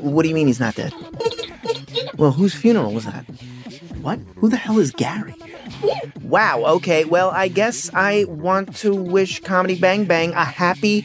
What 0.00 0.22
do 0.22 0.28
you 0.30 0.34
mean 0.34 0.46
he's 0.46 0.60
not 0.60 0.76
dead? 0.76 0.94
Well, 2.16 2.32
whose 2.32 2.54
funeral 2.54 2.94
was 2.94 3.04
that? 3.04 3.26
What? 4.02 4.18
Who 4.36 4.48
the 4.48 4.56
hell 4.56 4.78
is 4.78 4.92
Gary? 4.92 5.34
Wow, 6.22 6.64
okay, 6.76 7.04
well, 7.04 7.30
I 7.30 7.48
guess 7.48 7.90
I 7.92 8.24
want 8.24 8.76
to 8.76 8.94
wish 8.94 9.40
Comedy 9.40 9.78
Bang 9.78 10.04
Bang 10.04 10.32
a 10.32 10.44
happy 10.44 11.02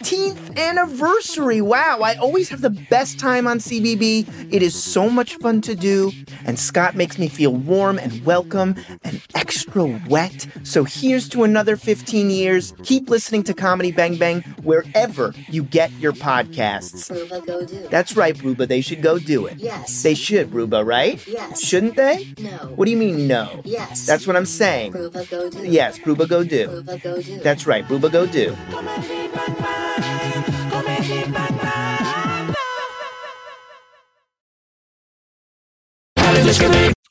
15th 0.00 0.56
anniversary. 0.56 1.60
Wow, 1.60 2.00
I 2.02 2.14
always 2.16 2.48
have 2.48 2.62
the 2.62 2.70
best 2.70 3.18
time 3.18 3.46
on 3.46 3.58
CBB. 3.58 4.52
It 4.52 4.62
is 4.62 4.80
so 4.80 5.10
much 5.10 5.36
fun 5.36 5.60
to 5.62 5.74
do, 5.74 6.10
and 6.46 6.58
Scott 6.58 6.96
makes 6.96 7.18
me 7.18 7.28
feel 7.28 7.54
warm 7.54 7.98
and 7.98 8.24
welcome 8.24 8.76
and 9.04 9.20
extra 9.34 9.84
wet. 10.08 10.46
So 10.62 10.84
here's 10.84 11.28
to 11.30 11.44
another 11.44 11.76
15 11.76 12.30
years. 12.30 12.72
Keep 12.82 13.10
listening 13.10 13.42
to 13.44 13.54
Comedy 13.54 13.92
Bang 13.92 14.16
Bang 14.16 14.40
wherever 14.62 15.34
you 15.48 15.62
get 15.62 15.92
your 15.92 16.12
podcasts. 16.12 17.10
Ruba, 17.10 17.42
go 17.46 17.66
do. 17.66 17.86
That's 17.88 18.16
right, 18.16 18.40
Ruba. 18.42 18.66
They 18.66 18.80
should 18.80 19.02
go 19.02 19.18
do 19.18 19.46
it. 19.46 19.58
Yes. 19.58 20.02
They 20.02 20.14
should, 20.14 20.54
Ruba, 20.54 20.82
right? 20.82 21.24
Yes. 21.26 21.60
Shouldn't 21.60 21.96
they? 21.96 22.32
No. 22.38 22.50
What 22.74 22.86
do 22.86 22.90
you 22.90 22.96
mean, 22.96 23.26
no? 23.28 23.60
Yes. 23.64 24.06
That's 24.06 24.26
what 24.26 24.36
I'm 24.36 24.46
saying. 24.46 24.92
Ruba, 24.92 25.26
go 25.26 25.50
do. 25.50 25.66
Yes, 25.66 26.04
Ruba, 26.06 26.26
go 26.26 26.42
do. 26.42 26.70
Ruba, 26.70 26.98
go 26.98 27.20
do. 27.20 27.38
That's 27.40 27.66
right, 27.66 27.88
Ruba, 27.90 28.08
go 28.08 28.24
do. 28.26 28.56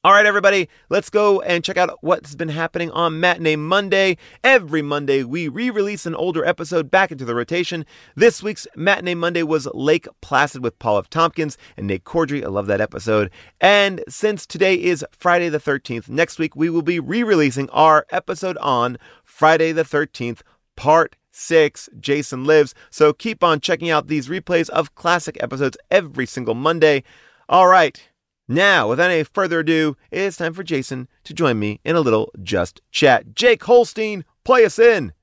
All 0.01 0.13
right, 0.13 0.25
everybody, 0.25 0.69
let's 0.89 1.09
go 1.09 1.41
and 1.41 1.61
check 1.61 1.75
out 1.75 1.97
what's 1.99 2.33
been 2.33 2.47
happening 2.47 2.89
on 2.91 3.19
Matinee 3.19 3.57
Monday. 3.57 4.15
Every 4.45 4.81
Monday, 4.81 5.25
we 5.25 5.49
re 5.49 5.69
release 5.69 6.05
an 6.05 6.15
older 6.15 6.45
episode 6.45 6.89
back 6.89 7.11
into 7.11 7.25
the 7.25 7.35
rotation. 7.35 7.85
This 8.15 8.41
week's 8.41 8.65
Matinee 8.77 9.15
Monday 9.15 9.43
was 9.43 9.67
Lake 9.73 10.07
Placid 10.21 10.63
with 10.63 10.79
Paul 10.79 10.99
F. 10.99 11.09
Tompkins 11.09 11.57
and 11.75 11.85
Nate 11.87 12.05
Corddry. 12.05 12.45
I 12.45 12.47
love 12.47 12.67
that 12.67 12.79
episode. 12.79 13.29
And 13.59 14.01
since 14.07 14.45
today 14.45 14.75
is 14.75 15.05
Friday 15.11 15.49
the 15.49 15.59
13th, 15.59 16.07
next 16.07 16.39
week 16.39 16.55
we 16.55 16.69
will 16.69 16.81
be 16.81 17.01
re 17.01 17.21
releasing 17.21 17.69
our 17.71 18.05
episode 18.09 18.57
on 18.59 18.97
Friday 19.25 19.73
the 19.73 19.83
13th, 19.83 20.39
part 20.77 21.17
six, 21.39 21.89
Jason 21.99 22.45
Lives. 22.45 22.75
So 22.89 23.13
keep 23.13 23.43
on 23.43 23.59
checking 23.59 23.89
out 23.89 24.07
these 24.07 24.27
replays 24.27 24.69
of 24.69 24.95
classic 24.95 25.37
episodes 25.41 25.77
every 25.89 26.25
single 26.25 26.55
Monday. 26.55 27.03
All 27.47 27.67
right. 27.67 27.99
Now, 28.47 28.89
without 28.89 29.11
any 29.11 29.23
further 29.23 29.59
ado, 29.59 29.95
it's 30.11 30.37
time 30.37 30.53
for 30.53 30.63
Jason 30.63 31.07
to 31.23 31.33
join 31.33 31.59
me 31.59 31.79
in 31.85 31.95
a 31.95 32.01
little 32.01 32.31
just 32.41 32.81
chat. 32.91 33.35
Jake 33.35 33.63
Holstein, 33.63 34.25
play 34.43 34.65
us 34.65 34.79
in. 34.79 35.13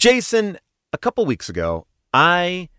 Jason, 0.00 0.56
a 0.94 0.98
couple 0.98 1.26
weeks 1.26 1.50
ago, 1.50 1.86
I 2.14 2.70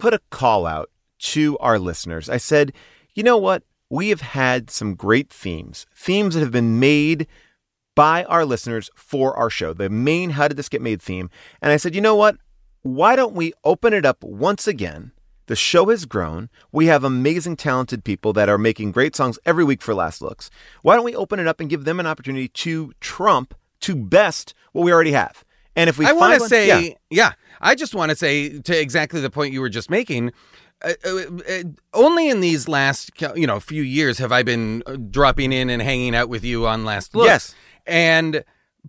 put 0.00 0.12
a 0.12 0.20
call 0.30 0.66
out 0.66 0.90
to 1.20 1.56
our 1.58 1.78
listeners. 1.78 2.28
I 2.28 2.38
said, 2.38 2.72
you 3.14 3.22
know 3.22 3.36
what? 3.36 3.62
We 3.90 4.08
have 4.08 4.22
had 4.22 4.68
some 4.68 4.96
great 4.96 5.30
themes, 5.30 5.86
themes 5.94 6.34
that 6.34 6.40
have 6.40 6.50
been 6.50 6.80
made 6.80 7.28
by 7.94 8.24
our 8.24 8.44
listeners 8.44 8.90
for 8.96 9.36
our 9.36 9.50
show, 9.50 9.72
the 9.72 9.88
main 9.88 10.30
How 10.30 10.48
Did 10.48 10.56
This 10.56 10.68
Get 10.68 10.82
Made 10.82 11.00
theme. 11.00 11.30
And 11.62 11.70
I 11.70 11.76
said, 11.76 11.94
you 11.94 12.00
know 12.00 12.16
what? 12.16 12.38
Why 12.82 13.14
don't 13.14 13.34
we 13.36 13.52
open 13.62 13.92
it 13.92 14.04
up 14.04 14.24
once 14.24 14.66
again? 14.66 15.12
The 15.46 15.54
show 15.54 15.86
has 15.90 16.06
grown. 16.06 16.50
We 16.72 16.86
have 16.86 17.04
amazing, 17.04 17.54
talented 17.54 18.02
people 18.02 18.32
that 18.32 18.48
are 18.48 18.58
making 18.58 18.90
great 18.90 19.14
songs 19.14 19.38
every 19.46 19.62
week 19.62 19.80
for 19.80 19.94
Last 19.94 20.20
Looks. 20.20 20.50
Why 20.82 20.96
don't 20.96 21.04
we 21.04 21.14
open 21.14 21.38
it 21.38 21.46
up 21.46 21.60
and 21.60 21.70
give 21.70 21.84
them 21.84 22.00
an 22.00 22.06
opportunity 22.08 22.48
to 22.48 22.94
trump, 22.98 23.54
to 23.82 23.94
best 23.94 24.54
what 24.72 24.82
we 24.82 24.92
already 24.92 25.12
have? 25.12 25.44
And 25.76 25.88
if 25.88 25.98
we 25.98 26.06
I 26.06 26.12
want 26.12 26.40
to 26.40 26.48
say, 26.48 26.66
yeah. 26.88 26.94
yeah. 27.10 27.32
I 27.60 27.74
just 27.74 27.94
want 27.94 28.10
to 28.10 28.16
say 28.16 28.58
to 28.60 28.80
exactly 28.80 29.20
the 29.20 29.30
point 29.30 29.52
you 29.52 29.60
were 29.60 29.68
just 29.68 29.90
making. 29.90 30.32
Uh, 30.82 30.92
uh, 31.04 31.18
uh, 31.48 31.62
only 31.94 32.28
in 32.28 32.40
these 32.40 32.68
last, 32.68 33.10
you 33.34 33.46
know, 33.46 33.58
few 33.58 33.82
years 33.82 34.18
have 34.18 34.30
I 34.30 34.42
been 34.44 34.82
uh, 34.86 34.96
dropping 35.10 35.52
in 35.52 35.70
and 35.70 35.82
hanging 35.82 36.14
out 36.14 36.28
with 36.28 36.44
you 36.44 36.66
on 36.68 36.84
Last 36.84 37.16
Look. 37.16 37.26
Yes. 37.26 37.54
and 37.86 38.44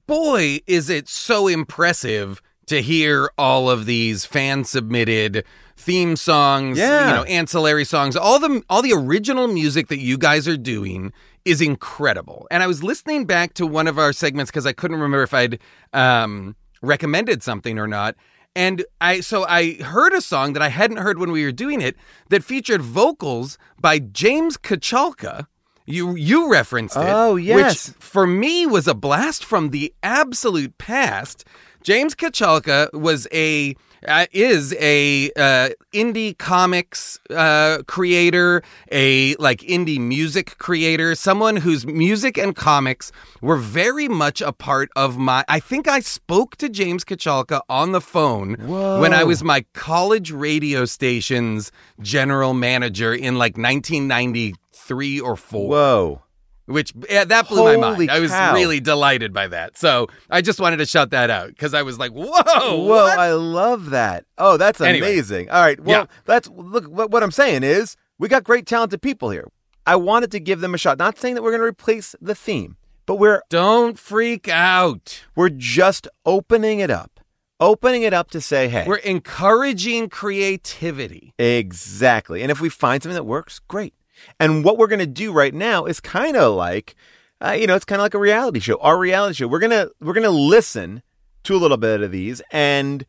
boy, 0.05 0.59
is 0.67 0.89
it 0.89 1.07
so 1.07 1.47
impressive 1.47 2.41
to 2.67 2.81
hear 2.83 3.31
all 3.39 3.69
of 3.71 3.87
these 3.87 4.23
fan 4.25 4.63
submitted 4.63 5.43
theme 5.75 6.15
songs, 6.15 6.77
Yeah. 6.77 7.09
you 7.09 7.15
know, 7.15 7.23
ancillary 7.23 7.85
songs, 7.85 8.15
all 8.15 8.37
the 8.39 8.61
all 8.69 8.83
the 8.83 8.93
original 8.93 9.47
music 9.47 9.87
that 9.87 9.99
you 9.99 10.17
guys 10.17 10.47
are 10.47 10.57
doing 10.57 11.11
is 11.45 11.61
incredible. 11.61 12.45
And 12.51 12.61
I 12.61 12.67
was 12.67 12.83
listening 12.83 13.25
back 13.25 13.55
to 13.55 13.65
one 13.65 13.87
of 13.87 13.97
our 13.97 14.13
segments 14.13 14.51
because 14.51 14.67
I 14.67 14.73
couldn't 14.73 14.97
remember 14.97 15.23
if 15.23 15.33
I'd 15.33 15.57
um, 15.93 16.55
recommended 16.81 17.43
something 17.43 17.77
or 17.77 17.87
not. 17.87 18.15
And 18.55 18.83
I 18.99 19.19
so 19.19 19.45
I 19.45 19.73
heard 19.73 20.13
a 20.13 20.21
song 20.21 20.53
that 20.53 20.61
I 20.61 20.69
hadn't 20.69 20.97
heard 20.97 21.19
when 21.19 21.31
we 21.31 21.43
were 21.45 21.51
doing 21.51 21.81
it 21.81 21.95
that 22.29 22.43
featured 22.43 22.81
vocals 22.81 23.57
by 23.79 23.99
James 23.99 24.57
Kochalka. 24.57 25.47
You 25.85 26.15
you 26.15 26.51
referenced 26.51 26.95
it. 26.95 27.03
Oh, 27.05 27.35
yes. 27.35 27.89
Which 27.89 27.97
for 27.97 28.27
me 28.27 28.65
was 28.65 28.87
a 28.87 28.93
blast 28.93 29.43
from 29.43 29.69
the 29.69 29.93
absolute 30.03 30.77
past. 30.77 31.45
James 31.83 32.15
Kochalka 32.15 32.91
was 32.93 33.27
a 33.31 33.75
uh, 34.07 34.25
is 34.31 34.73
a 34.79 35.31
uh, 35.35 35.69
indie 35.93 36.37
comics 36.37 37.19
uh, 37.29 37.83
creator, 37.87 38.61
a 38.91 39.35
like 39.35 39.59
indie 39.61 39.99
music 39.99 40.57
creator, 40.57 41.15
someone 41.15 41.57
whose 41.57 41.85
music 41.85 42.37
and 42.37 42.55
comics 42.55 43.11
were 43.41 43.57
very 43.57 44.07
much 44.07 44.41
a 44.41 44.51
part 44.51 44.89
of 44.95 45.17
my. 45.17 45.43
I 45.47 45.59
think 45.59 45.87
I 45.87 45.99
spoke 45.99 46.55
to 46.57 46.69
James 46.69 47.03
Kochalka 47.03 47.61
on 47.69 47.91
the 47.91 48.01
phone 48.01 48.55
when 48.55 49.13
I 49.13 49.23
was 49.23 49.43
my 49.43 49.65
college 49.73 50.31
radio 50.31 50.85
station's 50.85 51.71
general 52.01 52.53
manager 52.53 53.13
in 53.13 53.37
like 53.37 53.57
1993 53.57 55.19
or 55.19 55.35
four 55.35 55.69
Whoa. 55.69 56.21
Which 56.69 56.93
yeah, 57.09 57.25
that 57.25 57.47
blew 57.49 57.63
my 57.63 57.71
Holy 57.89 58.07
mind. 58.07 58.11
I 58.11 58.19
was 58.19 58.31
really 58.31 58.79
delighted 58.79 59.33
by 59.33 59.47
that. 59.47 59.77
So 59.77 60.07
I 60.29 60.41
just 60.41 60.59
wanted 60.59 60.77
to 60.77 60.85
shout 60.85 61.09
that 61.11 61.29
out 61.29 61.49
because 61.49 61.73
I 61.73 61.81
was 61.81 61.97
like, 61.99 62.11
"Whoa, 62.11 62.25
Whoa, 62.31 62.75
what?" 62.83 63.17
I 63.19 63.33
love 63.33 63.89
that. 63.89 64.25
Oh, 64.37 64.57
that's 64.57 64.79
Anyway. 64.79 65.07
amazing. 65.11 65.49
All 65.49 65.61
right. 65.61 65.79
Well, 65.79 66.01
Yeah. 66.01 66.05
that's 66.25 66.47
look 66.49 66.85
what, 66.85 67.11
what 67.11 67.23
I'm 67.23 67.31
saying 67.31 67.63
is 67.63 67.95
we 68.17 68.27
got 68.27 68.43
great 68.43 68.65
talented 68.65 69.01
people 69.01 69.29
here. 69.31 69.47
I 69.85 69.95
wanted 69.95 70.31
to 70.31 70.39
give 70.39 70.59
them 70.61 70.73
a 70.75 70.77
shot. 70.77 70.97
Not 70.99 71.17
saying 71.17 71.35
that 71.35 71.41
we're 71.41 71.51
going 71.51 71.61
to 71.61 71.67
replace 71.67 72.15
the 72.21 72.35
theme, 72.35 72.77
but 73.07 73.15
we're 73.15 73.41
Don't 73.49 73.97
freak 73.97 74.47
out. 74.47 75.23
we're 75.35 75.49
just 75.49 76.07
opening 76.25 76.79
it 76.79 76.91
up. 76.91 77.19
Opening 77.61 78.03
it 78.03 78.13
up 78.13 78.29
to 78.31 78.39
say, 78.39 78.69
"Hey, 78.69 78.85
We're 78.87 78.97
encouraging 78.97 80.07
creativity. 80.09 81.33
Exactly. 81.37 82.41
And 82.41 82.51
if 82.51 82.61
we 82.61 82.69
find 82.69 83.01
something 83.03 83.15
that 83.15 83.25
works, 83.25 83.59
great. 83.67 83.93
And 84.39 84.63
what 84.63 84.77
we're 84.77 84.87
going 84.87 84.99
to 84.99 85.05
do 85.05 85.31
right 85.31 85.53
now 85.53 85.85
is 85.85 85.99
kind 85.99 86.35
of 86.37 86.55
like, 86.55 86.95
uh, 87.43 87.51
you 87.51 87.67
know, 87.67 87.75
it's 87.75 87.85
kind 87.85 87.99
of 87.99 88.03
like 88.03 88.13
a 88.13 88.19
reality 88.19 88.59
show. 88.59 88.77
Our 88.81 88.97
reality 88.97 89.35
show. 89.35 89.47
We're 89.47 89.59
gonna 89.59 89.89
we're 90.01 90.13
gonna 90.13 90.29
listen 90.29 91.01
to 91.43 91.55
a 91.55 91.57
little 91.57 91.77
bit 91.77 92.01
of 92.01 92.11
these, 92.11 92.41
and 92.51 93.05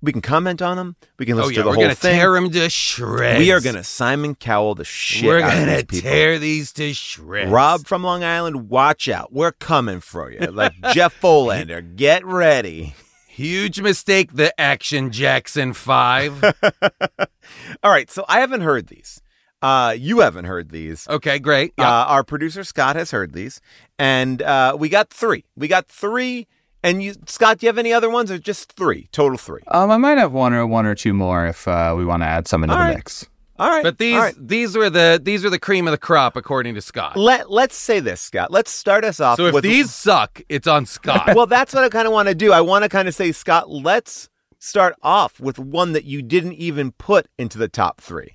we 0.00 0.12
can 0.12 0.22
comment 0.22 0.62
on 0.62 0.76
them. 0.78 0.96
We 1.18 1.26
can 1.26 1.34
Oh 1.34 1.38
listen 1.42 1.54
yeah, 1.54 1.58
to 1.58 1.62
the 1.64 1.72
whole 1.72 1.74
thing. 1.74 1.78
we're 1.80 1.84
whole 1.84 1.84
gonna 1.84 1.94
thing. 1.94 2.14
tear 2.18 2.32
them 2.32 2.50
to 2.50 2.70
shreds. 2.70 3.38
we 3.38 3.52
are 3.52 3.60
gonna 3.60 3.84
Simon 3.84 4.34
Cowell 4.34 4.74
the 4.74 4.84
shit. 4.84 5.26
We're 5.26 5.40
out 5.40 5.52
of 5.52 5.58
gonna 5.66 5.82
these 5.82 6.02
tear 6.02 6.38
these 6.38 6.72
to 6.74 6.94
shreds. 6.94 7.50
Rob 7.50 7.86
from 7.86 8.02
Long 8.02 8.24
Island, 8.24 8.70
watch 8.70 9.08
out. 9.10 9.32
We're 9.32 9.52
coming 9.52 10.00
for 10.00 10.30
you. 10.30 10.40
Like 10.40 10.72
Jeff 10.92 11.12
Folander, 11.14 11.82
get 11.82 12.24
ready. 12.24 12.94
Huge 13.28 13.80
mistake. 13.80 14.32
The 14.34 14.58
Action 14.60 15.10
Jackson 15.10 15.72
Five. 15.74 16.42
All 17.82 17.90
right, 17.90 18.10
so 18.10 18.24
I 18.28 18.40
haven't 18.40 18.60
heard 18.62 18.86
these. 18.86 19.20
Uh, 19.64 19.92
you 19.92 20.20
haven't 20.20 20.44
heard 20.44 20.70
these. 20.70 21.08
okay, 21.08 21.38
great. 21.38 21.72
Yeah. 21.78 21.88
Uh, 21.88 22.04
our 22.04 22.22
producer 22.22 22.64
Scott 22.64 22.96
has 22.96 23.10
heard 23.12 23.32
these, 23.32 23.60
and 23.98 24.42
uh, 24.42 24.76
we 24.78 24.90
got 24.90 25.08
three. 25.10 25.46
We 25.56 25.68
got 25.68 25.88
three. 25.88 26.46
And 26.82 27.02
you, 27.02 27.14
Scott, 27.26 27.58
do 27.60 27.66
you 27.66 27.68
have 27.68 27.78
any 27.78 27.94
other 27.94 28.10
ones, 28.10 28.30
or 28.30 28.36
just 28.36 28.74
three? 28.74 29.08
Total 29.10 29.38
three. 29.38 29.62
Um, 29.68 29.90
I 29.90 29.96
might 29.96 30.18
have 30.18 30.32
one 30.32 30.52
or 30.52 30.66
one 30.66 30.84
or 30.84 30.94
two 30.94 31.14
more 31.14 31.46
if 31.46 31.66
uh, 31.66 31.94
we 31.96 32.04
want 32.04 32.22
to 32.22 32.26
add 32.26 32.46
some 32.46 32.62
into 32.62 32.74
All 32.74 32.78
the 32.78 32.84
right. 32.84 32.96
mix. 32.96 33.26
All 33.58 33.70
right. 33.70 33.82
but 33.82 33.98
these 33.98 34.16
all 34.16 34.20
right. 34.20 34.34
these 34.36 34.76
were 34.76 34.90
the 34.90 35.20
these 35.22 35.44
were 35.44 35.50
the 35.50 35.58
cream 35.60 35.86
of 35.86 35.92
the 35.92 35.98
crop 35.98 36.36
according 36.36 36.74
to 36.74 36.82
Scott. 36.82 37.16
Let 37.16 37.50
Let's 37.50 37.76
say 37.76 38.00
this, 38.00 38.20
Scott. 38.20 38.50
Let's 38.50 38.70
start 38.70 39.04
us 39.04 39.20
off. 39.20 39.36
So 39.36 39.46
if 39.46 39.54
with, 39.54 39.62
these 39.62 39.94
suck, 39.94 40.42
it's 40.48 40.66
on 40.66 40.84
Scott. 40.86 41.30
well, 41.36 41.46
that's 41.46 41.72
what 41.72 41.84
I 41.84 41.88
kind 41.88 42.06
of 42.06 42.12
want 42.12 42.28
to 42.28 42.34
do. 42.34 42.52
I 42.52 42.60
want 42.60 42.82
to 42.82 42.88
kind 42.90 43.08
of 43.08 43.14
say, 43.14 43.32
Scott, 43.32 43.70
let's 43.70 44.28
start 44.58 44.94
off 45.02 45.38
with 45.40 45.58
one 45.58 45.92
that 45.92 46.04
you 46.04 46.20
didn't 46.20 46.54
even 46.54 46.92
put 46.92 47.28
into 47.38 47.56
the 47.56 47.68
top 47.68 48.00
three, 48.00 48.34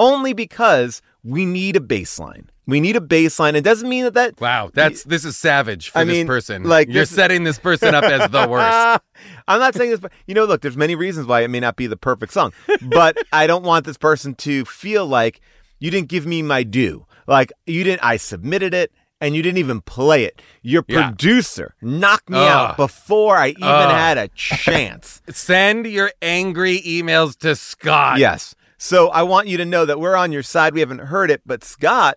only 0.00 0.32
because 0.32 1.00
we 1.22 1.44
need 1.46 1.76
a 1.76 1.80
baseline. 1.80 2.46
We 2.66 2.80
need 2.80 2.96
a 2.96 3.00
baseline. 3.00 3.54
It 3.54 3.62
doesn't 3.62 3.88
mean 3.88 4.04
that 4.04 4.14
that 4.14 4.40
Wow, 4.40 4.70
that's 4.72 5.02
this 5.04 5.24
is 5.24 5.36
savage 5.36 5.90
for 5.90 5.98
I 5.98 6.04
this 6.04 6.16
mean, 6.18 6.26
person. 6.26 6.62
like, 6.64 6.88
you're 6.88 7.02
this- 7.02 7.10
setting 7.10 7.44
this 7.44 7.58
person 7.58 7.94
up 7.94 8.04
as 8.04 8.30
the 8.30 8.48
worst. 8.48 9.00
I'm 9.48 9.58
not 9.60 9.74
saying 9.74 9.90
this, 9.90 10.00
but 10.00 10.12
you 10.26 10.34
know, 10.34 10.44
look, 10.44 10.60
there's 10.62 10.76
many 10.76 10.94
reasons 10.94 11.26
why 11.26 11.40
it 11.42 11.48
may 11.48 11.60
not 11.60 11.76
be 11.76 11.86
the 11.86 11.96
perfect 11.96 12.32
song, 12.32 12.52
but 12.82 13.16
I 13.32 13.46
don't 13.46 13.64
want 13.64 13.86
this 13.86 13.98
person 13.98 14.34
to 14.36 14.64
feel 14.64 15.06
like 15.06 15.40
you 15.80 15.90
didn't 15.90 16.08
give 16.08 16.26
me 16.26 16.42
my 16.42 16.62
due. 16.62 17.06
Like 17.26 17.52
you 17.66 17.84
didn't, 17.84 18.04
I 18.04 18.16
submitted 18.16 18.72
it 18.72 18.92
and 19.20 19.34
you 19.36 19.42
didn't 19.42 19.58
even 19.58 19.80
play 19.82 20.24
it. 20.24 20.40
Your 20.62 20.84
Yeah. 20.88 21.08
producer 21.08 21.74
knocked 21.82 22.30
me 22.30 22.38
Ugh. 22.38 22.48
out 22.48 22.76
before 22.76 23.36
I 23.36 23.48
even 23.48 23.62
Ugh. 23.64 23.90
had 23.90 24.16
a 24.16 24.28
chance. 24.34 25.20
Send 25.28 25.86
your 25.86 26.12
angry 26.22 26.80
emails 26.82 27.36
to 27.40 27.56
Scott. 27.56 28.18
yes. 28.18 28.54
So 28.82 29.08
I 29.10 29.22
want 29.24 29.46
you 29.46 29.58
to 29.58 29.66
know 29.66 29.84
that 29.84 30.00
we're 30.00 30.16
on 30.16 30.32
your 30.32 30.42
side. 30.42 30.72
We 30.72 30.80
haven't 30.80 31.00
heard 31.00 31.30
it, 31.30 31.42
but 31.44 31.62
Scott, 31.62 32.16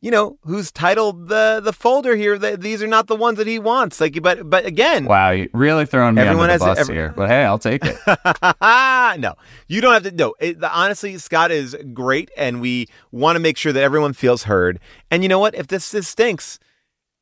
you 0.00 0.12
know, 0.12 0.38
who's 0.44 0.70
titled 0.70 1.26
the 1.28 1.60
the 1.62 1.72
folder 1.72 2.14
here, 2.14 2.38
that 2.38 2.60
these 2.60 2.80
are 2.80 2.86
not 2.86 3.08
the 3.08 3.16
ones 3.16 3.38
that 3.38 3.48
he 3.48 3.58
wants. 3.58 4.00
Like, 4.00 4.22
but 4.22 4.48
but 4.48 4.64
again, 4.64 5.04
Wow, 5.06 5.30
you're 5.30 5.48
really 5.52 5.86
throwing 5.86 6.14
me 6.14 6.22
Everyone 6.22 6.48
under 6.48 6.58
the 6.58 6.64
has- 6.64 6.76
bus 6.76 6.78
every- 6.78 6.94
here. 6.94 7.12
But 7.16 7.28
hey, 7.28 7.42
I'll 7.44 7.58
take 7.58 7.82
it. 7.84 7.96
no, 9.20 9.34
you 9.66 9.80
don't 9.80 9.92
have 9.92 10.04
to. 10.04 10.12
No, 10.12 10.34
it, 10.40 10.60
the, 10.60 10.72
honestly, 10.72 11.18
Scott 11.18 11.50
is 11.50 11.76
great, 11.92 12.30
and 12.36 12.60
we 12.60 12.86
want 13.10 13.34
to 13.34 13.40
make 13.40 13.56
sure 13.56 13.72
that 13.72 13.82
everyone 13.82 14.12
feels 14.12 14.44
heard. 14.44 14.78
And 15.10 15.24
you 15.24 15.28
know 15.28 15.40
what? 15.40 15.56
If 15.56 15.66
this 15.66 15.90
this 15.90 16.06
stinks, 16.06 16.60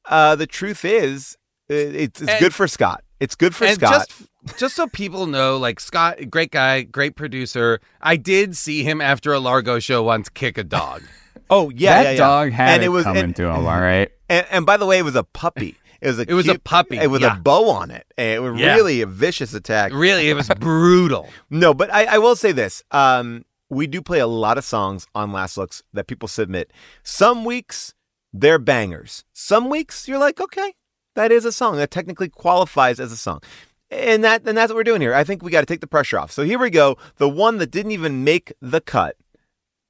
uh, 0.05 0.37
the 0.37 0.47
truth 0.47 0.85
is, 0.85 1.39
uh, 1.71 1.75
it's, 1.75 2.21
it's 2.21 2.31
And- 2.31 2.39
good 2.39 2.55
for 2.55 2.69
Scott. 2.69 3.03
It's 3.21 3.35
good 3.35 3.55
for 3.55 3.65
and 3.65 3.75
Scott. 3.77 4.09
just 4.09 4.59
just 4.59 4.77
so 4.77 4.87
people 4.87 5.27
know, 5.27 5.57
like 5.57 5.81
Scott, 5.81 6.31
great 6.31 6.51
guy, 6.51 6.83
great 6.83 7.17
producer. 7.17 7.81
I 8.01 8.17
did 8.17 8.57
see 8.57 8.83
him 8.85 9.01
after 9.01 9.33
a 9.33 9.41
Largo 9.41 9.79
show 9.79 10.03
once 10.03 10.29
kick 10.29 10.57
a 10.59 10.65
dog. 10.65 11.03
oh 11.51 11.71
yeah, 11.71 11.95
that 11.95 12.03
yeah, 12.05 12.11
yeah. 12.13 12.17
dog 12.17 12.53
had 12.53 12.75
and 12.75 12.83
it, 12.83 12.87
it 12.87 12.89
was 12.91 13.05
coming 13.05 13.25
and, 13.25 13.37
to 13.37 13.45
him. 13.45 13.67
All 13.67 13.81
right. 13.81 14.11
and, 14.29 14.47
and 14.51 14.67
by 14.67 14.77
the 14.77 14.87
way, 14.87 14.99
it 14.99 15.05
was 15.05 15.17
a 15.17 15.25
puppy. 15.25 15.77
It 16.01 16.07
was 16.07 16.19
a 16.21 16.31
It 16.31 16.35
was 16.35 16.49
a 16.49 16.59
puppy, 16.61 16.97
It 16.97 17.11
with 17.11 17.23
yeah. 17.23 17.37
a 17.37 17.41
bow 17.41 17.71
on 17.71 17.91
it. 17.91 18.07
And 18.17 18.29
it 18.29 18.39
was 18.39 18.61
Yeah. 18.61 18.75
really 18.77 19.01
a 19.01 19.07
vicious 19.07 19.53
attack. 19.53 19.93
Really, 19.93 20.31
it 20.31 20.35
was 20.35 20.49
brutal. 20.49 21.29
No, 21.51 21.75
but 21.75 21.93
I, 21.93 22.05
I 22.05 22.19
will 22.19 22.37
say 22.37 22.53
this. 22.53 22.85
Um, 22.93 23.45
we 23.69 23.87
do 23.89 24.01
play 24.01 24.21
a 24.21 24.27
lot 24.27 24.59
of 24.59 24.65
songs 24.65 25.07
on 25.15 25.33
Last 25.33 25.57
Looks 25.57 25.83
that 25.93 26.07
people 26.07 26.29
submit. 26.29 26.73
Some 27.03 27.45
weeks 27.45 27.95
they're 28.33 28.59
bangers. 28.59 29.25
Some 29.33 29.69
weeks 29.71 30.07
you're 30.07 30.19
like, 30.19 30.41
okay, 30.41 30.75
that 31.19 31.33
is 31.33 31.45
a 31.45 31.51
song 31.51 31.77
that 31.77 31.91
technically 31.91 32.29
qualifies 32.29 33.01
as 33.01 33.11
a 33.11 33.17
song. 33.17 33.43
And 33.91 34.23
that 34.23 34.47
and 34.47 34.57
that's 34.57 34.71
what 34.71 34.77
we're 34.77 34.85
doing 34.85 35.01
here. 35.01 35.15
I 35.15 35.25
think 35.25 35.43
we 35.43 35.51
got 35.51 35.61
to 35.61 35.67
take 35.67 35.81
the 35.81 35.89
pressure 35.89 36.17
off. 36.17 36.31
So 36.31 36.45
here 36.45 36.61
we 36.61 36.71
go. 36.71 36.97
The 37.17 37.29
one 37.29 37.59
that 37.59 37.73
didn't 37.73 37.91
even 37.91 38.23
make 38.23 38.53
the 38.61 38.81
cut. 38.81 39.17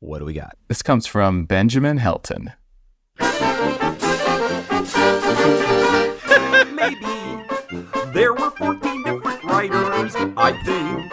What 0.00 0.20
do 0.20 0.24
we 0.24 0.32
got? 0.32 0.56
This 0.68 0.82
comes 0.82 1.06
from 1.06 1.44
Benjamin 1.44 1.98
Helton. 1.98 2.54
Maybe 6.74 7.14
there 8.14 8.32
were 8.32 8.50
14 8.52 9.02
different 9.02 9.44
writers. 9.44 10.14
I 10.34 10.52
think 10.64 11.12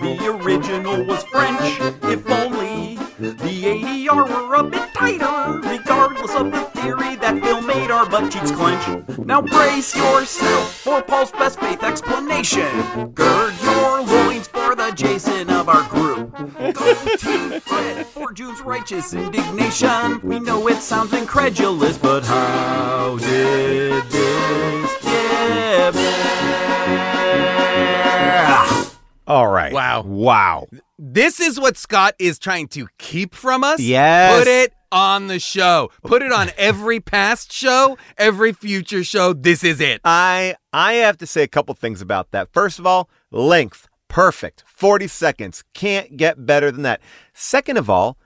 the 0.00 0.38
original 0.40 1.04
was 1.06 1.24
French, 1.24 1.80
if 2.04 2.30
only 2.30 2.69
the 3.20 3.36
ADR 3.36 4.28
were 4.28 4.54
a 4.54 4.64
bit 4.64 4.94
tighter. 4.94 5.60
Regardless 5.68 6.34
of 6.34 6.50
the 6.50 6.62
theory, 6.80 7.16
that 7.16 7.38
film 7.42 7.66
made 7.66 7.90
our 7.90 8.08
butt 8.08 8.32
cheeks 8.32 8.50
clench. 8.50 9.06
Now 9.18 9.42
brace 9.42 9.94
yourself 9.94 10.74
for 10.76 11.02
Paul's 11.02 11.30
best 11.32 11.60
faith 11.60 11.82
explanation. 11.82 13.10
Gird 13.12 13.54
your 13.62 14.00
loins 14.00 14.48
for 14.48 14.74
the 14.74 14.90
Jason 14.94 15.50
of 15.50 15.68
our 15.68 15.86
group. 15.90 16.32
Go 16.74 16.94
to 16.94 17.60
Fred 17.60 18.06
for 18.06 18.32
June's 18.32 18.62
righteous 18.62 19.12
indignation. 19.12 20.20
We 20.22 20.40
know 20.40 20.66
it 20.68 20.78
sounds 20.78 21.12
incredulous, 21.12 21.98
but 21.98 22.24
how 22.24 23.18
did 23.18 24.02
this 24.04 25.02
get? 25.02 25.94
All 29.26 29.46
right. 29.48 29.72
Wow. 29.72 30.02
Wow. 30.02 30.68
This 31.02 31.40
is 31.40 31.58
what 31.58 31.78
Scott 31.78 32.14
is 32.18 32.38
trying 32.38 32.68
to 32.68 32.86
keep 32.98 33.34
from 33.34 33.64
us. 33.64 33.80
Yes. 33.80 34.38
Put 34.38 34.46
it 34.46 34.74
on 34.92 35.28
the 35.28 35.38
show. 35.38 35.90
Put 36.02 36.20
it 36.20 36.30
on 36.30 36.50
every 36.58 37.00
past 37.00 37.50
show, 37.50 37.96
every 38.18 38.52
future 38.52 39.02
show. 39.02 39.32
This 39.32 39.64
is 39.64 39.80
it. 39.80 40.02
I 40.04 40.56
I 40.74 40.94
have 40.94 41.16
to 41.16 41.26
say 41.26 41.42
a 41.42 41.48
couple 41.48 41.74
things 41.74 42.02
about 42.02 42.32
that. 42.32 42.52
First 42.52 42.78
of 42.78 42.84
all, 42.84 43.08
length, 43.30 43.88
perfect. 44.08 44.62
40 44.66 45.06
seconds. 45.06 45.64
Can't 45.72 46.18
get 46.18 46.44
better 46.44 46.70
than 46.70 46.82
that. 46.82 47.00
Second 47.32 47.78
of 47.78 47.88
all, 47.88 48.18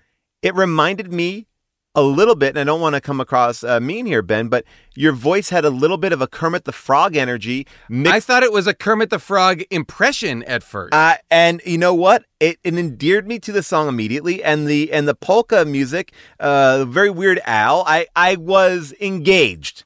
it 0.42 0.52
reminded 0.56 1.12
me 1.12 1.46
a 1.94 2.02
little 2.02 2.34
bit, 2.34 2.50
and 2.50 2.58
I 2.58 2.64
don't 2.64 2.80
want 2.80 2.94
to 2.94 3.00
come 3.00 3.20
across 3.20 3.62
uh, 3.62 3.80
mean 3.80 4.06
here, 4.06 4.22
Ben, 4.22 4.48
but 4.48 4.64
your 4.94 5.12
voice 5.12 5.50
had 5.50 5.64
a 5.64 5.70
little 5.70 5.96
bit 5.96 6.12
of 6.12 6.20
a 6.20 6.26
Kermit 6.26 6.64
the 6.64 6.72
Frog 6.72 7.16
energy. 7.16 7.66
Mixed, 7.88 8.14
I 8.14 8.20
thought 8.20 8.42
it 8.42 8.52
was 8.52 8.66
a 8.66 8.74
Kermit 8.74 9.10
the 9.10 9.18
Frog 9.18 9.62
impression 9.70 10.42
at 10.44 10.62
first. 10.62 10.94
uh, 10.94 11.16
and 11.30 11.62
you 11.64 11.78
know 11.78 11.94
what? 11.94 12.24
It, 12.40 12.58
it 12.64 12.76
endeared 12.76 13.26
me 13.28 13.38
to 13.40 13.52
the 13.52 13.62
song 13.62 13.88
immediately, 13.88 14.42
and 14.42 14.66
the 14.66 14.92
and 14.92 15.06
the 15.06 15.14
polka 15.14 15.64
music, 15.64 16.12
uh, 16.40 16.84
very 16.86 17.10
weird 17.10 17.40
Al. 17.44 17.84
I 17.86 18.06
I 18.16 18.36
was 18.36 18.92
engaged. 19.00 19.84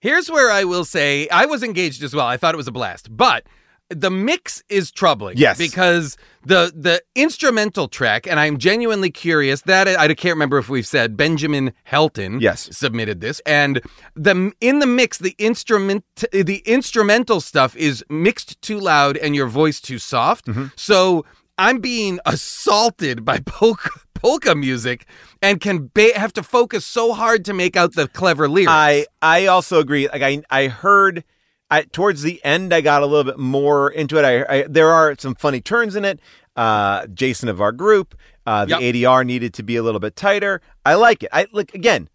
Here's 0.00 0.30
where 0.30 0.50
I 0.50 0.64
will 0.64 0.84
say 0.84 1.28
I 1.28 1.46
was 1.46 1.62
engaged 1.62 2.02
as 2.02 2.14
well. 2.14 2.26
I 2.26 2.36
thought 2.36 2.54
it 2.54 2.58
was 2.58 2.68
a 2.68 2.72
blast, 2.72 3.16
but 3.16 3.44
the 3.90 4.10
mix 4.10 4.62
is 4.68 4.90
troubling. 4.90 5.36
Yes. 5.38 5.56
because 5.58 6.16
the 6.44 6.72
the 6.74 7.02
instrumental 7.14 7.88
track, 7.88 8.26
and 8.26 8.38
I'm 8.38 8.58
genuinely 8.58 9.10
curious 9.10 9.62
that 9.62 9.88
I 9.88 10.06
can't 10.08 10.34
remember 10.34 10.58
if 10.58 10.68
we've 10.68 10.86
said 10.86 11.16
Benjamin 11.16 11.72
Helton. 11.90 12.40
Yes. 12.40 12.68
submitted 12.76 13.20
this, 13.20 13.40
and 13.46 13.80
the 14.14 14.52
in 14.60 14.78
the 14.80 14.86
mix, 14.86 15.18
the 15.18 15.34
instrument 15.38 16.04
the 16.32 16.62
instrumental 16.66 17.40
stuff 17.40 17.76
is 17.76 18.04
mixed 18.10 18.60
too 18.62 18.78
loud 18.78 19.16
and 19.16 19.34
your 19.34 19.46
voice 19.46 19.80
too 19.80 19.98
soft. 19.98 20.46
Mm-hmm. 20.46 20.66
So 20.76 21.24
I'm 21.56 21.80
being 21.80 22.20
assaulted 22.26 23.24
by 23.24 23.38
polka. 23.46 23.90
Polka 24.14 24.56
music 24.56 25.06
and 25.40 25.60
can 25.60 25.92
ba- 25.94 26.10
have 26.18 26.32
to 26.32 26.42
focus 26.42 26.84
so 26.84 27.12
hard 27.12 27.44
to 27.44 27.54
make 27.54 27.76
out 27.76 27.94
the 27.94 28.08
clever 28.08 28.48
lyrics. 28.48 28.68
I 28.72 29.06
I 29.22 29.46
also 29.46 29.78
agree. 29.78 30.08
Like 30.08 30.22
I 30.22 30.42
I 30.50 30.66
heard 30.66 31.22
I, 31.70 31.82
towards 31.82 32.22
the 32.22 32.42
end, 32.44 32.72
I 32.72 32.80
got 32.80 33.02
a 33.02 33.06
little 33.06 33.30
bit 33.30 33.38
more 33.38 33.90
into 33.90 34.18
it. 34.18 34.24
I, 34.24 34.44
I 34.60 34.62
there 34.68 34.90
are 34.90 35.14
some 35.18 35.34
funny 35.34 35.60
turns 35.60 35.96
in 35.96 36.04
it. 36.04 36.20
Uh, 36.56 37.06
Jason 37.08 37.48
of 37.48 37.60
our 37.60 37.70
group, 37.72 38.16
uh, 38.46 38.64
the 38.64 38.80
Yep. 38.80 38.94
ADR 38.94 39.24
needed 39.24 39.54
to 39.54 39.62
be 39.62 39.76
a 39.76 39.82
little 39.82 40.00
bit 40.00 40.16
tighter. 40.16 40.60
I 40.84 40.94
like 40.94 41.22
it. 41.22 41.28
I 41.32 41.46
like 41.52 41.74
again. 41.74 42.08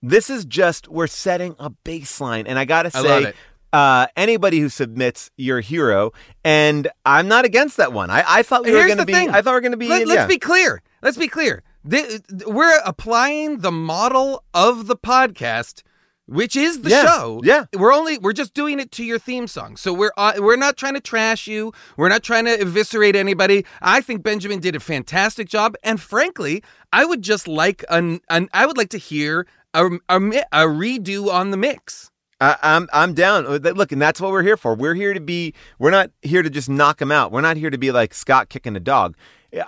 This 0.00 0.30
is 0.30 0.46
just 0.46 0.88
we're 0.88 1.06
setting 1.06 1.54
a 1.58 1.70
baseline, 1.70 2.44
and 2.46 2.58
I 2.58 2.64
gotta 2.64 2.90
say. 2.90 3.32
Uh, 3.72 4.08
anybody 4.16 4.58
who 4.58 4.68
submits 4.68 5.30
your 5.36 5.60
hero, 5.60 6.12
and 6.42 6.88
I'm 7.06 7.28
not 7.28 7.44
against 7.44 7.76
that 7.76 7.92
one. 7.92 8.10
I, 8.10 8.24
I 8.26 8.42
thought 8.42 8.64
we 8.64 8.72
were 8.72 8.78
going 8.78 8.96
to 8.98 9.02
the 9.02 9.06
be. 9.06 9.12
thing. 9.12 9.30
I 9.30 9.42
thought 9.42 9.50
we 9.50 9.54
were 9.54 9.60
going 9.60 9.70
to 9.70 9.76
be. 9.76 9.86
Let, 9.86 10.08
yeah. 10.08 10.22
us 10.22 10.28
be 10.28 10.38
clear. 10.40 10.82
Let's 11.02 11.16
be 11.16 11.28
clear. 11.28 11.62
We're 11.84 12.80
applying 12.84 13.58
the 13.58 13.70
model 13.70 14.42
of 14.52 14.88
the 14.88 14.96
podcast, 14.96 15.82
which 16.30 16.54
is 16.56 16.82
the 16.82 16.90
Yeah, 16.90 17.04
show. 17.04 17.40
yeah. 17.44 17.64
We're 17.76 17.92
only 17.92 18.16
we're 18.18 18.32
just 18.32 18.54
doing 18.54 18.78
it 18.78 18.90
to 18.92 19.04
your 19.04 19.18
theme 19.18 19.46
song. 19.46 19.76
So 19.76 19.92
we're 19.92 20.12
uh, 20.16 20.34
we're 20.38 20.56
not 20.56 20.76
trying 20.76 20.94
to 20.94 21.00
trash 21.00 21.46
you. 21.46 21.72
We're 21.96 22.08
not 22.08 22.22
trying 22.22 22.44
to 22.44 22.60
eviscerate 22.60 23.16
anybody. 23.16 23.64
I 23.82 24.00
think 24.00 24.22
Benjamin 24.22 24.60
did 24.60 24.76
a 24.76 24.80
fantastic 24.80 25.48
job, 25.48 25.74
and 25.82 26.00
frankly, 26.00 26.62
I 26.92 27.04
would 27.04 27.22
just 27.22 27.48
like 27.48 27.84
an, 27.90 28.20
an 28.30 28.48
I 28.52 28.66
would 28.66 28.76
like 28.78 28.90
to 28.90 28.98
hear 28.98 29.46
a, 29.74 29.86
a, 30.08 30.16
a 30.18 30.66
redo 30.66 31.28
on 31.32 31.50
the 31.50 31.56
mix. 31.56 32.10
I, 32.40 32.56
I'm 32.62 32.88
I'm 32.92 33.12
down. 33.12 33.46
Uh, 33.46 33.58
Look, 33.74 33.92
and 33.92 34.00
that's 34.00 34.20
what 34.20 34.30
we're 34.30 34.42
here 34.42 34.56
for. 34.56 34.74
We're 34.74 34.94
here 34.94 35.12
to 35.12 35.20
be. 35.20 35.52
We're 35.78 35.90
not 35.90 36.10
here 36.22 36.42
to 36.42 36.48
just 36.50 36.68
knock 36.70 36.98
them 36.98 37.12
out. 37.12 37.32
We're 37.32 37.42
not 37.42 37.56
here 37.56 37.70
to 37.70 37.78
be 37.78 37.90
like 37.92 38.14
Scott 38.14 38.48
kicking 38.48 38.76
a 38.76 38.80
dog. 38.80 39.16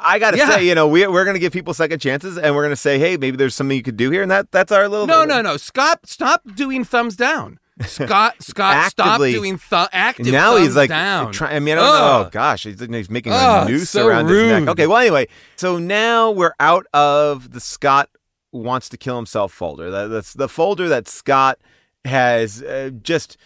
I 0.00 0.18
got 0.18 0.32
to 0.32 0.36
Yeah. 0.38 0.48
say, 0.50 0.66
you 0.66 0.74
know, 0.74 0.86
we, 0.86 1.06
we're 1.06 1.24
going 1.24 1.34
to 1.34 1.40
give 1.40 1.52
people 1.52 1.74
second 1.74 1.98
chances, 2.00 2.38
and 2.38 2.54
we're 2.54 2.62
going 2.62 2.70
to 2.72 2.76
say, 2.76 2.98
hey, 2.98 3.16
maybe 3.16 3.36
there's 3.36 3.54
something 3.54 3.76
you 3.76 3.82
could 3.82 3.96
do 3.96 4.10
here, 4.10 4.22
and 4.22 4.30
that 4.30 4.50
that's 4.52 4.70
our 4.72 4.88
little. 4.88 5.06
No, 5.06 5.24
no, 5.24 5.42
no. 5.42 5.56
Scott, 5.56 6.00
stop 6.06 6.42
doing 6.54 6.84
thumbs 6.84 7.16
down. 7.16 7.58
Scott, 7.86 8.34
Scott, 8.42 8.90
stop 8.90 9.18
doing 9.20 9.58
th- 9.58 9.88
active. 9.92 10.26
now 10.26 10.56
he's 10.56 10.76
like 10.76 10.90
down. 10.90 11.32
try, 11.32 11.54
I 11.54 11.58
mean, 11.58 11.78
I 11.78 11.80
don't 11.80 11.86
know. 11.86 12.04
Ugh. 12.20 12.26
Oh 12.26 12.30
gosh, 12.30 12.64
he's, 12.64 12.78
he's 12.78 13.10
making 13.10 13.32
a 13.32 13.36
Ugh, 13.36 13.68
noose 13.68 13.88
so 13.90 14.06
around 14.06 14.28
his 14.28 14.42
neck. 14.46 14.68
Okay, 14.68 14.86
well, 14.86 14.98
anyway, 14.98 15.26
so 15.56 15.78
now 15.78 16.30
we're 16.30 16.52
out 16.60 16.86
of 16.92 17.52
the 17.52 17.60
Scott 17.60 18.08
wants 18.52 18.88
to 18.90 18.98
kill 18.98 19.16
himself 19.16 19.52
folder. 19.52 19.90
That, 19.90 20.08
that's 20.08 20.34
the 20.34 20.48
folder 20.48 20.86
that 20.90 21.08
Scott 21.08 21.58
has 22.04 22.62
uh, 22.62 22.90
just 23.02 23.38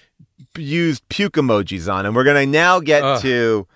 used 0.59 1.09
puke 1.09 1.35
emojis 1.35 1.91
on, 1.91 2.05
and 2.05 2.15
we're 2.15 2.25
gonna 2.25 2.47
now 2.47 2.81
get 2.81 3.03
Ugh. 3.05 3.23
to 3.23 3.67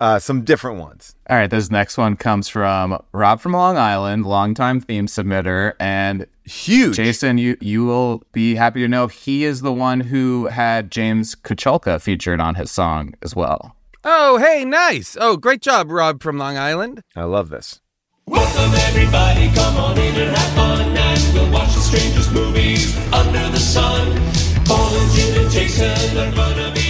uh, 0.00 0.18
some 0.18 0.42
different 0.42 0.78
ones. 0.78 1.14
All 1.28 1.36
right, 1.36 1.50
this 1.50 1.70
next 1.70 1.98
one 1.98 2.16
comes 2.16 2.48
from 2.48 3.02
Rob 3.12 3.40
from 3.40 3.52
Long 3.52 3.76
Island, 3.76 4.26
longtime 4.26 4.80
theme 4.80 5.06
submitter, 5.06 5.74
and 5.80 6.26
huge. 6.44 6.96
Jason, 6.96 7.38
you 7.38 7.56
you 7.60 7.84
will 7.84 8.22
be 8.32 8.54
happy 8.54 8.80
to 8.80 8.88
know 8.88 9.06
he 9.06 9.44
is 9.44 9.60
the 9.60 9.72
one 9.72 10.00
who 10.00 10.46
had 10.46 10.90
James 10.90 11.34
Kochalka 11.34 12.00
featured 12.00 12.40
on 12.40 12.54
his 12.54 12.70
song 12.70 13.14
as 13.22 13.34
well. 13.34 13.76
Oh, 14.04 14.38
hey, 14.38 14.64
nice. 14.64 15.16
Oh, 15.20 15.36
great 15.36 15.60
job, 15.60 15.90
Rob 15.90 16.22
from 16.22 16.38
Long 16.38 16.56
Island. 16.56 17.02
I 17.16 17.24
love 17.24 17.48
this. 17.48 17.80
Welcome 18.26 18.74
everybody, 18.74 19.50
come 19.54 19.76
on 19.78 19.98
in 19.98 20.14
and 20.14 20.36
have 20.36 20.54
fun 20.54 20.96
And 20.96 21.34
we'll 21.34 21.50
watch 21.50 21.74
the 21.74 21.80
strangest 21.80 22.30
movies 22.30 22.94
under 23.10 23.48
the 23.48 23.56
sun 23.58 24.20
Paul 24.66 24.94
and 24.94 25.12
June 25.12 25.42
and 25.44 25.50
Jason 25.50 26.18
are 26.18 26.34
gonna 26.34 26.70
be 26.74 26.87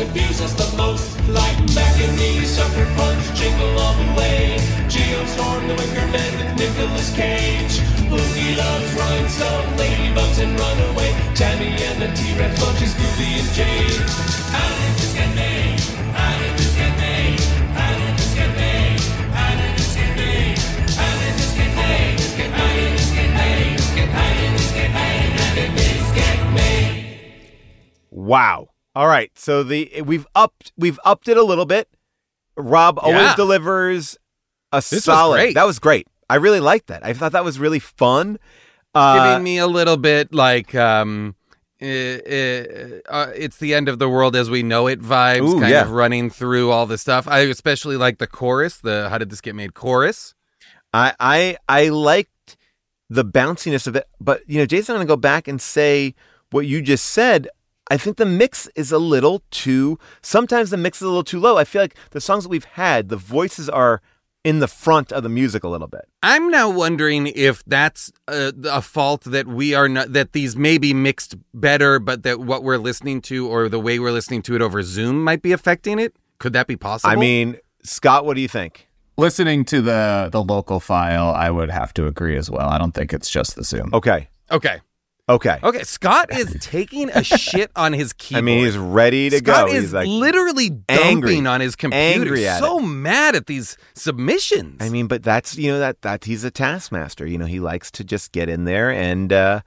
confuse 0.00 0.40
us 0.40 0.54
the 0.54 0.76
most 0.78 1.04
Like 1.28 1.58
Mac 1.74 1.94
and 2.00 2.16
Me, 2.16 2.40
Sucker 2.44 2.88
Punch, 2.96 3.24
Jingle 3.38 3.78
All 3.78 3.92
the 4.00 4.08
Way. 4.16 4.56
Geostorm, 4.88 5.68
The 5.68 5.74
Wicker 5.76 6.06
Man 6.08 6.32
with 6.38 6.52
Nicolas 6.56 7.14
Cage. 7.14 7.74
Boogie 8.08 8.56
Loves, 8.56 8.90
Rhinestone, 8.94 9.66
Ladybugs 9.76 10.38
and 10.42 10.58
Runaway. 10.58 11.12
Tammy 11.34 11.76
and 11.84 12.00
the 12.00 12.08
T-Rex 12.16 12.58
Scooby 12.58 13.40
and 13.40 13.48
made? 15.36 15.80
How 16.16 16.38
did 16.38 16.56
this 16.56 16.74
get 16.76 16.96
made? 16.96 17.40
Wow. 28.10 28.69
All 28.94 29.06
right. 29.06 29.30
So 29.36 29.62
the 29.62 30.02
we've 30.04 30.26
upped 30.34 30.72
we've 30.76 30.98
upped 31.04 31.28
it 31.28 31.36
a 31.36 31.42
little 31.42 31.66
bit. 31.66 31.88
Rob 32.56 32.98
always 33.00 33.34
delivers 33.34 34.18
a 34.72 34.76
was 34.76 35.04
solid. 35.04 35.36
great. 35.36 35.54
That 35.54 35.66
was 35.66 35.78
great. 35.78 36.06
I 36.28 36.36
really 36.36 36.60
liked 36.60 36.88
that. 36.88 37.04
I 37.04 37.12
thought 37.12 37.32
that 37.32 37.44
was 37.44 37.58
really 37.58 37.78
fun. 37.78 38.38
Uh, 38.94 39.30
giving 39.30 39.44
me 39.44 39.58
a 39.58 39.66
little 39.66 39.96
bit 39.96 40.34
like 40.34 40.74
um 40.74 41.36
uh, 41.82 41.86
uh, 41.86 43.00
uh, 43.08 43.32
it's 43.34 43.56
the 43.56 43.74
end 43.74 43.88
of 43.88 43.98
the 43.98 44.08
world 44.08 44.36
as 44.36 44.50
we 44.50 44.62
know 44.62 44.86
it 44.86 45.00
vibes 45.00 45.48
Ooh, 45.48 45.60
kind 45.60 45.70
yeah. 45.70 45.82
of 45.82 45.92
running 45.92 46.28
through 46.28 46.70
all 46.70 46.84
the 46.84 46.98
stuff. 46.98 47.26
I 47.26 47.40
especially 47.40 47.96
like 47.96 48.18
the 48.18 48.26
chorus, 48.26 48.78
the 48.78 49.08
how 49.08 49.16
did 49.16 49.30
this 49.30 49.40
get 49.40 49.54
made 49.54 49.72
chorus. 49.72 50.34
I 50.92 51.14
I 51.18 51.56
I 51.68 51.88
liked 51.88 52.56
the 53.08 53.24
bounciness 53.24 53.86
of 53.86 53.96
it, 53.96 54.06
but 54.20 54.42
you 54.46 54.58
know, 54.58 54.66
Jason, 54.66 54.94
I'm 54.94 54.98
gonna 54.98 55.08
go 55.08 55.16
back 55.16 55.48
and 55.48 55.60
say 55.60 56.14
what 56.50 56.66
you 56.66 56.82
just 56.82 57.06
said. 57.06 57.48
I 57.90 57.96
think 57.96 58.16
the 58.16 58.26
mix 58.26 58.68
is 58.76 58.92
a 58.92 58.98
little 58.98 59.42
too. 59.50 59.98
Sometimes 60.22 60.70
the 60.70 60.76
mix 60.76 60.98
is 60.98 61.02
a 61.02 61.08
little 61.08 61.24
too 61.24 61.40
low. 61.40 61.58
I 61.58 61.64
feel 61.64 61.82
like 61.82 61.96
the 62.10 62.20
songs 62.20 62.44
that 62.44 62.48
we've 62.48 62.64
had, 62.64 63.08
the 63.08 63.16
voices 63.16 63.68
are 63.68 64.00
in 64.44 64.60
the 64.60 64.68
front 64.68 65.12
of 65.12 65.22
the 65.22 65.28
music 65.28 65.64
a 65.64 65.68
little 65.68 65.88
bit. 65.88 66.08
I'm 66.22 66.50
now 66.50 66.70
wondering 66.70 67.26
if 67.26 67.62
that's 67.66 68.10
a, 68.28 68.52
a 68.70 68.80
fault 68.80 69.24
that 69.24 69.46
we 69.46 69.74
are 69.74 69.88
not 69.88 70.12
that 70.12 70.32
these 70.32 70.56
may 70.56 70.78
be 70.78 70.94
mixed 70.94 71.34
better, 71.52 71.98
but 71.98 72.22
that 72.22 72.40
what 72.40 72.62
we're 72.62 72.78
listening 72.78 73.20
to 73.22 73.48
or 73.48 73.68
the 73.68 73.80
way 73.80 73.98
we're 73.98 74.12
listening 74.12 74.42
to 74.42 74.54
it 74.54 74.62
over 74.62 74.82
Zoom 74.82 75.22
might 75.22 75.42
be 75.42 75.52
affecting 75.52 75.98
it. 75.98 76.14
Could 76.38 76.52
that 76.54 76.66
be 76.66 76.76
possible? 76.76 77.12
I 77.12 77.16
mean, 77.16 77.58
Scott, 77.82 78.24
what 78.24 78.34
do 78.34 78.40
you 78.40 78.48
think? 78.48 78.88
Listening 79.18 79.64
to 79.66 79.82
the 79.82 80.30
the 80.32 80.42
local 80.42 80.80
file, 80.80 81.34
I 81.34 81.50
would 81.50 81.70
have 81.70 81.92
to 81.94 82.06
agree 82.06 82.36
as 82.36 82.50
well. 82.50 82.68
I 82.68 82.78
don't 82.78 82.92
think 82.92 83.12
it's 83.12 83.28
just 83.28 83.56
the 83.56 83.64
Zoom. 83.64 83.90
Okay. 83.92 84.28
okay. 84.50 84.80
Okay. 85.30 85.58
Okay, 85.62 85.82
Scott 85.84 86.32
is 86.32 86.56
taking 86.60 87.08
a 87.10 87.22
shit 87.22 87.70
on 87.76 87.92
his 87.92 88.12
keyboard. 88.12 88.38
I 88.38 88.42
mean, 88.42 88.64
he's 88.64 88.76
ready 88.76 89.30
to 89.30 89.38
Scott 89.38 89.68
go. 89.68 89.72
is 89.72 89.82
He's 89.84 89.94
like 89.94 90.08
literally 90.08 90.70
dumping 90.70 91.46
on 91.46 91.60
his 91.60 91.76
computer. 91.76 92.20
Angry 92.20 92.48
at 92.48 92.58
so 92.58 92.80
mad 92.80 93.36
at 93.36 93.46
these 93.46 93.76
submissions. 93.94 94.78
I 94.80 94.88
mean, 94.88 95.06
but 95.06 95.22
that's 95.22 95.56
you 95.56 95.70
know 95.70 95.78
that 95.78 96.02
that 96.02 96.24
he's 96.24 96.42
a 96.42 96.50
taskmaster. 96.50 97.26
You 97.26 97.38
know, 97.38 97.46
he 97.46 97.60
likes 97.60 97.90
to 97.92 98.04
just 98.04 98.32
get 98.32 98.48
in 98.48 98.64
there 98.64 98.90
and 98.90 99.32
uh 99.32 99.60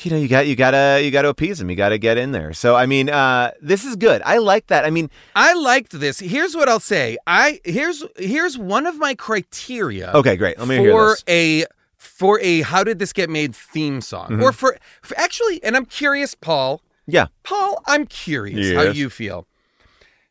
you 0.00 0.12
know, 0.12 0.16
you 0.16 0.28
got 0.28 0.46
you 0.46 0.54
gotta 0.54 1.00
you 1.02 1.10
gotta 1.10 1.28
appease 1.28 1.60
him. 1.60 1.70
You 1.70 1.76
gotta 1.76 1.98
get 1.98 2.18
in 2.18 2.32
there. 2.32 2.52
So 2.52 2.74
I 2.76 2.86
mean, 2.86 3.08
uh 3.08 3.52
this 3.60 3.84
is 3.84 3.96
good. 3.96 4.22
I 4.24 4.38
like 4.38 4.66
that. 4.68 4.84
I 4.84 4.90
mean, 4.90 5.10
I 5.34 5.54
liked 5.54 5.92
this. 5.98 6.18
Here's 6.18 6.54
what 6.54 6.68
I'll 6.68 6.80
say. 6.80 7.18
I 7.26 7.60
here's 7.64 8.04
here's 8.16 8.58
one 8.58 8.86
of 8.86 8.96
my 8.98 9.14
criteria. 9.14 10.12
Okay, 10.12 10.36
great. 10.36 10.58
Let 10.58 10.68
me 10.68 10.76
for 10.76 10.82
hear 10.82 11.08
this. 11.10 11.24
a 11.28 11.64
for 11.98 12.38
a 12.40 12.60
how 12.62 12.82
did 12.84 12.98
this 13.00 13.12
get 13.12 13.28
made 13.28 13.54
theme 13.54 14.00
song 14.00 14.28
Mhm. 14.30 14.42
or 14.42 14.52
for, 14.52 14.78
for 15.02 15.18
actually 15.18 15.62
and 15.64 15.76
I'm 15.76 15.84
curious, 15.84 16.34
Paul. 16.34 16.80
Yeah. 17.06 17.26
Paul, 17.42 17.82
I'm 17.86 18.06
curious 18.06 18.74
how 18.74 18.82
you 18.92 19.10
feel. 19.10 19.46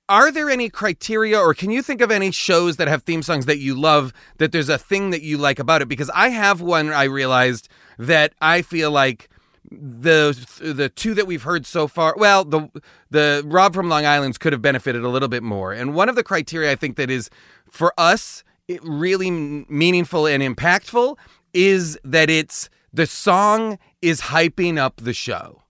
Are 0.09 0.31
there 0.31 0.49
any 0.49 0.69
criteria 0.69 1.37
or 1.37 1.53
can 1.53 1.69
you 1.69 1.81
think 1.81 1.99
of 1.99 2.09
any 2.11 2.31
shows 2.31 2.77
that 2.77 2.87
have 2.87 3.03
theme 3.03 3.21
songs 3.21 3.45
that 3.45 3.57
you 3.57 3.75
love 3.75 4.13
that 4.37 4.53
there's 4.53 4.69
a 4.69 4.77
thing 4.77 5.09
that 5.09 5.21
you 5.21 5.37
like 5.37 5.59
about 5.59 5.81
it? 5.81 5.89
Because 5.89 6.09
I 6.15 6.29
have 6.29 6.61
one 6.61 6.89
I 6.93 7.03
realized 7.03 7.67
that 7.99 8.31
I 8.41 8.61
feel 8.61 8.89
like 8.91 9.27
the 9.69 10.33
the 10.61 10.87
two 10.87 11.13
that 11.13 11.27
we've 11.27 11.43
heard 11.43 11.65
so 11.65 11.89
far 11.89 12.15
well 12.17 12.45
the 12.45 12.69
the 13.11 13.43
Rob 13.45 13.73
from 13.73 13.89
Long 13.89 14.05
Island's 14.05 14.37
could 14.37 14.53
have 14.53 14.61
benefited 14.61 15.03
a 15.03 15.09
little 15.09 15.27
bit 15.27 15.43
more. 15.43 15.73
And 15.73 15.93
one 15.93 16.07
of 16.07 16.15
the 16.15 16.23
criteria 16.23 16.71
I 16.71 16.75
think 16.77 16.95
that 16.95 17.09
is 17.09 17.29
for 17.69 17.93
us 17.97 18.45
it 18.69 18.79
really 18.83 19.29
meaningful 19.31 20.25
and 20.25 20.41
impactful 20.41 21.17
is 21.53 21.97
that 22.03 22.29
it's 22.29 22.69
the 22.93 23.05
song 23.07 23.77
is 24.01 24.21
hyping 24.21 24.77
up 24.77 24.97
the 24.97 25.13
show. 25.13 25.63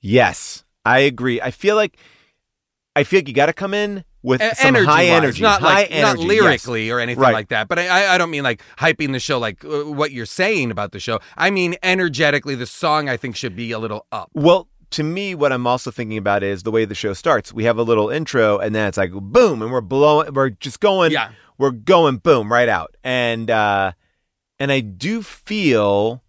yes, 0.00 0.64
I 0.84 1.00
agree. 1.00 1.40
I 1.40 1.50
feel 1.50 1.76
like 1.76 1.96
I 2.96 3.04
feel 3.04 3.18
like 3.18 3.28
you 3.28 3.34
got 3.34 3.46
to 3.46 3.52
come 3.52 3.74
in 3.74 4.04
with 4.22 4.42
E- 4.42 4.50
some 4.54 4.74
high 4.74 5.04
energy-wise, 5.04 5.08
energy, 5.10 5.42
not 5.42 5.60
high 5.60 5.74
like 5.74 5.90
energy, 5.90 6.02
not 6.02 6.18
yes. 6.18 6.26
lyrically 6.66 6.90
or 6.90 6.98
anything 7.00 7.22
Right. 7.22 7.32
like 7.34 7.48
that. 7.48 7.68
But 7.68 7.78
I- 7.78 7.88
I, 7.88 8.14
I 8.14 8.18
don't 8.18 8.30
mean 8.30 8.42
like 8.42 8.62
hyping 8.78 9.12
the 9.12 9.20
show, 9.20 9.38
like 9.38 9.64
uh, 9.64 9.84
what 9.84 10.10
you're 10.12 10.26
saying 10.26 10.70
about 10.70 10.92
the 10.92 11.00
show. 11.00 11.20
I 11.36 11.50
mean 11.50 11.76
energetically, 11.82 12.54
the 12.54 12.66
song 12.66 13.08
I 13.08 13.16
think 13.16 13.36
should 13.36 13.54
be 13.56 13.70
a 13.72 13.78
little 13.78 14.06
up. 14.10 14.30
Well, 14.34 14.68
to 14.90 15.02
me, 15.04 15.34
what 15.36 15.52
I'm 15.52 15.66
also 15.66 15.90
thinking 15.92 16.18
about 16.18 16.42
is 16.42 16.64
the 16.64 16.70
way 16.72 16.84
the 16.84 16.94
show 16.96 17.12
starts. 17.12 17.52
We 17.52 17.64
have 17.64 17.78
a 17.78 17.82
little 17.84 18.10
intro, 18.10 18.58
and 18.58 18.74
then 18.74 18.88
it's 18.88 18.98
like 18.98 19.12
boom, 19.12 19.62
and 19.62 19.70
we're 19.70 19.80
blowing. 19.82 20.34
We're 20.34 20.50
just 20.50 20.80
going. 20.80 21.12
Yeah. 21.12 21.30
We're 21.58 21.70
going 21.70 22.16
boom 22.16 22.50
right 22.50 22.68
out, 22.68 22.96
and 23.04 23.50
uh 23.50 23.92
and 24.60 24.70
I 24.70 24.80
do 24.80 25.22
feel 25.22 26.22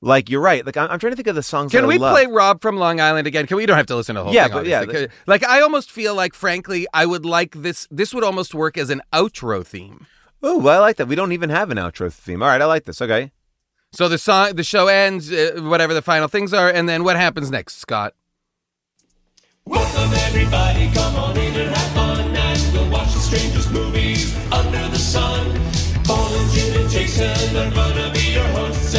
like 0.00 0.30
you're 0.30 0.40
right. 0.40 0.64
Like 0.64 0.76
I'm, 0.76 0.90
I'm 0.90 0.98
trying 0.98 1.12
to 1.12 1.16
think 1.16 1.26
of 1.28 1.34
the 1.34 1.42
songs. 1.42 1.72
Can 1.72 1.80
that 1.80 1.84
I 1.84 1.88
we 1.88 1.98
love. 1.98 2.14
play 2.14 2.26
Rob 2.26 2.62
from 2.62 2.76
Long 2.78 3.00
Island 3.00 3.26
again? 3.26 3.46
Can 3.46 3.56
we? 3.56 3.64
You 3.64 3.66
don't 3.66 3.76
have 3.76 3.86
to 3.86 3.96
listen 3.96 4.14
to 4.14 4.20
the 4.20 4.24
whole 4.24 4.34
Yeah, 4.34 4.44
thing. 4.44 4.52
but 4.56 4.66
yeah, 4.66 4.80
obviously. 4.82 5.08
like 5.26 5.44
I 5.44 5.60
almost 5.60 5.90
feel 5.90 6.14
like, 6.14 6.32
frankly, 6.34 6.86
I 6.94 7.04
would 7.04 7.26
like 7.26 7.54
this. 7.62 7.86
This 7.90 8.14
would 8.14 8.24
almost 8.24 8.54
work 8.54 8.78
as 8.78 8.88
an 8.90 9.02
outro 9.12 9.66
theme. 9.66 10.06
Oh, 10.42 10.58
well, 10.58 10.78
I 10.80 10.86
like 10.86 10.96
that. 10.96 11.08
We 11.08 11.14
don't 11.16 11.32
even 11.32 11.50
have 11.50 11.70
an 11.70 11.78
outro 11.78 12.12
theme. 12.12 12.42
All 12.42 12.48
right, 12.48 12.60
I 12.62 12.66
like 12.66 12.84
this. 12.84 13.02
Okay. 13.02 13.32
So 13.92 14.08
the 14.08 14.18
song, 14.18 14.56
the 14.56 14.64
show 14.64 14.88
ends, 14.88 15.32
uh, 15.32 15.52
whatever 15.62 15.94
the 15.94 16.02
final 16.02 16.28
things 16.28 16.52
are, 16.52 16.68
and 16.68 16.88
then 16.88 17.02
what 17.04 17.16
happens 17.16 17.50
next, 17.50 17.78
Scott? 17.78 18.12
Welcome 19.66 20.12
everybody, 20.26 20.90
come 20.92 21.16
on 21.16 21.36
in 21.38 21.54
and 21.54 21.74
have 21.74 21.92
fun 21.94 22.20
And 22.36 22.72
we'll 22.74 22.90
watch 22.90 23.12
the 23.14 23.20
strangest 23.20 23.70
movies 23.72 24.36
under 24.52 24.88
the 24.88 24.98
sun 24.98 25.46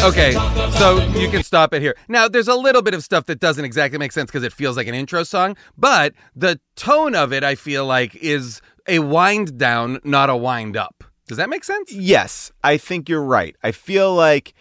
Okay, 0.04 0.34
so 0.78 1.04
you 1.18 1.30
can 1.30 1.42
stop 1.42 1.74
it 1.74 1.82
here. 1.82 1.96
Now, 2.08 2.28
there's 2.28 2.48
a 2.48 2.56
little 2.56 2.82
bit 2.82 2.94
of 2.94 3.04
stuff 3.04 3.26
that 3.26 3.40
doesn't 3.40 3.66
exactly 3.66 3.98
make 3.98 4.12
sense 4.12 4.30
because 4.30 4.44
it 4.44 4.54
feels 4.54 4.78
like 4.78 4.88
an 4.88 4.94
intro 4.94 5.24
song, 5.24 5.58
but 5.78 6.14
the 6.36 6.60
tone 6.76 7.16
of 7.16 7.34
it, 7.34 7.44
I 7.44 7.56
feel 7.56 7.86
like, 7.86 8.16
is 8.16 8.62
a 8.88 9.00
wind 9.00 9.58
down, 9.58 10.00
not 10.04 10.30
a 10.30 10.36
wind 10.36 10.78
up. 10.78 11.04
Does 11.28 11.38
that 11.38 11.50
make 11.50 11.64
sense? 11.64 11.92
Yes, 11.92 12.52
I 12.64 12.78
think 12.78 13.10
you're 13.10 13.24
right. 13.24 13.56
I 13.64 13.72
feel 13.72 14.14
like. 14.14 14.54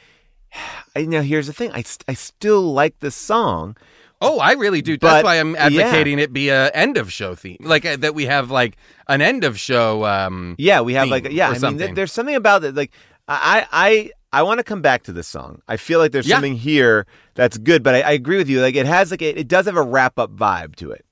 I, 0.97 1.05
now, 1.05 1.23
here's 1.23 1.47
the 1.47 1.53
thing. 1.53 1.73
I, 1.73 1.85
I 2.09 2.15
still 2.15 2.63
like 2.63 3.01
this 3.01 3.17
song. 3.17 3.77
Oh, 4.21 4.39
I 4.39 4.53
really 4.53 4.81
do. 4.81 4.97
But, 4.99 5.09
That's 5.11 5.25
why 5.25 5.37
I'm 5.37 5.55
yeah. 5.55 5.67
advocating 5.67 6.19
it 6.19 6.33
be 6.33 6.49
a 6.49 6.71
end 6.71 6.97
of 6.97 7.13
show 7.13 7.35
theme, 7.35 7.59
like 7.61 7.85
uh, 7.85 7.97
that 7.97 8.15
we 8.15 8.27
have 8.27 8.51
like 8.51 8.77
an 9.09 9.21
end 9.21 9.45
of 9.45 9.59
show. 9.59 10.05
Um, 10.07 10.55
Yeah, 10.59 10.81
we 10.81 10.95
have 10.95 11.09
like 11.09 11.29
yeah. 11.31 11.51
I 11.51 11.59
mean, 11.59 11.79
th- 11.79 11.95
there's 11.95 12.13
something 12.13 12.35
about 12.35 12.65
it. 12.65 12.75
Like 12.75 12.93
I 13.29 13.67
I 13.71 14.11
I 14.33 14.43
want 14.43 14.59
to 14.59 14.65
come 14.65 14.83
back 14.83 15.03
to 15.05 15.13
this 15.13 15.29
song. 15.29 15.61
I 15.69 15.77
feel 15.77 15.99
like 15.99 16.13
there's 16.13 16.27
Yeah. 16.27 16.37
something 16.37 16.57
here 16.57 17.07
that's 17.35 17.59
good, 17.59 17.83
but 17.83 17.95
I, 17.97 18.01
I 18.01 18.11
agree 18.13 18.37
with 18.39 18.49
you. 18.49 18.61
Like 18.63 18.75
it 18.77 18.87
has 18.87 19.11
like 19.11 19.23
a, 19.23 19.39
it 19.39 19.49
does 19.49 19.67
have 19.67 19.77
a 19.77 19.83
wrap 19.83 20.19
up 20.19 20.35
vibe 20.35 20.77
to 20.77 20.91
it. 20.91 21.05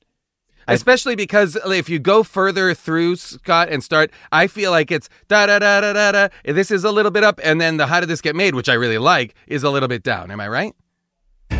Especially 0.68 1.16
because 1.16 1.56
if 1.66 1.88
you 1.88 1.98
go 1.98 2.22
further 2.22 2.72
through 2.72 3.16
Scott 3.16 3.68
and 3.68 3.82
start, 3.82 4.10
I 4.30 4.46
feel 4.46 4.70
like 4.70 4.90
it's 4.92 5.08
da 5.28 5.46
da 5.46 5.58
da 5.58 5.80
da 5.80 5.92
da 5.92 6.12
da. 6.12 6.28
This 6.44 6.70
is 6.70 6.84
a 6.84 6.92
little 6.92 7.10
bit 7.10 7.24
up, 7.24 7.40
and 7.42 7.60
then 7.60 7.76
the 7.78 7.88
how 7.88 7.98
did 8.00 8.08
this 8.08 8.20
get 8.20 8.36
made, 8.36 8.54
which 8.54 8.68
I 8.68 8.74
really 8.74 8.96
like, 8.98 9.34
is 9.48 9.64
a 9.64 9.70
little 9.70 9.88
bit 9.88 10.04
down. 10.04 10.30
Am 10.30 10.40
I 10.40 10.46
right? 10.48 10.72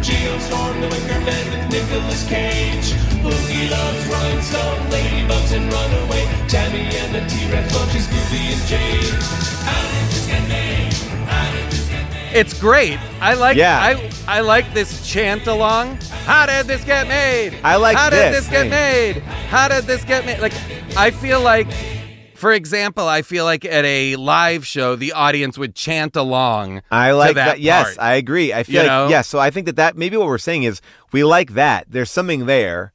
Geostorm, 0.01 0.81
the 0.81 0.89
Wicker 0.89 1.21
Man 1.21 1.45
with 1.51 1.71
Nicolas 1.71 2.27
Cage 2.29 2.93
Boogie 3.23 3.71
loves 3.71 4.07
Rhinestone, 4.07 4.81
Ladybugs 4.91 5.53
and 5.57 5.73
Runaway 5.73 6.25
Tammy 6.49 6.97
and 6.97 7.15
the 7.15 7.21
T-Rex, 7.29 7.73
Munchies, 7.73 8.07
Scooby 8.09 8.53
and 8.53 8.63
Jane 8.67 9.13
How 9.67 9.83
did 9.83 10.09
this 10.11 10.27
get 10.27 10.49
made? 10.49 10.93
How 11.29 11.71
this 11.71 11.89
get? 11.89 12.37
It's 12.37 12.59
great. 12.59 12.99
I 13.21 13.35
like. 13.35 13.57
Yeah. 13.57 13.79
I 13.79 14.11
I 14.27 14.41
like 14.41 14.73
this 14.73 15.07
chant 15.07 15.47
along. 15.47 15.99
How 16.25 16.47
did 16.47 16.67
this 16.67 16.85
get 16.85 17.09
made? 17.09 17.59
I 17.65 17.77
like 17.77 17.95
this. 17.95 18.01
How 18.03 18.11
did 18.11 18.33
this. 18.33 18.45
this 18.45 18.49
get 18.49 18.69
made? 18.71 19.23
How 19.23 19.69
did 19.69 19.85
this 19.85 20.05
get 20.05 20.25
made? 20.25 20.41
Like, 20.41 20.55
I 20.97 21.11
feel 21.11 21.41
like, 21.41 21.67
for 22.43 22.53
example, 22.53 23.07
I 23.07 23.23
feel 23.23 23.45
like 23.45 23.65
at 23.65 23.85
a 23.85 24.17
live 24.17 24.67
show, 24.67 24.97
the 24.97 25.13
audience 25.13 25.57
would 25.57 25.77
chant 25.77 26.17
along. 26.17 26.83
I 26.91 27.11
to 27.11 27.15
like 27.17 27.37
that. 27.37 27.45
that. 27.47 27.61
Yes. 27.61 27.97
I 28.01 28.15
agree. 28.15 28.53
I 28.53 28.65
feel 28.65 28.75
You 28.75 28.81
like 28.81 28.87
know? 28.89 29.09
yes. 29.09 29.29
So 29.29 29.39
I 29.39 29.51
think 29.51 29.67
that 29.67 29.77
that 29.77 29.97
maybe 29.97 30.17
what 30.17 30.27
we're 30.27 30.39
saying 30.39 30.65
is 30.65 30.81
we 31.13 31.23
like 31.23 31.53
that. 31.55 31.87
There's 31.89 32.11
something 32.11 32.47
there. 32.47 32.93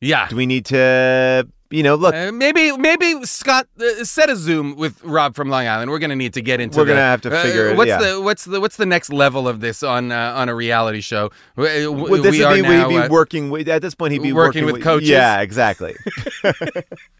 Yeah. 0.00 0.28
Do 0.28 0.36
we 0.36 0.46
need 0.46 0.64
to 0.66 1.48
you 1.70 1.82
know 1.82 1.96
look? 1.96 2.14
Uh, 2.14 2.30
maybe 2.30 2.76
maybe 2.76 3.24
Scott 3.24 3.66
uh, 3.80 4.04
set 4.04 4.30
a 4.30 4.36
Zoom 4.36 4.76
with 4.76 5.02
Rob 5.02 5.34
from 5.34 5.48
Long 5.48 5.66
Island. 5.66 5.90
We're 5.90 5.98
gonna 5.98 6.14
need 6.14 6.34
to 6.34 6.40
get 6.42 6.60
into. 6.60 6.78
We're 6.78 6.84
gonna 6.86 7.00
have 7.00 7.22
to 7.22 7.36
uh, 7.36 7.42
figure 7.42 7.70
it- 7.70 7.76
What's 7.76 7.88
yeah. 7.88 7.98
the 7.98 8.20
what's 8.20 8.44
the 8.44 8.60
what's 8.60 8.76
the 8.76 8.86
next 8.86 9.10
level 9.12 9.48
of 9.48 9.58
this 9.60 9.82
on 9.82 10.12
uh, 10.12 10.34
on 10.36 10.48
a 10.48 10.54
reality 10.54 11.00
show? 11.00 11.30
W- 11.56 11.86
w- 11.90 12.10
Would 12.10 12.22
this 12.22 12.32
we 12.38 12.44
be 12.54 12.62
now, 12.62 12.88
be 12.88 12.96
uh, 12.98 13.08
working 13.08 13.50
with 13.50 13.66
at 13.68 13.82
this 13.82 13.94
point 13.96 14.12
he'd 14.12 14.22
be 14.22 14.32
working 14.32 14.66
with 14.66 14.82
coaches? 14.82 15.08
Yeah, 15.08 15.40
exactly. 15.40 15.96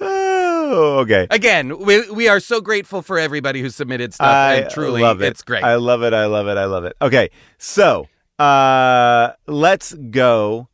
oh, 0.00 0.98
okay. 1.00 1.26
Again, 1.30 1.78
we, 1.78 2.10
we 2.10 2.28
are 2.28 2.40
so 2.40 2.60
grateful 2.60 3.02
for 3.02 3.18
everybody 3.18 3.60
who 3.60 3.70
submitted 3.70 4.14
stuff, 4.14 4.26
I 4.26 4.54
and 4.56 4.70
truly, 4.70 5.02
love 5.02 5.22
it. 5.22 5.26
it's 5.26 5.42
great. 5.42 5.64
I 5.64 5.76
love 5.76 6.02
it. 6.02 6.12
I 6.14 6.26
love 6.26 6.46
it. 6.48 6.56
I 6.56 6.64
love 6.66 6.84
it. 6.84 6.96
Okay, 7.00 7.30
so 7.58 8.06
uh, 8.38 9.32
let's 9.46 9.94
go 9.94 10.68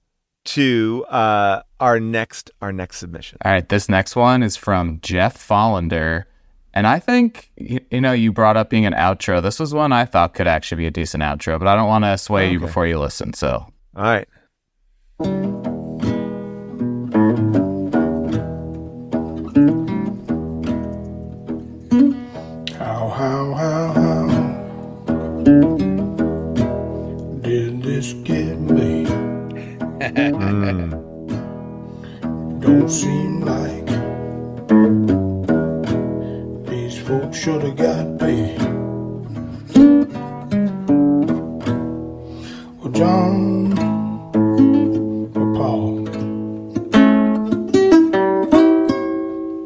to 0.44 1.04
uh, 1.08 1.62
our 1.80 1.98
next 2.00 2.50
our 2.60 2.72
next 2.72 2.98
submission. 2.98 3.38
All 3.44 3.52
right, 3.52 3.68
this 3.68 3.88
next 3.88 4.14
one 4.16 4.42
is 4.42 4.56
from 4.56 5.00
Jeff 5.02 5.36
Follender. 5.36 6.24
And 6.76 6.88
I 6.88 6.98
think, 6.98 7.52
you 7.56 8.00
know, 8.00 8.10
you 8.12 8.32
brought 8.32 8.56
up 8.56 8.68
being 8.68 8.84
an 8.84 8.94
outro. 8.94 9.40
This 9.40 9.60
was 9.60 9.72
one 9.72 9.92
I 9.92 10.04
thought 10.04 10.34
could 10.34 10.48
actually 10.48 10.78
be 10.78 10.86
a 10.86 10.90
decent 10.90 11.22
outro, 11.22 11.56
but 11.56 11.68
I 11.68 11.76
don't 11.76 11.86
want 11.86 12.02
to 12.04 12.18
sway 12.18 12.50
you 12.50 12.58
before 12.58 12.84
you 12.84 12.98
listen. 12.98 13.32
So, 13.32 13.64
All 13.96 14.02
right. 14.02 14.26
Don't 30.14 30.30
seem 32.88 33.40
like 33.40 33.86
these 36.68 36.96
folks 36.98 37.36
should 37.36 37.62
have 37.62 37.76
got 37.76 38.18
paid. 38.20 38.56
Well, 42.78 42.92
John 42.92 43.76
or 45.34 45.54
Paul, 45.56 46.04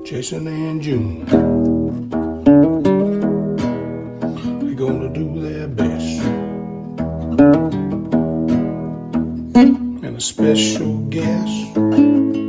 Jason 0.04 0.46
and 0.46 0.80
June, 0.80 1.26
special 10.18 10.98
guest. 11.10 12.47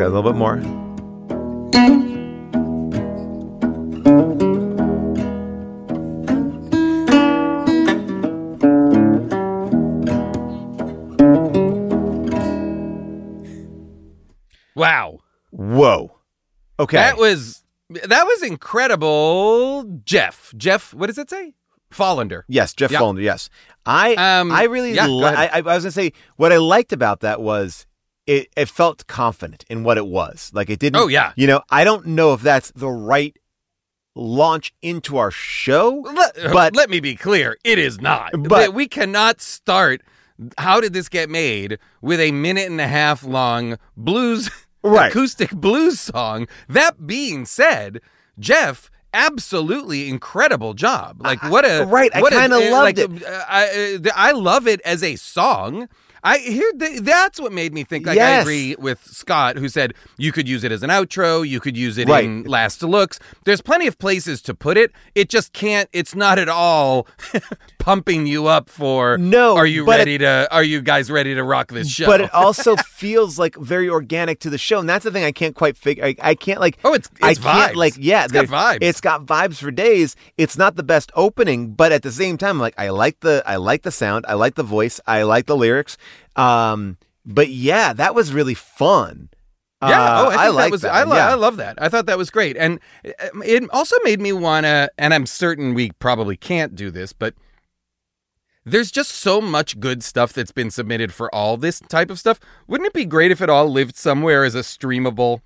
Got 0.00 0.06
a 0.06 0.14
little 0.14 0.32
bit 0.32 0.38
more. 0.38 0.56
Wow. 14.74 15.18
Whoa. 15.50 16.16
Okay. 16.78 16.96
That 16.96 17.18
was 17.18 17.62
that 17.90 18.24
was 18.24 18.42
incredible. 18.42 19.84
Jeff. 20.04 20.52
Jeff, 20.56 20.94
what 20.94 21.08
does 21.08 21.18
it 21.18 21.28
say? 21.28 21.54
Follender. 21.92 22.42
Yes, 22.48 22.72
Jeff 22.72 22.90
Yeah. 22.92 23.00
Follender. 23.00 23.22
Yes, 23.22 23.50
I 23.84 24.14
Um, 24.14 24.52
I 24.52 24.64
really 24.64 24.94
yeah, 24.94 25.06
li- 25.08 25.24
I 25.24 25.58
I 25.58 25.60
was 25.60 25.82
gonna 25.82 25.90
say 25.90 26.12
what 26.36 26.52
I 26.52 26.58
liked 26.58 26.92
about 26.92 27.20
that 27.20 27.40
was 27.42 27.84
it 28.34 28.48
it 28.56 28.68
felt 28.68 29.06
confident 29.06 29.64
in 29.68 29.82
what 29.84 29.96
it 29.98 30.06
was. 30.06 30.50
Like 30.54 30.70
it 30.70 30.78
didn't. 30.78 31.00
Oh, 31.02 31.08
yeah. 31.08 31.32
You 31.36 31.46
know, 31.46 31.60
I 31.70 31.82
don't 31.84 32.06
know 32.06 32.32
if 32.34 32.40
that's 32.42 32.70
the 32.72 32.88
right 32.90 33.36
launch 34.14 34.72
into 34.82 35.16
our 35.18 35.30
show, 35.30 35.88
Let, 36.14 36.34
but 36.52 36.74
let 36.74 36.90
me 36.90 37.00
be 37.00 37.14
clear, 37.14 37.56
it 37.64 37.78
is 37.78 38.00
not. 38.00 38.30
But- 38.48 38.74
we 38.74 38.86
cannot 38.88 39.40
start 39.40 40.02
how 40.58 40.80
did 40.80 40.92
this 40.94 41.08
get 41.10 41.28
made 41.28 41.78
with 42.00 42.18
a 42.18 42.32
minute 42.32 42.66
and 42.70 42.80
a 42.80 42.88
half 42.88 43.22
long 43.22 43.76
blues 43.96 44.50
Right. 44.82 45.10
acoustic 45.10 45.50
blues 45.50 46.00
song. 46.00 46.48
That 46.66 47.06
being 47.06 47.44
said, 47.44 48.00
Jeff 48.38 48.90
absolutely 49.12 50.08
incredible 50.08 50.72
job. 50.72 51.20
Like 51.20 51.42
what 51.42 51.64
a 51.66 51.84
right, 51.84 52.10
I 52.14 52.20
a- 52.20 52.30
kinda 52.30 52.56
uh, 52.56 52.70
loved 52.70 52.98
like, 52.98 52.98
it. 52.98 53.24
uh, 53.26 53.44
I 53.48 53.98
uh, 54.02 54.10
I 54.14 54.32
love 54.32 54.66
it 54.66 54.80
as 54.82 55.02
a 55.02 55.16
song. 55.16 55.86
I 56.22 56.38
hear 56.38 56.70
th- 56.72 57.00
that's 57.00 57.40
what 57.40 57.52
made 57.52 57.72
me 57.72 57.84
think. 57.84 58.06
Like 58.06 58.18
I 58.18 58.40
agree 58.40 58.76
with 58.78 59.02
Scott, 59.04 59.56
who 59.56 59.68
said 59.68 59.94
you 60.18 60.32
could 60.32 60.48
use 60.48 60.64
it 60.64 60.72
as 60.72 60.82
an 60.82 60.90
outro, 60.90 61.46
you 61.46 61.60
could 61.60 61.76
use 61.76 61.96
it 61.98 62.08
Right. 62.08 62.24
in 62.24 62.44
last 62.44 62.82
looks. 62.82 63.18
There's 63.44 63.60
plenty 63.60 63.86
of 63.86 63.98
places 63.98 64.42
to 64.42 64.54
put 64.54 64.76
it. 64.76 64.92
It 65.14 65.28
just 65.28 65.52
can't. 65.52 65.88
It's 65.92 66.14
not 66.14 66.38
at 66.38 66.48
all 66.48 67.06
pumping 67.78 68.26
you 68.26 68.46
up 68.46 68.68
for. 68.68 69.16
No, 69.18 69.56
are 69.56 69.66
you 69.66 69.86
ready 69.86 70.18
to? 70.18 70.48
Are 70.50 70.62
you 70.62 70.80
guys 70.82 71.10
ready 71.10 71.34
to 71.34 71.42
rock 71.42 71.72
this 71.72 71.90
show? 71.90 72.06
But 72.06 72.20
it 72.20 72.34
also 72.34 72.76
feels 72.76 73.38
like 73.38 73.56
very 73.56 73.88
organic 73.88 74.40
to 74.40 74.50
the 74.50 74.58
show, 74.58 74.78
and 74.80 74.88
that's 74.88 75.04
the 75.04 75.10
thing 75.10 75.24
I 75.24 75.32
can't 75.32 75.54
quite 75.54 75.76
figure. 75.76 76.04
I, 76.04 76.14
I 76.20 76.34
can't 76.34 76.60
like. 76.60 76.78
Oh, 76.84 76.94
it's- 76.94 77.10
I 77.22 77.30
it's 77.30 77.40
can't 77.40 77.72
vibes. 77.72 77.76
like. 77.76 77.94
Yeah, 77.98 78.24
It's 78.24 78.32
got 78.32 78.46
vibes. 78.46 78.78
It's 78.82 79.00
got 79.00 79.24
vibes 79.26 79.56
for 79.56 79.70
days. 79.70 80.16
It's 80.36 80.56
not 80.58 80.76
the 80.76 80.82
best 80.82 81.10
opening, 81.14 81.72
but 81.72 81.92
at 81.92 82.02
the 82.02 82.12
same 82.12 82.36
time, 82.38 82.58
like 82.58 82.74
I 82.78 82.90
like 82.90 83.20
the 83.20 83.42
I 83.46 83.56
like 83.56 83.82
the 83.82 83.90
sound. 83.90 84.24
I 84.28 84.34
like 84.34 84.54
the 84.54 84.62
voice. 84.62 85.00
I 85.06 85.22
like 85.22 85.46
the 85.46 85.56
lyrics. 85.56 85.96
Um, 86.40 86.96
but 87.24 87.48
yeah, 87.50 87.92
that 87.92 88.14
was 88.14 88.32
really 88.32 88.54
fun. 88.54 89.30
Yeah, 89.82 90.02
Uh, 90.02 90.24
oh, 90.24 90.28
I, 90.28 90.44
think 90.44 90.54
like 90.54 90.64
that 90.64 90.70
was. 90.70 90.80
that 90.82 90.94
I, 90.94 91.02
lo- 91.04 91.16
yeah. 91.16 91.30
I 91.30 91.34
love 91.34 91.56
that. 91.56 91.80
I 91.80 91.88
thought 91.88 92.06
that 92.06 92.18
was 92.18 92.30
great, 92.30 92.56
and 92.56 92.80
uh, 93.04 93.40
it 93.44 93.68
also 93.70 93.96
made 94.04 94.20
me 94.20 94.32
wanna. 94.32 94.90
And 94.98 95.14
I'm 95.14 95.26
certain 95.26 95.72
we 95.72 95.92
probably 95.92 96.36
can't 96.36 96.74
do 96.74 96.90
this, 96.90 97.12
but 97.14 97.34
there's 98.64 98.90
just 98.90 99.12
so 99.12 99.40
much 99.40 99.80
good 99.80 100.02
stuff 100.02 100.32
that's 100.34 100.52
been 100.52 100.70
submitted 100.70 101.14
for 101.14 101.34
all 101.34 101.56
this 101.56 101.80
type 101.80 102.10
of 102.10 102.18
stuff. 102.18 102.38
Wouldn't 102.66 102.88
it 102.88 102.92
be 102.92 103.06
great 103.06 103.30
if 103.30 103.40
it 103.40 103.48
all 103.48 103.68
lived 103.68 103.96
somewhere 103.96 104.44
as 104.44 104.54
a 104.54 104.60
streamable? 104.60 105.40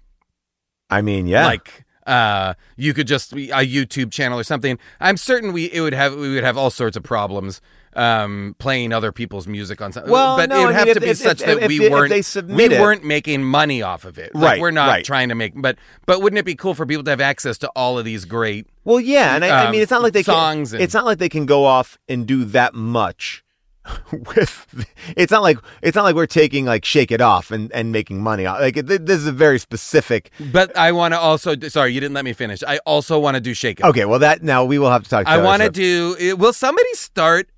I 0.91 1.01
mean, 1.01 1.27
yeah. 1.27 1.47
like 1.47 1.85
uh 2.07 2.53
you 2.77 2.93
could 2.93 3.07
just 3.07 3.35
be 3.35 3.51
a 3.51 3.65
YouTube 3.65 4.13
channel 4.13 4.39
or 4.39 4.45
something. 4.45 4.79
I'm 5.01 5.17
certain 5.17 5.53
we 5.53 5.67
it 5.73 5.81
would 5.81 5.95
have 5.95 6.15
we 6.17 6.35
would 6.35 6.45
have 6.45 6.59
all 6.59 6.71
sorts 6.71 6.97
of 6.97 7.03
problems 7.03 7.61
um 7.97 8.55
playing 8.59 8.93
other 8.93 9.13
people's 9.13 9.47
music 9.47 9.81
on 9.81 9.93
something. 9.93 10.11
Well, 10.13 10.37
but 10.37 10.49
no, 10.49 10.57
it 10.57 10.59
I 10.59 10.63
would 10.63 10.69
mean, 10.71 10.79
have 10.79 10.89
if- 10.89 10.95
to 10.95 11.01
be 11.01 11.09
if- 11.11 11.17
such 11.19 11.41
if- 11.41 11.47
that 11.47 11.59
if 11.63 11.69
we 11.69 11.79
they- 11.79 11.87
if 11.87 11.93
weren't 11.93 12.11
we 12.57 12.65
it- 12.65 12.81
weren't 12.81 13.05
making 13.05 13.45
money 13.45 13.83
off 13.83 14.05
of 14.05 14.19
it. 14.19 14.35
Like, 14.35 14.45
Right, 14.45 14.61
we're 14.61 14.71
not 14.71 14.89
right. 14.89 15.05
trying 15.05 15.29
to 15.31 15.35
make 15.35 15.53
but 15.55 15.77
but 16.07 16.21
wouldn't 16.23 16.39
it 16.39 16.45
be 16.45 16.55
cool 16.55 16.75
for 16.75 16.87
people 16.87 17.05
to 17.05 17.11
have 17.11 17.21
access 17.21 17.59
to 17.59 17.69
all 17.77 17.99
of 17.99 18.05
these 18.05 18.25
great 18.25 18.67
Well, 18.85 19.01
yeah, 19.01 19.35
and 19.35 19.45
I, 19.45 19.49
I 19.49 19.65
um, 19.67 19.73
mean, 19.73 19.83
it's 19.83 19.91
not 19.91 20.03
like 20.03 20.13
they 20.13 20.23
songs 20.23 20.71
can. 20.71 20.77
and- 20.77 20.85
It's 20.85 20.95
not 20.95 21.05
like 21.05 21.19
they 21.19 21.29
can 21.29 21.47
go 21.47 21.65
off 21.65 21.99
and 22.09 22.27
do 22.27 22.45
that 22.47 22.75
much. 22.75 23.43
With 24.13 24.87
it's 25.15 25.31
not 25.31 25.43
like 25.43 25.59
it's 25.83 25.95
not 25.95 26.05
like 26.05 26.15
we're 26.15 26.25
taking 26.27 26.65
like 26.65 26.87
shake 26.87 27.13
it 27.13 27.21
off 27.21 27.51
and 27.51 27.71
and 27.73 27.93
making 27.93 28.23
money. 28.23 28.47
off- 28.47 28.59
Like 28.61 28.79
it, 28.79 28.87
this 28.87 29.19
is 29.19 29.27
a 29.27 29.33
very 29.33 29.59
specific. 29.59 30.31
But 30.41 30.75
I 30.75 30.93
want 30.93 31.13
to 31.13 31.21
also 31.21 31.55
sorry, 31.69 31.93
you 31.93 32.01
didn't 32.01 32.15
let 32.15 32.25
me 32.25 32.33
finish. 32.33 32.63
I 32.67 32.79
also 32.87 33.19
want 33.19 33.35
to 33.35 33.43
do 33.43 33.53
shake 33.53 33.81
it. 33.81 33.85
Okay, 33.87 34.07
well 34.07 34.19
that 34.21 34.43
now 34.43 34.65
we 34.65 34.79
will 34.79 34.91
have 34.91 35.03
to 35.05 35.11
talk. 35.11 35.27
I 35.27 35.37
want 35.37 35.61
to 35.63 35.69
do. 35.69 36.35
Will 36.37 36.55
somebody 36.55 36.89
start? 36.95 37.51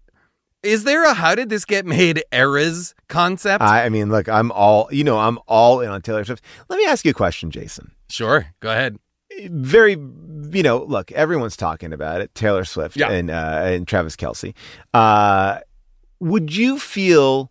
Is 0.66 0.84
there 0.84 1.04
a 1.04 1.14
how 1.14 1.34
did 1.34 1.48
this 1.48 1.64
get 1.64 1.86
made 1.86 2.22
eras 2.32 2.94
concept? 3.08 3.62
I, 3.62 3.84
I 3.84 3.88
mean, 3.88 4.10
look, 4.10 4.28
I'm 4.28 4.50
all 4.52 4.88
you 4.90 5.04
know. 5.04 5.18
I'm 5.18 5.38
all 5.46 5.80
in 5.80 5.88
on 5.88 6.02
Taylor 6.02 6.24
Swift. 6.24 6.44
Let 6.68 6.76
me 6.78 6.84
ask 6.86 7.04
you 7.04 7.12
a 7.12 7.14
question, 7.14 7.50
Jason. 7.50 7.92
sure, 8.08 8.46
go 8.60 8.70
ahead. 8.70 8.98
Very, 9.50 9.92
you 9.92 10.62
know, 10.62 10.84
look, 10.84 11.12
everyone's 11.12 11.56
talking 11.56 11.92
about 11.92 12.20
it. 12.20 12.34
Taylor 12.34 12.64
Swift 12.64 12.96
Yeah. 12.96 13.10
and 13.10 13.30
uh, 13.30 13.62
and 13.64 13.86
Travis 13.86 14.16
Kelce. 14.16 14.54
Uh, 14.94 15.58
would 16.20 16.54
you 16.56 16.78
feel 16.78 17.50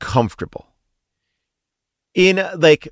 comfortable 0.00 0.66
in 2.14 2.38
uh, 2.38 2.56
like 2.58 2.88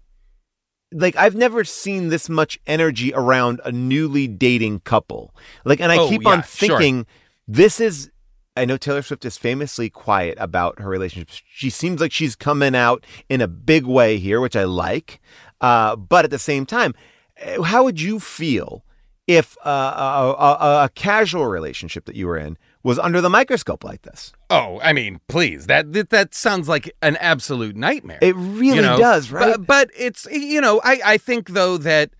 like 0.92 1.16
I've 1.16 1.34
never 1.34 1.64
seen 1.64 2.08
this 2.10 2.28
much 2.28 2.60
energy 2.66 3.12
around 3.14 3.60
a 3.64 3.72
newly 3.72 4.28
dating 4.28 4.80
couple. 4.80 5.34
Like 5.64 5.80
and 5.80 5.90
I 5.90 5.98
Oh, 5.98 6.08
keep 6.08 6.22
yeah, 6.22 6.28
on 6.30 6.42
sure. 6.42 6.78
thinking 6.78 7.06
this 7.48 7.80
is 7.80 8.10
I 8.56 8.64
know 8.66 8.76
Taylor 8.76 9.02
Swift 9.02 9.24
is 9.24 9.38
famously 9.38 9.88
quiet 9.88 10.36
about 10.38 10.80
her 10.80 10.88
relationships. 10.88 11.42
She 11.48 11.70
seems 11.70 12.00
like 12.00 12.12
she's 12.12 12.36
coming 12.36 12.74
out 12.74 13.06
in 13.28 13.40
a 13.40 13.48
big 13.48 13.86
way 13.86 14.18
here, 14.18 14.40
which 14.40 14.56
I 14.56 14.64
like. 14.64 15.20
Uh, 15.60 15.96
but 15.96 16.24
at 16.24 16.30
the 16.30 16.38
same 16.38 16.66
time, 16.66 16.94
eh, 17.38 17.62
how 17.62 17.84
would 17.84 18.00
you 18.00 18.20
feel 18.20 18.84
if 19.26 19.56
uh, 19.64 19.70
a, 19.70 20.42
a, 20.42 20.84
a 20.84 20.90
casual 20.94 21.46
relationship 21.46 22.04
that 22.04 22.16
you 22.16 22.26
were 22.26 22.36
in 22.36 22.58
was 22.82 22.98
under 22.98 23.20
the 23.20 23.30
microscope 23.30 23.84
like 23.84 24.02
this? 24.02 24.32
Oh, 24.50 24.80
I 24.82 24.92
mean, 24.92 25.20
please. 25.28 25.66
That 25.66 25.92
that, 25.94 26.10
that 26.10 26.34
sounds 26.34 26.68
like 26.68 26.94
an 27.00 27.16
absolute 27.16 27.76
nightmare. 27.76 28.18
It 28.20 28.36
really 28.36 28.76
you 28.76 28.82
know? 28.82 28.98
does, 28.98 29.30
right? 29.30 29.56
But, 29.56 29.66
but 29.66 29.90
it's 29.96 30.26
you 30.30 30.60
know, 30.60 30.80
I 30.84 31.00
I 31.04 31.16
think 31.16 31.50
though 31.50 31.78
that 31.78 32.10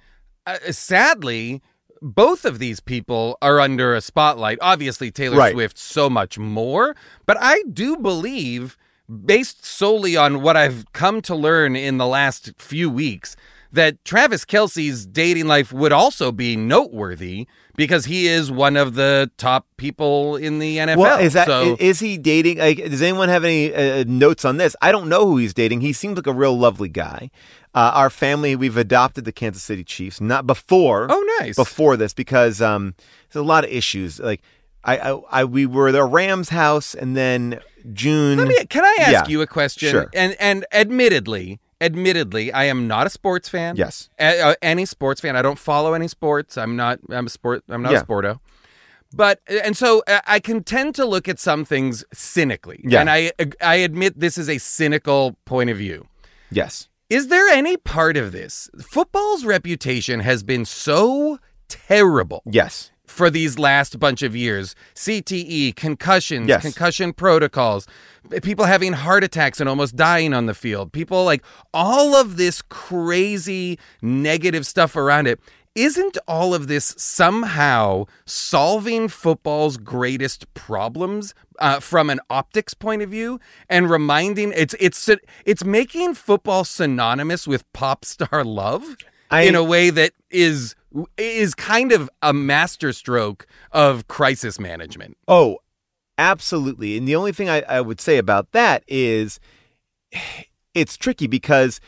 uh, 0.46 0.58
sadly 0.70 1.60
both 2.02 2.44
of 2.44 2.58
these 2.58 2.80
people 2.80 3.38
are 3.40 3.60
under 3.60 3.94
a 3.94 4.00
spotlight. 4.00 4.58
Obviously, 4.60 5.10
Taylor 5.10 5.36
Right. 5.38 5.52
Swift 5.52 5.78
so 5.78 6.10
much 6.10 6.38
more, 6.38 6.96
but 7.26 7.36
I 7.40 7.62
do 7.72 7.96
believe, 7.96 8.76
based 9.24 9.64
solely 9.64 10.16
on 10.16 10.42
what 10.42 10.56
I've 10.56 10.92
come 10.92 11.22
to 11.22 11.34
learn 11.34 11.76
in 11.76 11.98
the 11.98 12.06
last 12.06 12.52
few 12.58 12.90
weeks, 12.90 13.36
that 13.70 14.04
Travis 14.04 14.44
Kelce's 14.44 15.06
dating 15.06 15.46
life 15.46 15.72
would 15.72 15.92
also 15.92 16.30
be 16.30 16.56
noteworthy 16.56 17.46
because 17.74 18.04
he 18.04 18.26
is 18.26 18.50
one 18.52 18.76
of 18.76 18.94
the 18.96 19.30
top 19.38 19.66
people 19.78 20.36
in 20.36 20.58
the 20.58 20.76
NFL. 20.76 20.96
Well, 20.98 21.20
is 21.20 21.32
that 21.32 21.46
so, 21.46 21.76
is 21.80 22.00
he 22.00 22.18
dating? 22.18 22.58
Like, 22.58 22.76
does 22.76 23.00
anyone 23.00 23.30
have 23.30 23.44
any 23.44 23.72
uh, 23.74 24.04
notes 24.06 24.44
on 24.44 24.58
this? 24.58 24.76
I 24.82 24.92
don't 24.92 25.08
know 25.08 25.26
who 25.26 25.38
he's 25.38 25.54
dating. 25.54 25.80
He 25.80 25.94
seems 25.94 26.16
like 26.16 26.26
a 26.26 26.34
real 26.34 26.56
lovely 26.58 26.90
guy. 26.90 27.30
Uh, 27.74 27.90
our 27.94 28.10
family, 28.10 28.54
we've 28.54 28.76
adopted 28.76 29.24
the 29.24 29.32
Kansas 29.32 29.62
City 29.62 29.82
Chiefs, 29.84 30.20
not 30.20 30.46
before. 30.46 31.06
Oh, 31.08 31.36
nice. 31.40 31.56
Before 31.56 31.96
this, 31.96 32.12
because 32.12 32.60
um, 32.60 32.94
there's 33.30 33.40
a 33.40 33.46
lot 33.46 33.64
of 33.64 33.70
issues. 33.70 34.20
Like, 34.20 34.42
I, 34.84 34.98
I, 34.98 35.20
I 35.30 35.44
we 35.44 35.64
were 35.64 35.90
the 35.92 36.04
Rams 36.04 36.50
house, 36.50 36.94
and 36.94 37.16
then 37.16 37.60
June. 37.94 38.36
Let 38.38 38.48
me, 38.48 38.64
can 38.66 38.84
I 38.84 38.96
ask 39.00 39.12
Yeah. 39.12 39.26
you 39.28 39.40
a 39.40 39.46
question? 39.46 39.90
Sure. 39.90 40.10
And 40.12 40.36
and 40.38 40.66
admittedly, 40.72 41.60
admittedly, 41.80 42.52
I 42.52 42.64
am 42.64 42.86
not 42.86 43.06
a 43.06 43.10
sports 43.10 43.48
fan. 43.48 43.76
Yes. 43.76 44.10
A- 44.18 44.40
uh, 44.40 44.54
any 44.60 44.84
sports 44.84 45.20
fan. 45.20 45.34
I 45.36 45.40
don't 45.42 45.58
follow 45.58 45.94
any 45.94 46.08
sports. 46.08 46.58
I'm 46.58 46.76
not. 46.76 46.98
I'm 47.10 47.26
a 47.26 47.30
sport. 47.30 47.64
I'm 47.68 47.82
not 47.82 47.92
Yeah. 47.92 48.00
a 48.00 48.04
sporto. 48.04 48.40
But 49.14 49.40
and 49.48 49.76
so 49.76 50.02
uh, 50.06 50.20
I 50.26 50.40
can 50.40 50.62
tend 50.64 50.94
to 50.96 51.04
look 51.04 51.28
at 51.28 51.38
some 51.38 51.64
things 51.64 52.04
cynically. 52.12 52.80
Yeah. 52.84 53.00
And 53.00 53.08
I 53.10 53.32
I 53.60 53.76
admit 53.76 54.18
this 54.20 54.36
is 54.36 54.48
a 54.48 54.58
cynical 54.58 55.36
point 55.44 55.70
of 55.70 55.76
view. 55.78 56.06
Yes. 56.50 56.88
Is 57.12 57.28
there 57.28 57.46
any 57.48 57.76
part 57.76 58.16
of 58.16 58.32
this? 58.32 58.70
Football's 58.80 59.44
reputation 59.44 60.20
has 60.20 60.42
been 60.42 60.64
so 60.64 61.38
terrible. 61.68 62.42
Yes. 62.46 62.90
For 63.06 63.28
these 63.28 63.58
last 63.58 63.98
bunch 63.98 64.22
of 64.22 64.34
years, 64.34 64.74
CTE, 64.94 65.76
concussions, 65.76 66.48
Yes. 66.48 66.62
concussion 66.62 67.12
protocols, 67.12 67.86
people 68.42 68.64
having 68.64 68.94
heart 68.94 69.24
attacks 69.24 69.60
and 69.60 69.68
almost 69.68 69.94
dying 69.94 70.32
on 70.32 70.46
the 70.46 70.54
field, 70.54 70.90
people 70.94 71.22
like 71.26 71.44
all 71.74 72.14
of 72.16 72.38
this 72.38 72.62
crazy 72.62 73.78
negative 74.00 74.66
stuff 74.66 74.96
around 74.96 75.26
it. 75.26 75.38
Isn't 75.74 76.18
all 76.28 76.54
of 76.54 76.68
this 76.68 76.94
somehow 76.98 78.04
solving 78.26 79.08
football's 79.08 79.78
greatest 79.78 80.52
problems 80.52 81.34
uh, 81.60 81.80
from 81.80 82.10
an 82.10 82.20
optics 82.28 82.74
point 82.74 83.00
of 83.00 83.08
view 83.08 83.40
and 83.70 83.88
reminding 83.88 84.52
it's 84.54 84.74
it's 84.78 85.08
it's 85.46 85.64
making 85.64 86.14
football 86.14 86.64
synonymous 86.64 87.46
with 87.46 87.70
pop 87.72 88.04
star 88.04 88.44
love 88.44 88.96
I- 89.30 89.42
in 89.42 89.54
a 89.54 89.64
way 89.64 89.88
that 89.90 90.12
is 90.30 90.74
is 91.16 91.54
kind 91.54 91.90
of 91.90 92.10
a 92.20 92.34
masterstroke 92.34 93.46
of 93.70 94.08
crisis 94.08 94.60
management. 94.60 95.16
Oh, 95.26 95.58
absolutely. 96.18 96.98
And 96.98 97.08
the 97.08 97.16
only 97.16 97.32
thing 97.32 97.48
I, 97.48 97.62
I 97.62 97.80
would 97.80 98.00
say 98.00 98.18
about 98.18 98.52
that 98.52 98.84
is 98.86 99.40
it's 100.74 100.96
tricky 100.98 101.26
because 101.26 101.80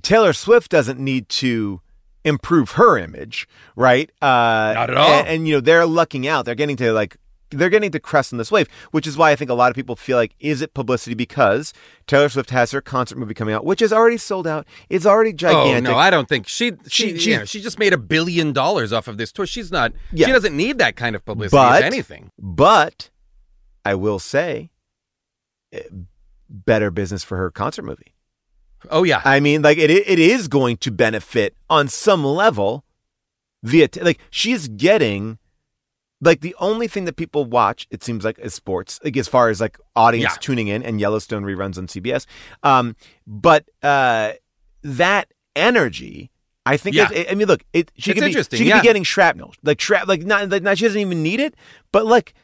Taylor 0.00 0.32
Swift 0.32 0.70
doesn't 0.70 0.98
need 0.98 1.28
to 1.28 1.80
improve 2.24 2.72
her 2.72 2.98
image, 2.98 3.48
right? 3.76 4.10
Uh, 4.20 4.26
Not 4.74 4.90
at 4.90 4.96
all. 4.96 5.08
And, 5.10 5.28
and, 5.28 5.48
you 5.48 5.54
know 5.54 5.60
they're 5.60 5.86
lucking 5.86 6.26
out. 6.26 6.44
They're 6.44 6.54
getting 6.54 6.76
to 6.76 6.92
like 6.92 7.16
they're 7.52 7.68
getting 7.70 7.90
to 7.90 7.98
crest 7.98 8.32
on 8.32 8.38
this 8.38 8.52
wave, 8.52 8.68
which 8.92 9.08
is 9.08 9.16
why 9.16 9.32
I 9.32 9.36
think 9.36 9.50
a 9.50 9.54
lot 9.54 9.70
of 9.70 9.74
people 9.74 9.96
feel 9.96 10.16
like 10.16 10.36
is 10.38 10.62
it 10.62 10.72
publicity 10.72 11.14
because 11.14 11.72
Taylor 12.06 12.28
Swift 12.28 12.50
has 12.50 12.70
her 12.70 12.80
concert 12.80 13.18
movie 13.18 13.34
coming 13.34 13.52
out, 13.54 13.64
which 13.64 13.82
is 13.82 13.92
already 13.92 14.18
sold 14.18 14.46
out. 14.46 14.66
It's 14.88 15.04
already 15.04 15.32
gigantic. 15.32 15.88
Oh 15.88 15.92
no, 15.94 15.98
I 15.98 16.10
don't 16.10 16.28
think 16.28 16.46
she 16.46 16.72
she 16.86 17.16
She- 17.16 17.18
she, 17.18 17.38
she- 17.38 17.46
she 17.46 17.60
just 17.60 17.78
made 17.78 17.92
a 17.92 17.98
billion 17.98 18.52
dollars 18.52 18.92
off 18.92 19.08
of 19.08 19.18
this 19.18 19.32
tour. 19.32 19.46
She's 19.46 19.72
not. 19.72 19.92
Yeah. 20.12 20.26
She 20.26 20.32
doesn't 20.32 20.56
need 20.56 20.78
that 20.78 20.94
kind 20.94 21.16
of 21.16 21.24
publicity. 21.24 21.56
but 21.56 21.82
anything. 21.82 22.30
But 22.38 23.10
I 23.84 23.94
will 23.96 24.18
say, 24.20 24.70
eh, 25.72 25.80
better 26.48 26.90
business 26.92 27.24
for 27.24 27.36
her 27.36 27.50
concert 27.50 27.82
movie. 27.84 28.14
Oh 28.90 29.02
yeah. 29.02 29.20
I 29.24 29.40
mean, 29.40 29.62
like 29.62 29.78
it 29.78 29.90
it 29.90 30.18
is 30.18 30.48
going 30.48 30.76
to 30.78 30.90
benefit 30.90 31.54
on 31.68 31.88
some 31.88 32.24
level 32.24 32.84
via 33.62 33.88
t- 33.88 34.00
like 34.00 34.18
she's 34.30 34.68
getting 34.68 35.38
like 36.22 36.40
the 36.40 36.54
only 36.60 36.86
thing 36.88 37.04
that 37.06 37.16
people 37.16 37.44
watch 37.44 37.86
it 37.90 38.02
seems 38.02 38.24
like 38.24 38.38
is 38.38 38.54
sports 38.54 38.98
like 39.04 39.16
as 39.16 39.28
far 39.28 39.48
as 39.50 39.60
like 39.60 39.78
audience 39.96 40.32
Yeah. 40.34 40.38
tuning 40.40 40.68
in 40.68 40.82
and 40.82 41.00
Yellowstone 41.00 41.44
reruns 41.44 41.76
on 41.78 41.86
CBS 41.86 42.24
um 42.62 42.96
but 43.26 43.68
uh 43.82 44.32
that 44.82 45.30
energy 45.56 46.30
I 46.66 46.76
think 46.76 46.96
Yeah. 46.96 47.10
it, 47.12 47.30
I 47.30 47.34
mean 47.34 47.48
look 47.48 47.64
it 47.72 47.90
she 47.96 48.10
It's 48.12 48.18
could 48.18 48.24
be 48.24 48.30
interesting, 48.30 48.58
she 48.58 48.64
could 48.64 48.68
yeah. 48.70 48.80
be 48.80 48.86
getting 48.86 49.02
shrapnel 49.02 49.54
like 49.62 49.78
shrap 49.78 50.06
like 50.06 50.22
not 50.22 50.48
like 50.48 50.62
not 50.62 50.78
she 50.78 50.84
doesn't 50.86 51.00
even 51.00 51.22
need 51.22 51.40
it 51.40 51.54
but 51.92 52.06
like 52.06 52.34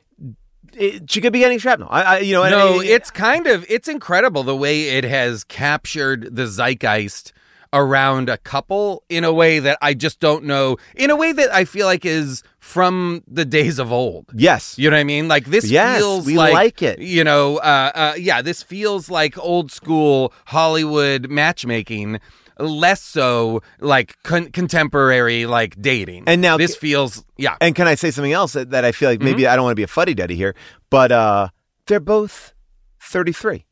it, 0.74 1.10
she 1.10 1.20
could 1.20 1.32
be 1.32 1.38
getting 1.40 1.58
shrapnel 1.58 1.88
I, 1.90 2.02
I 2.02 2.18
you 2.18 2.34
know 2.34 2.48
no, 2.48 2.80
and- 2.80 2.88
it's 2.88 3.10
kind 3.10 3.46
of 3.46 3.64
it's 3.68 3.88
incredible 3.88 4.42
the 4.42 4.56
way 4.56 4.90
it 4.90 5.04
has 5.04 5.44
captured 5.44 6.34
the 6.36 6.46
zeitgeist 6.46 7.32
around 7.72 8.28
a 8.30 8.38
couple 8.38 9.02
in 9.08 9.24
a 9.24 9.32
way 9.32 9.58
that 9.58 9.76
I 9.82 9.92
just 9.92 10.20
don't 10.20 10.44
know. 10.44 10.76
In 10.94 11.10
a 11.10 11.16
way 11.16 11.32
that 11.32 11.52
I 11.52 11.64
feel 11.64 11.84
like 11.84 12.06
is 12.06 12.42
from 12.58 13.22
the 13.26 13.44
days 13.44 13.78
of 13.78 13.92
old. 13.92 14.26
yes 14.34 14.78
You 14.78 14.88
know 14.88 14.96
what 14.96 15.00
I 15.00 15.04
mean? 15.04 15.28
Like 15.28 15.46
this 15.46 15.64
Yes, 15.64 15.98
feels 15.98 16.26
we 16.26 16.36
like, 16.36 16.52
like 16.54 16.82
it. 16.82 17.00
You 17.00 17.24
know, 17.24 17.56
uh, 17.58 17.90
uh, 17.94 18.14
yeah, 18.16 18.40
this 18.40 18.62
feels 18.62 19.10
like 19.10 19.36
old 19.36 19.72
school 19.72 20.32
Hollywood 20.46 21.28
matchmaking, 21.28 22.20
less 22.58 23.02
so 23.02 23.62
like 23.80 24.14
con- 24.22 24.50
contemporary 24.50 25.46
like 25.46 25.80
dating. 25.80 26.24
And 26.26 26.40
now- 26.40 26.56
this 26.56 26.74
feels 26.76 27.24
yeah. 27.36 27.56
And 27.60 27.74
can 27.74 27.86
I 27.86 27.94
say 27.96 28.10
something 28.10 28.32
else 28.32 28.52
that, 28.54 28.70
that 28.70 28.84
I 28.84 28.92
feel 28.92 29.10
like 29.10 29.20
maybe 29.20 29.42
Mm-hmm. 29.42 29.52
I 29.52 29.56
don't 29.56 29.64
want 29.64 29.72
to 29.72 29.76
be 29.76 29.82
a 29.82 29.88
fuddy 29.88 30.14
duddy 30.14 30.36
here, 30.36 30.54
but 30.90 31.12
uh, 31.12 31.48
they're 31.86 32.00
both 32.00 32.54
33. 33.00 33.64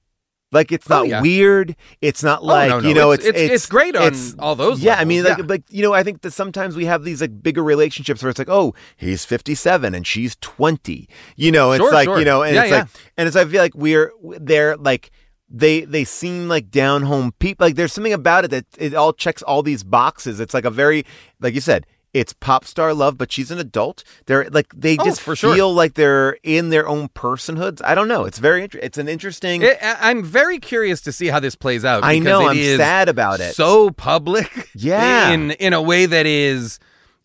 Like 0.52 0.70
it's 0.70 0.88
Oh, 0.88 0.98
not 0.98 1.08
yeah. 1.08 1.20
weird. 1.20 1.74
It's 2.00 2.22
not 2.22 2.44
like 2.44 2.68
no, 2.68 2.78
no. 2.78 2.88
you 2.88 2.94
know. 2.94 3.10
It's- 3.10 3.26
It's 3.26 3.36
it's- 3.38 3.50
it's 3.54 3.66
great 3.66 3.96
on 3.96 4.14
all 4.38 4.54
those 4.54 4.80
Yeah, 4.80 4.94
I 5.00 5.04
mean, 5.04 5.24
like, 5.24 5.38
yeah. 5.38 5.44
like 5.48 5.64
you 5.68 5.82
know, 5.82 5.92
I 5.92 6.04
think 6.04 6.20
that 6.22 6.30
sometimes 6.32 6.76
we 6.76 6.84
have 6.84 7.02
these 7.02 7.20
like 7.20 7.42
bigger 7.42 7.62
relationships 7.64 8.22
where 8.22 8.30
it's 8.30 8.38
like, 8.38 8.48
oh, 8.48 8.72
he's 8.96 9.24
fifty-seven 9.24 9.94
and 9.96 10.06
she's 10.06 10.36
twenty. 10.40 11.08
You 11.34 11.50
know, 11.50 11.72
it's 11.72 11.82
Sure, 11.82 11.92
like 11.92 12.04
sure. 12.04 12.18
you 12.20 12.24
know, 12.24 12.42
and 12.44 12.54
Yeah, 12.54 12.62
it's 12.64 12.70
like, 12.72 12.86
and 13.16 13.26
it's 13.26 13.36
I 13.36 13.44
feel 13.46 13.62
like 13.62 13.74
we're 13.74 14.12
they're 14.40 14.76
like 14.76 15.10
they 15.58 15.82
they 15.82 16.04
seem 16.04 16.48
like 16.48 16.70
down 16.70 17.02
home 17.02 17.32
people. 17.38 17.66
Like 17.66 17.76
there's 17.76 17.92
something 17.92 18.12
about 18.12 18.44
it 18.44 18.50
that 18.50 18.66
it 18.78 18.94
all 18.94 19.12
checks 19.12 19.42
all 19.42 19.62
these 19.62 19.84
boxes. 19.84 20.40
It's 20.40 20.54
like 20.54 20.64
a 20.64 20.70
very 20.70 21.04
like 21.40 21.54
you 21.54 21.60
said. 21.60 21.86
It's 22.12 22.32
pop 22.32 22.64
star 22.64 22.94
love, 22.94 23.18
but 23.18 23.32
she's 23.32 23.50
an 23.50 23.58
adult. 23.58 24.04
They're 24.26 24.48
like 24.50 24.72
they 24.72 24.96
Oh, 25.00 25.04
just 25.04 25.20
for 25.20 25.34
sure. 25.34 25.52
feel 25.52 25.74
like 25.74 25.94
they're 25.94 26.36
in 26.44 26.70
their 26.70 26.86
own 26.86 27.08
personhoods. 27.08 27.80
I 27.84 27.96
don't 27.96 28.06
know. 28.06 28.24
It's 28.24 28.38
very 28.38 28.62
inter- 28.62 28.78
it's 28.80 28.98
an 28.98 29.08
interesting. 29.08 29.62
It, 29.62 29.78
I'm 29.82 30.22
very 30.22 30.60
curious 30.60 31.00
to 31.02 31.12
see 31.12 31.26
how 31.26 31.40
this 31.40 31.56
plays 31.56 31.84
out. 31.84 32.04
I 32.04 32.20
know, 32.20 32.46
I'm 32.48 32.56
sad 32.76 33.08
about 33.08 33.40
it. 33.40 33.56
So 33.56 33.90
public, 33.90 34.70
Yeah. 34.76 35.30
In 35.32 35.50
in 35.52 35.72
a 35.72 35.82
way 35.82 36.06
that 36.06 36.24
is, 36.24 36.78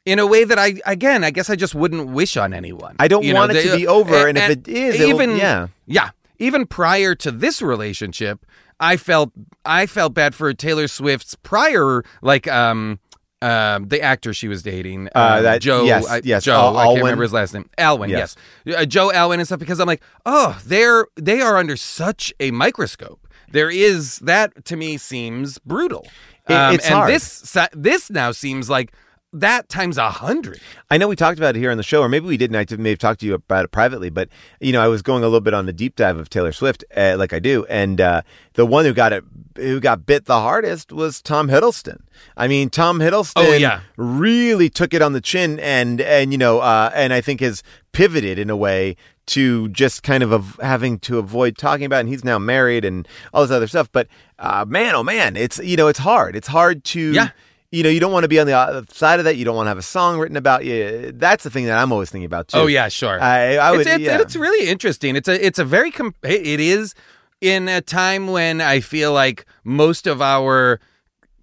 in 0.08 0.18
a 0.18 0.26
way 0.26 0.44
that 0.44 0.58
I 0.58 0.80
again, 0.88 1.24
I 1.24 1.30
guess 1.30 1.52
I 1.52 1.56
just 1.56 1.76
wouldn't 1.76 2.08
wish 2.10 2.36
on 2.36 2.52
anyone. 2.52 2.96
I 2.98 3.08
don't 3.08 3.24
You 3.24 3.34
know, 3.34 3.42
want 3.42 3.52
it 3.52 3.70
to 3.70 3.78
be 3.78 3.86
over, 3.86 4.16
a- 4.26 4.30
and 4.30 4.40
if 4.40 4.50
it 4.50 4.68
is, 4.68 5.00
even 5.02 5.36
yeah. 5.38 5.68
yeah, 5.86 6.10
even 6.40 6.66
prior 6.66 7.14
to 7.16 7.32
this 7.32 7.62
relationship, 7.62 8.46
I 8.80 8.98
felt 8.98 9.32
I 9.66 9.86
felt 9.86 10.14
bad 10.14 10.34
for 10.36 10.54
Taylor 10.54 10.88
Swift's 10.88 11.36
prior 11.36 12.04
like 12.22 12.48
um. 12.48 13.00
Um, 13.42 13.88
the 13.88 14.02
actor 14.02 14.34
she 14.34 14.50
was 14.50 14.64
dating, 14.64 15.08
Uh, 15.16 15.36
um, 15.38 15.44
that- 15.44 15.62
Joe, 15.62 15.86
yes, 15.86 16.06
I- 16.06 16.20
yes, 16.26 16.44
Joe, 16.44 16.56
Al- 16.56 16.76
I 16.78 16.82
can't 16.84 16.88
Alwyn. 16.90 17.04
remember 17.04 17.24
his 17.24 17.32
last 17.32 17.54
name. 17.54 17.70
Alwyn, 17.78 18.10
Yes. 18.10 18.36
yes, 18.66 18.76
uh, 18.82 18.84
Joe 18.84 19.14
Alwyn 19.14 19.40
and 19.40 19.48
stuff 19.48 19.60
because 19.60 19.80
I'm 19.80 19.88
like, 19.88 20.04
oh, 20.26 20.60
they're 20.66 21.06
they 21.16 21.40
are 21.40 21.56
under 21.56 21.78
such 21.78 22.34
a 22.42 22.52
microscope. 22.52 23.26
There 23.50 23.70
is 23.70 24.18
that 24.20 24.66
to 24.66 24.76
me 24.76 24.98
seems 24.98 25.58
brutal. 25.60 26.06
Um, 26.50 26.74
It- 26.74 26.76
it's 26.76 26.86
and 26.88 26.96
hard. 26.96 27.12
this 27.14 27.58
this 27.72 28.10
now 28.10 28.34
seems 28.34 28.70
like 28.70 28.92
that 29.32 29.70
times 29.70 29.98
a 29.98 30.10
hundred. 30.10 30.60
I 30.90 30.98
know 30.98 31.08
we 31.08 31.16
talked 31.16 31.38
about 31.38 31.56
it 31.56 31.60
here 31.60 31.70
on 31.72 31.78
the 31.78 31.84
show, 31.84 32.02
or 32.02 32.10
maybe 32.10 32.26
we 32.26 32.38
didn't. 32.38 32.56
I 32.56 32.66
may 32.78 32.90
have 32.90 33.00
talked 33.00 33.20
to 33.20 33.26
you 33.26 33.34
about 33.36 33.66
it 33.66 33.72
privately, 33.72 34.10
but 34.10 34.28
you 34.60 34.72
know, 34.72 34.82
I 34.82 34.88
was 34.88 35.02
going 35.02 35.24
a 35.24 35.28
little 35.28 35.42
bit 35.42 35.54
on 35.54 35.66
the 35.66 35.74
deep 35.74 35.96
dive 35.96 36.18
of 36.18 36.30
Taylor 36.30 36.52
Swift, 36.52 36.84
uh, 36.98 37.16
like 37.18 37.32
I 37.34 37.40
do, 37.40 37.66
and 37.66 38.02
uh, 38.02 38.22
the 38.54 38.66
one 38.66 38.86
who 38.86 38.94
got 38.94 39.14
it, 39.14 39.24
who 39.56 39.80
got 39.80 40.06
bit 40.06 40.26
the 40.26 40.40
hardest, 40.40 40.92
was 40.92 41.22
Tom 41.22 41.48
Hiddleston. 41.48 42.02
I 42.36 42.48
mean, 42.48 42.70
Tom 42.70 43.00
Hiddleston, 43.00 43.34
Oh, 43.36 43.54
yeah. 43.54 43.82
really 43.98 44.70
took 44.70 44.94
it 44.94 45.02
on 45.02 45.14
the 45.14 45.22
chin, 45.22 45.60
and 45.60 46.02
and 46.02 46.32
you 46.32 46.38
know, 46.38 46.60
uh, 46.60 46.92
and 46.96 47.14
I 47.14 47.22
think 47.22 47.42
has 47.42 47.62
pivoted 47.92 48.40
in 48.40 48.50
a 48.50 48.58
way 48.58 48.96
to 49.28 49.70
just 49.70 50.02
kind 50.02 50.24
of 50.24 50.34
av- 50.34 50.60
having 50.60 50.98
to 50.98 51.20
avoid 51.20 51.56
talking 51.56 51.86
about. 51.86 51.98
it. 51.98 52.00
And 52.02 52.10
he's 52.10 52.24
now 52.24 52.40
married 52.40 52.84
and 52.84 53.08
all 53.32 53.44
this 53.44 53.52
other 53.52 53.68
stuff. 53.68 53.88
But 53.92 54.08
uh, 54.40 54.66
man, 54.68 54.96
oh 54.96 55.04
man, 55.04 55.36
it's 55.36 55.60
you 55.60 55.78
know, 55.78 55.88
it's 55.88 56.00
hard. 56.00 56.36
It's 56.36 56.48
hard 56.48 56.84
to 56.86 57.12
Yeah. 57.14 57.30
You 57.72 57.84
know, 57.84 57.90
you 57.90 58.00
don't 58.00 58.12
want 58.12 58.24
to 58.24 58.28
be 58.28 58.40
on 58.40 58.48
the 58.48 58.54
other 58.54 58.84
side 58.92 59.20
of 59.20 59.26
that. 59.26 59.36
You 59.36 59.46
don't 59.46 59.56
want 59.56 59.68
to 59.68 59.70
have 59.70 59.78
a 59.78 59.84
song 59.84 60.18
written 60.20 60.38
about 60.38 60.66
you. 60.66 61.12
That's 61.14 61.44
the 61.44 61.50
thing 61.50 61.66
that 61.66 61.78
I'm 61.78 61.92
always 61.92 62.10
thinking 62.10 62.26
about 62.26 62.48
too. 62.48 62.58
Oh 62.58 62.68
yeah, 62.68 62.88
sure. 62.88 63.22
I, 63.22 63.58
I 63.58 63.72
would. 63.72 63.82
it's, 63.82 63.90
it's, 63.90 64.04
yeah. 64.04 64.22
it's 64.22 64.36
really 64.36 64.68
interesting. 64.68 65.16
It's 65.16 65.28
a 65.28 65.46
it's 65.46 65.60
a 65.60 65.66
very 65.66 65.92
com- 65.92 66.16
it 66.24 66.60
is 66.60 66.96
in 67.42 67.68
a 67.68 67.82
time 67.82 68.28
when 68.28 68.60
I 68.60 68.80
feel 68.80 69.14
like 69.14 69.46
most 69.64 70.08
of 70.08 70.22
our 70.22 70.80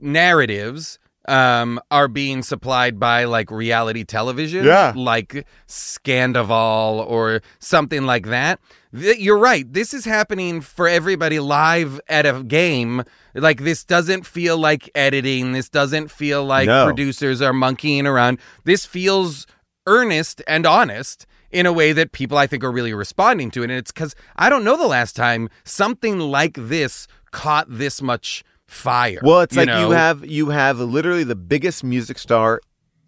narratives 0.00 0.98
um 1.28 1.80
are 1.90 2.08
being 2.08 2.42
supplied 2.42 2.98
by 3.00 3.24
like 3.24 3.50
reality 3.50 4.04
television 4.04 4.64
Yeah. 4.64 4.92
like 4.94 5.46
Scandoval 5.68 7.06
or 7.08 7.42
something 7.58 8.04
like 8.04 8.26
that 8.26 8.60
Th- 8.96 9.18
you're 9.18 9.38
right 9.38 9.70
this 9.72 9.92
is 9.92 10.04
happening 10.04 10.60
for 10.60 10.88
everybody 10.88 11.38
live 11.40 12.00
at 12.08 12.26
a 12.26 12.42
game 12.44 13.02
like 13.34 13.62
this 13.62 13.84
doesn't 13.84 14.24
feel 14.26 14.56
like 14.56 14.88
editing 14.94 15.52
this 15.52 15.68
doesn't 15.68 16.10
feel 16.10 16.44
like 16.44 16.66
No. 16.66 16.84
producers 16.84 17.42
are 17.42 17.52
monkeying 17.52 18.06
around 18.06 18.38
this 18.64 18.86
feels 18.86 19.46
earnest 19.86 20.42
and 20.46 20.66
honest 20.66 21.26
in 21.50 21.64
a 21.66 21.72
way 21.72 21.92
that 21.92 22.12
people 22.12 22.36
I 22.36 22.46
think 22.46 22.64
are 22.64 22.72
really 22.72 22.92
responding 22.92 23.52
to 23.52 23.60
it. 23.62 23.70
And 23.70 23.78
it's 23.78 23.92
because 23.92 24.16
I 24.34 24.50
don't 24.50 24.64
know 24.64 24.76
the 24.76 24.88
last 24.88 25.14
time 25.14 25.48
something 25.64 26.18
like 26.18 26.54
this 26.58 27.06
caught 27.30 27.66
this 27.68 28.02
much 28.02 28.42
fire. 28.66 29.20
Well, 29.22 29.40
it's 29.40 29.56
like 29.56 29.66
know? 29.68 29.88
you 29.88 29.90
have 29.94 30.24
you 30.24 30.48
have 30.50 30.78
literally 30.80 31.24
the 31.24 31.36
biggest 31.36 31.84
music 31.84 32.18
star 32.18 32.60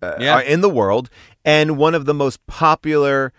uh, 0.02 0.14
Yeah. 0.20 0.40
in 0.40 0.60
the 0.60 0.70
world 0.70 1.10
and 1.44 1.76
one 1.76 1.94
of 1.94 2.04
the 2.04 2.14
most 2.14 2.44
popular 2.46 3.32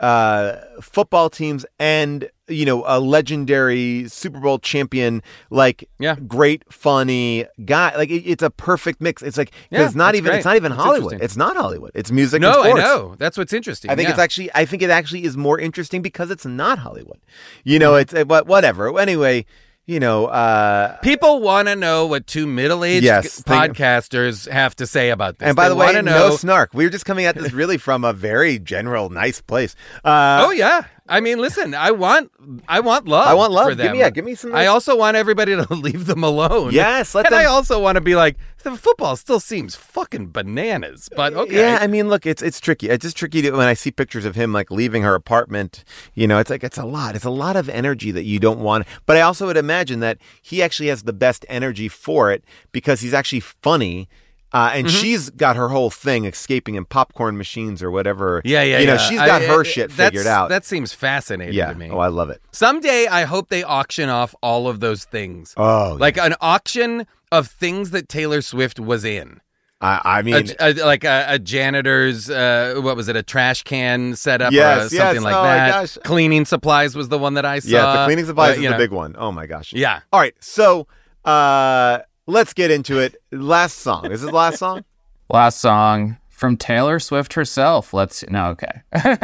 uh, 0.00 0.56
football 0.80 1.30
teams 1.30 1.64
and 1.78 2.28
you 2.48 2.66
know 2.66 2.82
a 2.86 2.98
legendary 3.00 4.06
Super 4.08 4.40
Bowl 4.40 4.58
champion, 4.58 5.22
like 5.50 5.88
Yeah. 5.98 6.16
great 6.16 6.62
funny 6.70 7.46
guy. 7.64 7.94
Like 7.96 8.10
it, 8.10 8.24
it's 8.28 8.42
a 8.42 8.50
perfect 8.50 9.00
mix. 9.00 9.22
It's 9.22 9.38
like 9.38 9.52
Yeah, 9.70 9.86
it's 9.86 9.94
not 9.94 10.14
even 10.16 10.30
great. 10.30 10.38
it's 10.38 10.44
not 10.44 10.56
even 10.56 10.72
That's 10.72 10.82
Hollywood. 10.82 11.22
It's 11.22 11.36
not 11.36 11.56
Hollywood. 11.56 11.92
It's 11.94 12.10
music. 12.10 12.42
no, 12.42 12.62
I 12.62 12.72
know. 12.72 13.14
That's 13.18 13.38
what's 13.38 13.52
interesting. 13.52 13.90
I 13.90 13.94
think 13.96 14.08
it's 14.10 14.18
actually. 14.18 14.50
I 14.54 14.64
think 14.66 14.82
it 14.82 14.90
actually 14.90 15.24
is 15.24 15.36
more 15.36 15.58
interesting 15.58 16.02
because 16.02 16.30
it's 16.30 16.44
not 16.44 16.80
Hollywood. 16.80 17.20
You 17.62 17.78
know, 17.78 17.94
it's 17.94 18.12
uh, 18.12 18.24
what 18.26 18.46
whatever. 18.46 18.98
Anyway, 18.98 19.46
you 19.86 20.00
know, 20.00 20.26
uh, 20.26 20.96
People 20.98 21.40
want 21.40 21.68
to 21.68 21.76
know 21.76 22.06
what 22.06 22.26
two 22.26 22.46
middle-aged 22.46 23.04
Yes, 23.04 23.42
podcasters 23.42 24.48
have 24.48 24.74
to 24.76 24.86
say 24.86 25.10
about 25.10 25.38
this. 25.38 25.46
and 25.48 25.56
by 25.56 25.64
They 25.64 25.68
the 25.70 25.76
way, 25.76 25.86
wanna 25.86 26.02
no 26.02 26.36
snark. 26.36 26.72
We 26.72 26.84
were 26.84 26.90
just 26.90 27.04
coming 27.04 27.26
at 27.26 27.34
this 27.34 27.52
really 27.52 27.76
from 27.78 28.04
a 28.04 28.12
very 28.12 28.58
general, 28.58 29.10
nice 29.10 29.40
place. 29.40 29.74
Uh, 30.04 30.44
oh 30.46 30.50
yeah. 30.50 30.84
I 31.06 31.20
mean, 31.20 31.38
listen. 31.38 31.74
I 31.74 31.90
want, 31.90 32.32
I 32.66 32.80
want 32.80 33.06
love. 33.06 33.28
I 33.28 33.34
want 33.34 33.52
love. 33.52 33.66
For 33.66 33.70
Give 33.72 33.78
them. 33.78 33.92
me- 33.92 33.98
yeah, 33.98 34.08
give 34.10 34.24
me 34.24 34.34
some 34.34 34.54
I 34.54 34.66
also 34.66 34.96
want 34.96 35.16
everybody 35.18 35.54
to 35.54 35.74
leave 35.74 36.06
them 36.06 36.24
alone. 36.24 36.72
Yes, 36.72 37.14
let 37.14 37.26
and 37.26 37.34
them- 37.34 37.40
I 37.42 37.44
also 37.44 37.78
want 37.78 37.96
to 37.96 38.00
be 38.00 38.16
like, 38.16 38.36
the 38.62 38.74
football 38.76 39.14
still 39.16 39.40
seems 39.40 39.74
fucking 39.76 40.28
bananas. 40.30 41.10
But 41.14 41.34
okay. 41.34 41.56
Yeah, 41.56 41.78
I 41.82 41.86
mean, 41.86 42.08
look, 42.08 42.24
it's 42.24 42.40
it's 42.42 42.58
tricky. 42.58 42.88
It's 42.88 43.02
just 43.02 43.16
tricky 43.18 43.42
to, 43.42 43.50
when 43.50 43.68
I 43.68 43.74
see 43.74 43.90
pictures 43.90 44.24
of 44.24 44.34
him 44.34 44.54
like 44.54 44.70
leaving 44.70 45.02
her 45.02 45.14
apartment. 45.14 45.84
You 46.14 46.26
know, 46.26 46.38
it's 46.38 46.48
like 46.48 46.64
it's 46.64 46.78
a 46.78 46.86
lot. 46.86 47.14
It's 47.14 47.26
a 47.26 47.30
lot 47.30 47.56
of 47.56 47.68
energy 47.68 48.10
that 48.10 48.24
you 48.24 48.38
don't 48.38 48.60
want. 48.60 48.86
But 49.04 49.18
I 49.18 49.20
also 49.20 49.46
would 49.46 49.58
imagine 49.58 50.00
that 50.00 50.16
he 50.40 50.62
actually 50.62 50.88
has 50.88 51.02
the 51.02 51.12
best 51.12 51.44
energy 51.50 51.88
for 51.88 52.32
it 52.32 52.42
because 52.72 53.02
he's 53.02 53.12
actually 53.12 53.40
funny. 53.40 54.08
Uh, 54.54 54.70
and 54.72 54.86
Mhm. 54.86 55.00
she's 55.00 55.30
got 55.30 55.56
her 55.56 55.68
whole 55.68 55.90
thing 55.90 56.24
escaping 56.26 56.76
in 56.76 56.84
popcorn 56.84 57.36
machines 57.36 57.82
or 57.82 57.90
whatever. 57.90 58.40
Yeah, 58.44 58.62
yeah, 58.62 58.78
You 58.78 58.86
know, 58.86 58.92
yeah. 58.94 58.98
she's 58.98 59.18
got 59.18 59.42
I- 59.42 59.46
her 59.46 59.60
I- 59.60 59.64
shit 59.64 59.90
figured 59.90 60.28
out. 60.28 60.48
That 60.48 60.64
seems 60.64 60.92
fascinating 60.92 61.54
yeah. 61.54 61.72
to 61.72 61.74
me. 61.78 61.90
Oh, 61.90 61.98
I 61.98 62.06
love 62.06 62.30
it. 62.30 62.40
Someday, 62.52 63.06
I 63.08 63.24
hope 63.24 63.48
they 63.48 63.64
auction 63.64 64.08
off 64.08 64.34
all 64.42 64.68
of 64.68 64.78
those 64.80 65.04
things. 65.04 65.52
Oh, 65.56 65.96
like 65.98 66.16
an 66.16 66.36
auction 66.40 67.06
of 67.32 67.48
things 67.48 67.90
that 67.90 68.08
Taylor 68.08 68.40
Swift 68.42 68.78
was 68.78 69.04
in. 69.04 69.40
I, 69.80 70.00
I 70.04 70.22
mean, 70.22 70.50
a, 70.60 70.70
a- 70.72 70.84
like 70.86 71.02
a, 71.04 71.26
a 71.30 71.38
janitor's, 71.40 72.30
uh, 72.30 72.76
what 72.78 72.96
was 72.96 73.08
it, 73.08 73.16
a 73.16 73.22
trash 73.24 73.64
can 73.64 74.14
setup 74.14 74.52
or 74.52 74.54
Yes, 74.54 74.90
something 74.92 75.16
yes. 75.16 75.22
like 75.24 75.34
Oh, 75.34 75.42
my 75.42 75.56
gosh. 75.68 75.98
Cleaning 76.04 76.44
supplies 76.44 76.94
was 76.94 77.08
the 77.08 77.18
one 77.18 77.34
that 77.34 77.44
I 77.44 77.58
saw. 77.58 77.68
Yeah, 77.68 77.92
the 77.96 78.04
cleaning 78.06 78.24
supplies 78.24 78.50
Uh, 78.50 78.52
is 78.52 78.58
you 78.62 78.68
the 78.68 78.70
know. 78.70 78.78
big 78.78 78.92
one. 78.92 79.16
Oh 79.18 79.32
my 79.32 79.46
gosh. 79.46 79.72
Yeah. 79.74 79.98
All 80.12 80.20
right, 80.20 80.34
so 80.40 80.86
uh, 81.24 81.98
let's 82.26 82.52
get 82.52 82.70
into 82.70 82.98
it. 82.98 83.16
Last 83.32 83.78
song. 83.78 84.06
Is 84.10 84.22
this 84.22 84.30
the 84.30 84.36
last 84.36 84.58
song? 84.58 84.84
Last 85.30 85.58
song 85.60 86.18
from 86.28 86.58
Taylor 86.58 86.98
Swift 86.98 87.32
herself. 87.32 87.94
Let's 87.94 88.22
no, 88.28 88.48
okay. 88.48 88.82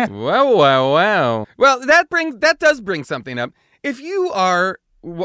wow, 0.08 0.54
wow, 0.56 0.92
wow. 0.94 1.46
Well, 1.58 1.84
that 1.86 2.08
brings 2.08 2.38
that 2.38 2.58
does 2.58 2.80
bring 2.80 3.04
something 3.04 3.38
up. 3.38 3.52
If 3.82 4.00
you 4.00 4.30
are 4.32 4.78
w- 4.78 4.78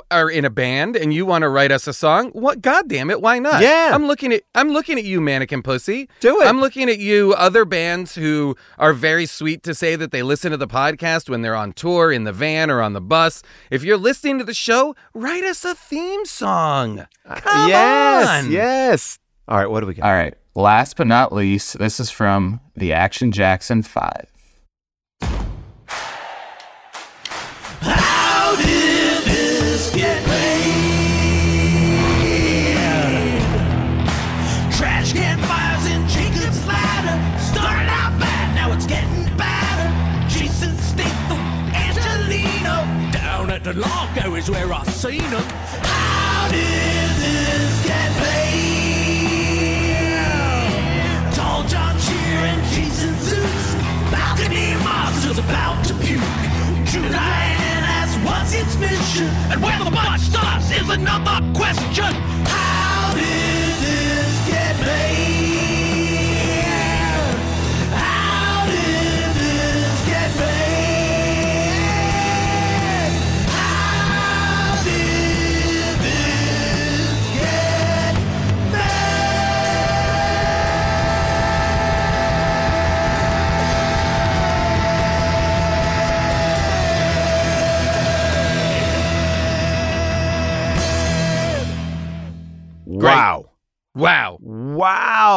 are 0.09 0.29
in 0.29 0.45
a 0.45 0.49
band 0.49 0.95
and 0.95 1.13
you 1.13 1.25
want 1.25 1.41
to 1.41 1.49
write 1.49 1.71
us 1.71 1.87
a 1.87 1.93
song, 1.93 2.29
what? 2.31 2.61
God 2.61 2.87
damn 2.87 3.09
it, 3.09 3.21
why 3.21 3.39
not? 3.39 3.61
Yeah. 3.61 3.91
I'm 3.93 4.05
looking 4.07 4.31
at 4.31 4.43
I'm 4.53 4.69
looking 4.69 4.97
at 4.97 5.03
you, 5.03 5.19
Mannequin 5.21 5.61
Pussy. 5.63 6.07
Do 6.21 6.41
it. 6.41 6.45
I'm 6.45 6.59
looking 6.61 6.89
at 6.89 6.99
you, 6.99 7.33
other 7.33 7.65
bands 7.65 8.15
who 8.15 8.55
are 8.77 8.93
very 8.93 9.25
sweet 9.25 9.63
to 9.63 9.75
say 9.75 9.95
that 9.95 10.11
they 10.11 10.23
listen 10.23 10.51
to 10.51 10.57
the 10.57 10.67
podcast 10.67 11.29
when 11.29 11.41
they're 11.41 11.55
on 11.55 11.73
tour, 11.73 12.11
in 12.11 12.23
the 12.23 12.31
van, 12.33 12.69
or 12.71 12.81
on 12.81 12.93
the 12.93 13.01
bus. 13.01 13.43
If 13.69 13.83
you're 13.83 13.97
listening 13.97 14.37
to 14.39 14.45
the 14.45 14.53
show, 14.53 14.95
write 15.13 15.43
us 15.43 15.65
a 15.65 15.75
theme 15.75 16.25
song. 16.25 17.05
Uh, 17.25 17.35
Come 17.35 17.69
yes, 17.69 18.45
on. 18.45 18.51
yes. 18.51 19.19
All 19.47 19.57
right, 19.57 19.69
what 19.69 19.81
do 19.81 19.87
we 19.87 19.93
got? 19.93 20.05
All 20.05 20.13
right. 20.13 20.33
Last 20.55 20.95
but 20.95 21.07
not 21.07 21.33
least, 21.33 21.77
this 21.79 21.99
is 21.99 22.09
from 22.09 22.61
the 22.75 22.93
Action 22.93 23.31
Jackson 23.33 23.83
5. 23.83 24.31
The 43.65 43.73
Largo 43.73 44.35
is 44.35 44.47
where 44.47 44.71
I've 44.71 44.87
seen 44.93 45.23
them. 45.31 45.43
How 45.81 46.47
did 46.51 47.09
this 47.17 47.83
get 47.87 48.11
made? 48.21 48.53
Tall 51.33 51.63
John 51.63 51.97
Scheer 51.97 52.45
and 52.45 52.61
Jason 52.67 53.15
Zeus. 53.17 53.73
Balcony 54.11 54.75
monsters 54.83 55.39
about 55.39 55.83
to 55.85 55.95
puke. 55.95 56.21
Julian 56.85 57.15
asks 57.17 58.23
what's 58.23 58.53
its 58.53 58.77
mission, 58.77 59.33
and 59.49 59.59
where 59.63 59.83
the 59.83 59.89
butt 59.89 60.19
starts 60.19 60.69
is 60.69 60.87
another 60.87 61.34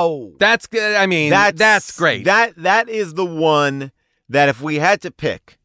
Wow. 0.07 0.33
That's 0.39 0.67
good. 0.67 0.97
I 0.97 1.07
mean, 1.07 1.31
That's 1.31 1.59
that's 1.59 1.97
great. 1.99 2.25
That 2.25 2.55
that 2.57 2.89
is 2.89 3.15
the 3.15 3.25
one 3.27 3.93
that 4.29 4.49
if 4.49 4.61
we 4.61 4.77
had 4.77 5.01
to 5.03 5.11
pick, 5.11 5.59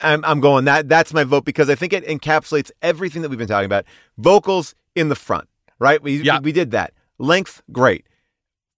I'm 0.00 0.24
I'm 0.24 0.40
going 0.40 0.64
that 0.66 0.88
that's 0.88 1.12
my 1.14 1.24
vote 1.24 1.44
because 1.44 1.70
I 1.70 1.74
think 1.74 1.92
it 1.92 2.06
encapsulates 2.06 2.70
everything 2.82 3.22
that 3.22 3.28
we've 3.28 3.38
been 3.38 3.48
talking 3.48 3.66
about. 3.66 3.84
Vocals 4.18 4.74
in 4.94 5.08
the 5.08 5.16
front, 5.16 5.48
right? 5.78 6.02
We 6.02 6.16
Yeah. 6.22 6.40
we 6.40 6.52
did 6.52 6.70
that. 6.72 6.92
Length, 7.18 7.62
great. 7.72 8.06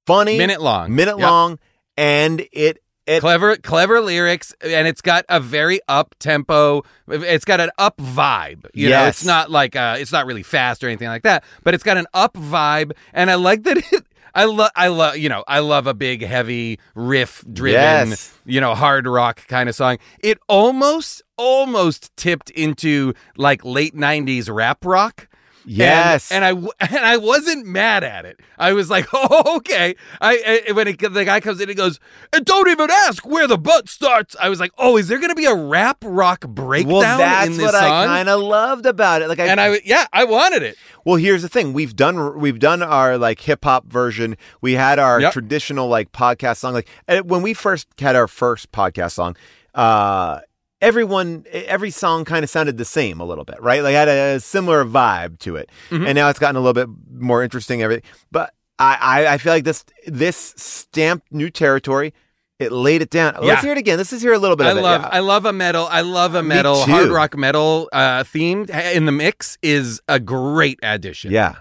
Funny, 0.06 0.38
Minute 0.38 0.60
long. 0.60 0.94
minute 0.94 1.18
Yep. 1.18 1.28
long, 1.28 1.58
and 1.96 2.46
it 2.52 2.78
it 3.06 3.20
clever 3.20 3.56
clever 3.56 4.00
lyrics 4.00 4.52
and 4.60 4.86
it's 4.88 5.00
got 5.00 5.24
a 5.28 5.38
very 5.38 5.80
up 5.88 6.14
tempo 6.18 6.82
it's 7.06 7.44
got 7.44 7.60
an 7.60 7.70
up 7.78 7.96
vibe 7.98 8.66
you 8.74 8.90
know 8.90 9.06
it's 9.06 9.24
not 9.24 9.48
like 9.48 9.76
uh 9.76 9.94
it's 9.96 10.10
not 10.10 10.26
really 10.26 10.42
fast 10.42 10.82
or 10.82 10.88
anything 10.88 11.06
like 11.06 11.22
that 11.22 11.44
but 11.62 11.72
it's 11.72 11.84
got 11.84 11.96
an 11.96 12.06
up 12.14 12.34
vibe 12.34 12.90
and 13.12 13.30
i 13.30 13.36
like 13.36 13.62
that 13.62 13.76
it 13.92 14.04
I 14.36 14.44
love, 14.44 14.70
I 14.76 14.88
love, 14.88 15.16
you 15.16 15.28
know, 15.30 15.42
I 15.48 15.60
love 15.60 15.86
a 15.86 15.94
big, 15.94 16.22
heavy, 16.22 16.78
riff-driven, 16.94 18.10
Yes. 18.10 18.38
you 18.44 18.60
know, 18.60 18.74
hard 18.74 19.06
rock 19.06 19.46
kind 19.48 19.68
of 19.68 19.74
song. 19.74 19.96
It 20.22 20.38
almost, 20.46 21.22
almost 21.38 22.14
tipped 22.16 22.50
into 22.50 23.14
like 23.36 23.64
late 23.64 23.96
'90s 23.96 24.54
rap 24.54 24.84
rock. 24.84 25.26
And- 25.66 25.74
Yes. 25.76 26.30
and, 26.30 26.44
I 26.44 26.50
w- 26.50 26.70
and 26.80 26.96
I 26.98 27.16
wasn't 27.16 27.66
mad 27.66 28.04
at 28.04 28.24
it. 28.24 28.38
I 28.58 28.72
was 28.72 28.88
like, 28.88 29.06
oh, 29.12 29.56
okay. 29.56 29.96
I, 30.20 30.62
I 30.68 30.72
when 30.72 30.88
it, 30.88 30.98
the 30.98 31.24
guy 31.24 31.40
comes 31.40 31.60
in 31.60 31.68
and 31.68 31.76
goes, 31.76 31.98
and 32.32 32.44
don't 32.44 32.68
even 32.68 32.88
ask 32.90 33.26
where 33.26 33.46
the 33.48 33.58
butt 33.58 33.88
starts. 33.88 34.36
I 34.40 34.48
was 34.48 34.60
like, 34.60 34.70
oh, 34.78 34.96
is 34.96 35.08
there 35.08 35.18
going 35.18 35.30
to 35.30 35.34
be 35.34 35.46
a 35.46 35.54
rap 35.54 35.98
rock 36.04 36.46
breakdown 36.46 36.92
well, 36.92 37.18
that's 37.18 37.46
in 37.48 37.52
this 37.56 37.62
what 37.62 37.74
song? 37.74 37.82
I 37.84 38.06
kind 38.06 38.28
of 38.28 38.40
loved 38.40 38.86
about 38.86 39.22
it. 39.22 39.28
Like, 39.28 39.40
I, 39.40 39.46
and 39.46 39.60
I, 39.60 39.80
yeah, 39.84 40.06
I 40.12 40.24
wanted 40.24 40.62
it. 40.62 40.76
Well, 41.04 41.16
here's 41.16 41.42
the 41.42 41.48
thing: 41.48 41.72
we've 41.72 41.94
done 41.94 42.38
we've 42.40 42.58
done 42.58 42.82
our 42.82 43.16
like 43.18 43.40
hip 43.40 43.64
hop 43.64 43.86
version. 43.86 44.36
We 44.60 44.72
had 44.74 44.98
our 44.98 45.20
Yep. 45.20 45.32
traditional 45.32 45.88
like 45.88 46.12
podcast 46.12 46.58
song. 46.58 46.74
Like 46.74 46.88
uh, 47.08 47.18
when 47.22 47.42
we 47.42 47.54
first 47.54 47.88
had 48.00 48.14
our 48.16 48.26
first 48.28 48.72
podcast 48.72 49.12
song, 49.12 49.36
uh, 49.74 50.40
everyone 50.80 51.44
every 51.52 51.90
song 51.90 52.24
kind 52.24 52.42
of 52.44 52.50
sounded 52.50 52.76
the 52.78 52.84
same 52.84 53.20
a 53.20 53.24
little 53.24 53.44
bit, 53.44 53.60
right? 53.60 53.82
Like 53.82 53.94
had 53.94 54.08
a 54.08 54.40
similar 54.40 54.84
vibe 54.84 55.38
to 55.40 55.56
it. 55.56 55.70
Mhm. 55.90 56.06
And 56.06 56.14
now 56.16 56.28
it's 56.28 56.38
gotten 56.38 56.56
a 56.56 56.60
little 56.60 56.74
bit 56.74 56.88
more 57.10 57.42
interesting. 57.42 57.82
Everything, 57.82 58.04
but 58.30 58.52
I 58.78 58.98
I, 59.00 59.34
I 59.34 59.38
feel 59.38 59.52
like 59.52 59.64
this 59.64 59.84
this 60.06 60.36
stamped 60.56 61.32
new 61.32 61.50
territory. 61.50 62.12
It 62.58 62.72
laid 62.72 63.02
it 63.02 63.10
down. 63.10 63.34
Yeah. 63.34 63.48
Let's 63.48 63.62
hear 63.62 63.72
it 63.72 63.78
again. 63.78 63.98
Let's 63.98 64.08
just 64.08 64.22
hear 64.22 64.32
a 64.32 64.38
little 64.38 64.56
bit 64.56 64.66
I 64.66 64.70
of 64.70 64.78
it. 64.78 64.80
love, 64.80 65.02
Yeah. 65.02 65.08
I 65.12 65.18
love 65.20 65.44
a 65.44 65.52
metal. 65.52 65.86
I 65.90 66.00
love 66.00 66.34
a 66.34 66.42
metal 66.42 66.76
hard 66.86 67.08
rock 67.10 67.36
metal 67.36 67.88
uh, 67.92 68.24
theme 68.24 68.64
in 68.70 69.04
the 69.04 69.12
mix 69.12 69.58
is 69.62 70.00
a 70.08 70.18
great 70.18 70.78
addition. 70.82 71.32
yeah. 71.32 71.56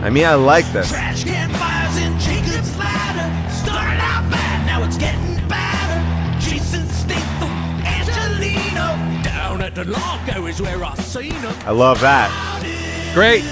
I 0.00 0.10
mean, 0.10 0.24
I 0.24 0.34
like 0.34 0.64
this. 0.72 0.90
Trash 0.90 1.24
can 1.24 1.50
fires 1.50 1.96
in 1.98 2.16
Jacob's 2.20 2.76
ladder. 2.78 3.50
Started 3.50 3.98
out 4.00 4.30
bad, 4.30 4.64
now 4.64 4.84
it's 4.84 4.96
getting 4.96 5.34
better. 5.48 5.98
Jason 6.38 6.86
Statham, 6.88 7.50
Angelino. 7.82 8.94
Down 9.24 9.60
at 9.60 9.74
the 9.74 9.84
Largo 9.84 10.46
is 10.46 10.62
where 10.62 10.84
I 10.84 10.94
seen 10.94 11.32
him. 11.32 11.52
I 11.66 11.72
love 11.72 12.00
that. 12.00 12.30
Great. 13.12 13.42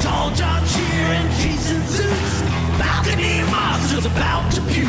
Tall 0.00 0.30
John 0.30 0.64
Scheer 0.64 1.10
and 1.10 1.30
Jason 1.42 1.82
Zeus. 1.88 2.42
Balcony 2.78 3.42
monsters 3.50 4.06
about 4.06 4.52
to 4.52 4.60
puke. 4.70 4.86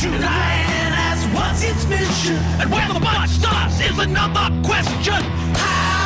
June 0.00 0.18
Diane 0.18 0.94
asks 0.96 1.28
what's 1.34 1.62
its 1.62 1.86
mission. 1.86 2.36
And 2.58 2.72
where 2.72 2.88
the 2.88 3.00
bunch 3.00 3.30
starts 3.32 3.78
is 3.80 3.98
another 3.98 4.48
question. 4.64 5.22
How 5.54 6.05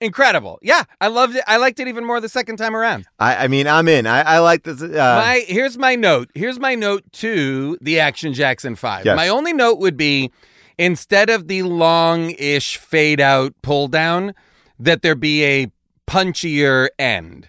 Incredible. 0.00 0.58
Yeah, 0.62 0.84
I 1.00 1.08
loved 1.08 1.36
it. 1.36 1.44
I 1.46 1.58
liked 1.58 1.78
it 1.78 1.86
even 1.88 2.06
more 2.06 2.20
the 2.20 2.28
second 2.28 2.56
time 2.56 2.74
around. 2.74 3.06
I, 3.18 3.44
I 3.44 3.48
mean, 3.48 3.66
I'm 3.66 3.86
in. 3.88 4.06
I, 4.06 4.22
I 4.22 4.38
like 4.38 4.62
this. 4.62 4.80
Uh, 4.82 4.88
my 4.96 5.44
here's 5.46 5.76
my 5.76 5.94
note. 5.94 6.30
Here's 6.34 6.58
my 6.58 6.74
note 6.74 7.04
to 7.14 7.76
the 7.82 8.00
Action 8.00 8.32
Jackson 8.32 8.76
5. 8.76 9.04
Yes. 9.04 9.16
My 9.16 9.28
only 9.28 9.52
note 9.52 9.78
would 9.78 9.96
be 9.98 10.30
instead 10.78 11.28
of 11.28 11.48
the 11.48 11.62
long-ish 11.64 12.78
fade 12.78 13.20
out 13.20 13.52
pull 13.62 13.88
down 13.88 14.34
that 14.78 15.02
there 15.02 15.14
be 15.14 15.44
a 15.44 15.66
punchier 16.08 16.88
end. 16.98 17.48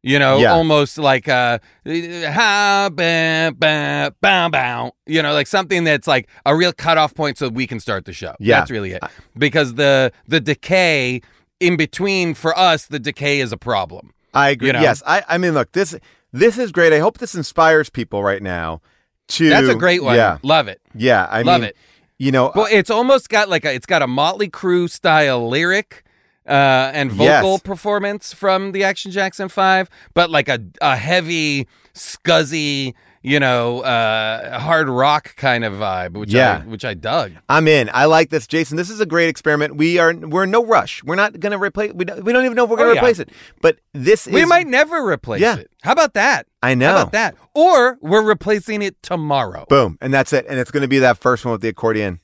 You 0.00 0.20
know, 0.20 0.38
Yeah. 0.38 0.52
almost 0.52 0.96
like 0.96 1.26
a 1.26 1.60
ha 1.84 2.88
ba 2.92 3.52
ba 3.58 4.14
bow 4.20 4.48
bow. 4.48 4.92
You 5.06 5.22
know, 5.22 5.32
like 5.32 5.48
something 5.48 5.82
that's 5.82 6.06
like 6.06 6.28
a 6.46 6.54
real 6.54 6.72
cutoff 6.72 7.14
point 7.14 7.36
so 7.36 7.48
we 7.48 7.66
can 7.66 7.80
start 7.80 8.04
the 8.04 8.12
show. 8.12 8.34
Yeah. 8.38 8.60
That's 8.60 8.70
really 8.70 8.92
it. 8.92 9.02
Because 9.36 9.74
the 9.74 10.12
the 10.28 10.40
decay 10.40 11.20
in 11.60 11.76
between 11.76 12.34
for 12.34 12.56
us, 12.58 12.86
the 12.86 12.98
decay 12.98 13.40
is 13.40 13.52
a 13.52 13.56
problem. 13.56 14.12
I 14.34 14.50
agree. 14.50 14.68
You 14.68 14.72
know? 14.74 14.80
Yes, 14.80 15.02
I, 15.06 15.22
I 15.28 15.38
mean, 15.38 15.54
look, 15.54 15.72
this 15.72 15.96
this 16.32 16.58
is 16.58 16.70
great. 16.72 16.92
I 16.92 16.98
hope 16.98 17.18
this 17.18 17.34
inspires 17.34 17.88
people 17.90 18.22
right 18.22 18.42
now. 18.42 18.80
To 19.28 19.48
That's 19.48 19.68
a 19.68 19.74
great 19.74 20.02
one. 20.02 20.16
Yeah, 20.16 20.38
Love 20.42 20.68
it. 20.68 20.80
yeah. 20.94 21.26
I 21.30 21.42
Love 21.42 21.60
mean, 21.60 21.70
it. 21.70 21.76
You 22.18 22.32
know, 22.32 22.50
Well, 22.54 22.66
it's 22.70 22.90
almost 22.90 23.28
got 23.28 23.48
like 23.48 23.64
a 23.64 23.74
it's 23.74 23.86
got 23.86 24.02
a 24.02 24.06
Motley 24.06 24.48
Crue 24.48 24.88
style 24.90 25.48
lyric 25.48 26.02
uh, 26.46 26.90
and 26.94 27.10
vocal 27.12 27.52
Yes. 27.52 27.60
performance 27.62 28.32
from 28.32 28.72
the 28.72 28.84
Action 28.84 29.10
Jackson 29.12 29.48
Five, 29.48 29.88
but 30.14 30.30
like 30.30 30.48
a 30.48 30.60
a 30.80 30.96
heavy, 30.96 31.68
scuzzy, 31.94 32.94
you 33.28 33.38
know, 33.40 33.80
uh, 33.80 34.58
hard 34.58 34.88
rock 34.88 35.36
kind 35.36 35.64
of 35.64 35.74
vibe, 35.74 36.12
which 36.12 36.32
Yeah. 36.32 36.62
I, 36.64 36.66
which 36.68 36.84
I 36.84 36.94
dug. 36.94 37.32
I'm 37.48 37.68
in. 37.68 37.90
I 37.92 38.06
like 38.06 38.30
this, 38.30 38.46
Jason. 38.46 38.76
This 38.76 38.90
is 38.90 39.00
a 39.00 39.06
great 39.06 39.28
experiment. 39.28 39.76
We 39.76 39.98
are 39.98 40.14
we're 40.14 40.44
in 40.44 40.50
no 40.50 40.64
rush. 40.64 41.02
We're 41.04 41.14
not 41.16 41.38
going 41.38 41.52
to 41.52 41.58
replace. 41.58 41.92
We 41.92 42.04
don't, 42.04 42.24
we 42.24 42.32
don't 42.32 42.44
even 42.44 42.54
know 42.56 42.64
if 42.64 42.70
we're 42.70 42.76
going 42.76 42.88
Oh, 42.90 42.94
to 42.94 42.96
yeah. 42.96 43.00
replace 43.02 43.18
it. 43.18 43.30
But 43.60 43.78
this 43.92 44.26
We 44.26 44.42
is. 44.42 44.48
might 44.48 44.66
never 44.66 45.06
replace 45.06 45.40
Yeah. 45.40 45.56
it. 45.56 45.70
How 45.82 45.92
about 45.92 46.14
that? 46.14 46.46
I 46.62 46.74
know. 46.74 46.88
How 46.88 47.02
about 47.02 47.12
that? 47.12 47.36
Or 47.54 47.98
we're 48.00 48.22
replacing 48.24 48.82
it 48.82 49.00
tomorrow. 49.02 49.64
Boom, 49.68 49.96
and 50.00 50.12
that's 50.12 50.32
it. 50.32 50.46
And 50.48 50.58
it's 50.58 50.70
going 50.72 50.82
to 50.82 50.88
be 50.88 50.98
that 51.00 51.18
first 51.18 51.44
one 51.44 51.52
with 51.52 51.60
the 51.60 51.68
accordion. 51.68 52.20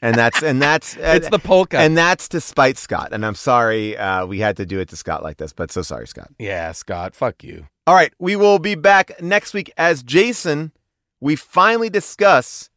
and 0.00 0.14
that's 0.14 0.42
and 0.42 0.60
that's 0.62 0.96
It's 1.00 1.28
the 1.28 1.38
polka. 1.38 1.78
And 1.78 1.96
that's 1.96 2.28
to 2.30 2.40
spite 2.40 2.78
Scott. 2.78 3.08
And 3.12 3.24
I'm 3.26 3.34
sorry 3.34 3.96
uh, 3.96 4.26
we 4.26 4.38
had 4.40 4.56
to 4.58 4.66
do 4.66 4.78
it 4.80 4.88
to 4.90 4.96
Scott 4.96 5.22
like 5.22 5.38
this, 5.38 5.52
but 5.52 5.72
so 5.72 5.82
sorry, 5.82 6.06
Scott. 6.06 6.28
Yeah, 6.38 6.70
Scott. 6.72 7.14
Fuck 7.16 7.42
you. 7.42 7.66
All 7.86 7.94
right, 7.94 8.14
we 8.18 8.34
will 8.34 8.58
be 8.58 8.76
back 8.76 9.20
next 9.20 9.52
week 9.52 9.70
as 9.76 10.02
Jason. 10.02 10.72
We 11.20 11.36
finally 11.36 11.90
discuss 11.90 12.70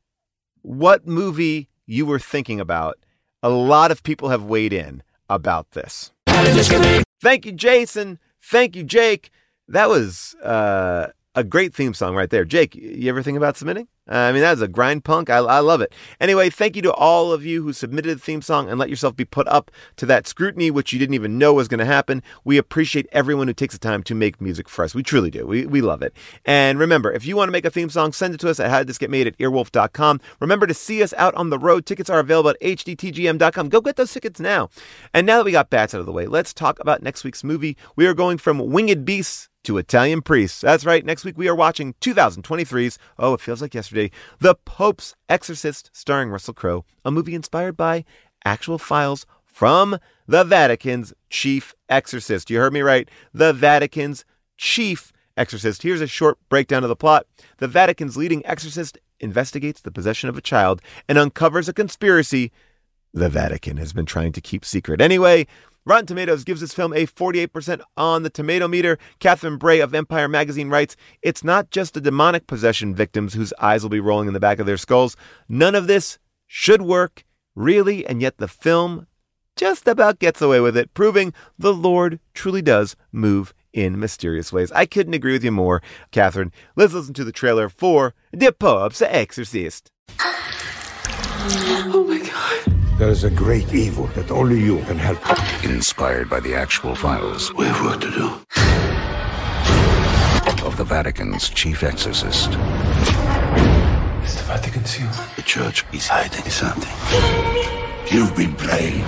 what 0.63 1.07
movie 1.07 1.69
you 1.85 2.05
were 2.05 2.19
thinking 2.19 2.59
about. 2.59 2.97
A 3.41 3.47
lot 3.47 3.89
of 3.89 4.03
people 4.03 4.27
have 4.27 4.43
weighed 4.43 4.73
in 4.73 5.01
about 5.29 5.71
this. 5.71 6.11
Thank 7.21 7.45
you, 7.45 7.53
Jason. 7.53 8.19
Thank 8.43 8.75
you, 8.75 8.83
Jake. 8.83 9.29
That 9.69 9.87
was 9.87 10.35
uh, 10.43 11.07
a 11.35 11.43
great 11.45 11.73
theme 11.73 11.93
song 11.93 12.13
right 12.13 12.29
there. 12.29 12.43
Jake, 12.43 12.75
you 12.75 13.07
ever 13.09 13.23
think 13.23 13.37
about 13.37 13.55
submitting? 13.55 13.87
Uh, 14.09 14.15
I 14.15 14.31
mean, 14.31 14.41
that's 14.41 14.61
a 14.61 14.67
grind 14.67 15.03
punk. 15.03 15.29
I, 15.29 15.37
I 15.37 15.59
love 15.59 15.81
it. 15.81 15.93
Anyway, 16.19 16.49
thank 16.49 16.75
you 16.75 16.81
to 16.83 16.93
all 16.93 17.31
of 17.31 17.45
you 17.45 17.63
who 17.63 17.73
submitted 17.73 18.17
the 18.17 18.21
theme 18.21 18.41
song 18.41 18.69
and 18.69 18.79
let 18.79 18.89
yourself 18.89 19.15
be 19.15 19.25
put 19.25 19.47
up 19.47 19.71
to 19.97 20.05
that 20.05 20.27
scrutiny, 20.27 20.71
which 20.71 20.93
you 20.93 20.99
didn't 20.99 21.15
even 21.15 21.37
know 21.37 21.53
was 21.53 21.67
going 21.67 21.79
to 21.79 21.85
happen. 21.85 22.23
We 22.43 22.57
appreciate 22.57 23.07
everyone 23.11 23.47
who 23.47 23.53
takes 23.53 23.73
the 23.73 23.79
time 23.79 24.03
to 24.03 24.15
make 24.15 24.39
music 24.39 24.69
for 24.69 24.83
us. 24.83 24.95
We 24.95 25.03
truly 25.03 25.29
do. 25.29 25.45
We, 25.45 25.65
we 25.65 25.81
love 25.81 26.01
it. 26.01 26.13
And 26.45 26.79
remember, 26.79 27.11
if 27.11 27.25
you 27.25 27.35
want 27.35 27.49
to 27.49 27.53
make 27.53 27.65
a 27.65 27.69
theme 27.69 27.89
song, 27.89 28.13
send 28.13 28.33
it 28.33 28.39
to 28.41 28.49
us 28.49 28.59
at 28.59 28.71
howdidthisgetmade 28.71 29.27
at 29.27 29.37
earwolf.com. 29.37 30.21
Remember 30.39 30.67
to 30.67 30.73
see 30.73 31.03
us 31.03 31.13
out 31.17 31.35
on 31.35 31.49
the 31.49 31.59
road. 31.59 31.85
Tickets 31.85 32.09
are 32.09 32.19
available 32.19 32.51
at 32.51 32.61
hdtgm.com. 32.61 33.69
Go 33.69 33.81
get 33.81 33.95
those 33.95 34.13
tickets 34.13 34.39
now. 34.39 34.69
And 35.13 35.27
now 35.27 35.37
that 35.37 35.45
we 35.45 35.51
got 35.51 35.69
bats 35.69 35.93
out 35.93 35.99
of 35.99 36.05
the 36.05 36.11
way, 36.11 36.27
let's 36.27 36.53
talk 36.53 36.79
about 36.79 37.03
next 37.03 37.23
week's 37.23 37.43
movie. 37.43 37.77
We 37.95 38.07
are 38.07 38.13
going 38.13 38.37
from 38.37 38.71
Winged 38.71 39.05
Beasts 39.05 39.49
to 39.67 39.77
Italian 39.77 40.21
Priests. 40.21 40.61
That's 40.61 40.85
right. 40.85 41.05
Next 41.05 41.25
week 41.25 41.37
we 41.37 41.49
are 41.49 41.55
watching 41.55 41.93
2023's, 41.99 42.97
oh, 43.19 43.33
it 43.33 43.41
feels 43.41 43.61
like 43.61 43.73
yesterday, 43.73 43.96
The 44.39 44.55
Pope's 44.55 45.15
Exorcist, 45.27 45.89
starring 45.93 46.29
Russell 46.29 46.53
Crowe, 46.53 46.85
a 47.03 47.11
movie 47.11 47.35
inspired 47.35 47.75
by 47.75 48.05
actual 48.45 48.77
files 48.77 49.25
from 49.45 49.99
the 50.27 50.43
Vatican's 50.43 51.13
chief 51.29 51.73
exorcist. 51.89 52.49
You 52.49 52.59
heard 52.59 52.73
me 52.73 52.81
right. 52.81 53.09
The 53.33 53.53
Vatican's 53.53 54.23
chief 54.57 55.11
exorcist. 55.35 55.83
Here's 55.83 56.01
a 56.01 56.07
short 56.07 56.37
breakdown 56.49 56.83
of 56.83 56.89
the 56.89 56.95
plot. 56.95 57.25
The 57.57 57.67
Vatican's 57.67 58.17
leading 58.17 58.45
exorcist 58.45 58.97
investigates 59.19 59.81
the 59.81 59.91
possession 59.91 60.29
of 60.29 60.37
a 60.37 60.41
child 60.41 60.81
and 61.09 61.17
uncovers 61.17 61.67
a 61.67 61.73
conspiracy 61.73 62.51
the 63.13 63.29
Vatican 63.29 63.77
has 63.77 63.93
been 63.93 64.05
trying 64.05 64.31
to 64.33 64.41
keep 64.41 64.63
secret. 64.63 65.01
Anyway, 65.01 65.47
Rotten 65.87 66.05
Tomatoes 66.05 66.43
gives 66.43 66.59
this 66.59 66.73
film 66.73 66.91
a 66.91 67.07
48% 67.07 67.79
on 67.95 68.23
the 68.23 68.29
tomato 68.29 68.67
meter. 68.67 68.97
Catherine 69.19 69.55
Bray 69.55 69.79
of 69.79 69.95
Empire 69.95 70.27
magazine 70.27 70.67
writes, 70.67 70.97
It's 71.21 71.45
not 71.45 71.71
just 71.71 71.93
the 71.93 72.01
demonic 72.01 72.45
possession 72.45 72.93
victims 72.93 73.35
whose 73.35 73.53
eyes 73.57 73.83
will 73.83 73.89
be 73.89 74.01
rolling 74.01 74.27
in 74.27 74.33
the 74.33 74.39
back 74.41 74.59
of 74.59 74.65
their 74.65 74.75
skulls. 74.75 75.15
None 75.47 75.75
of 75.75 75.87
this 75.87 76.19
should 76.45 76.81
work, 76.81 77.23
really, 77.55 78.05
and 78.05 78.21
yet 78.21 78.37
the 78.37 78.49
film 78.49 79.07
just 79.55 79.87
about 79.87 80.19
gets 80.19 80.41
away 80.41 80.59
with 80.59 80.75
it, 80.75 80.93
proving 80.93 81.33
the 81.57 81.73
Lord 81.73 82.19
truly 82.33 82.61
does 82.61 82.97
move 83.13 83.53
in 83.71 83.97
mysterious 83.97 84.51
ways. 84.51 84.73
I 84.73 84.87
couldn't 84.87 85.13
agree 85.13 85.31
with 85.31 85.43
you 85.45 85.53
more, 85.53 85.81
Catherine. 86.11 86.51
Let's 86.75 86.91
listen 86.91 87.13
to 87.13 87.23
the 87.23 87.31
trailer 87.31 87.69
for 87.69 88.13
The 88.33 88.51
Pope's 88.51 89.01
Exorcist. 89.01 89.89
Oh 90.19 92.05
my 92.05 92.19
god. 92.19 92.76
There 92.97 93.09
is 93.09 93.23
a 93.23 93.29
great 93.29 93.73
evil 93.75 94.07
that 94.15 94.31
only 94.31 94.59
you 94.59 94.79
can 94.85 94.97
help. 94.97 95.19
Inspired 95.63 96.29
by 96.31 96.39
the 96.39 96.55
actual 96.55 96.95
files 96.95 97.53
We 97.53 97.65
have 97.65 97.85
work 97.85 98.01
to 98.01 98.09
do. 98.09 98.25
of 100.65 100.75
the 100.77 100.83
Vatican's 100.83 101.49
chief 101.49 101.83
exorcist. 101.83 102.49
It's 104.23 104.35
the 104.35 104.43
Vatican 104.47 104.83
seal. 104.85 105.11
The 105.35 105.43
church 105.43 105.85
is 105.93 106.07
hiding 106.07 106.49
something. 106.49 106.91
You've 108.11 108.35
been 108.35 108.55
played. 108.55 109.03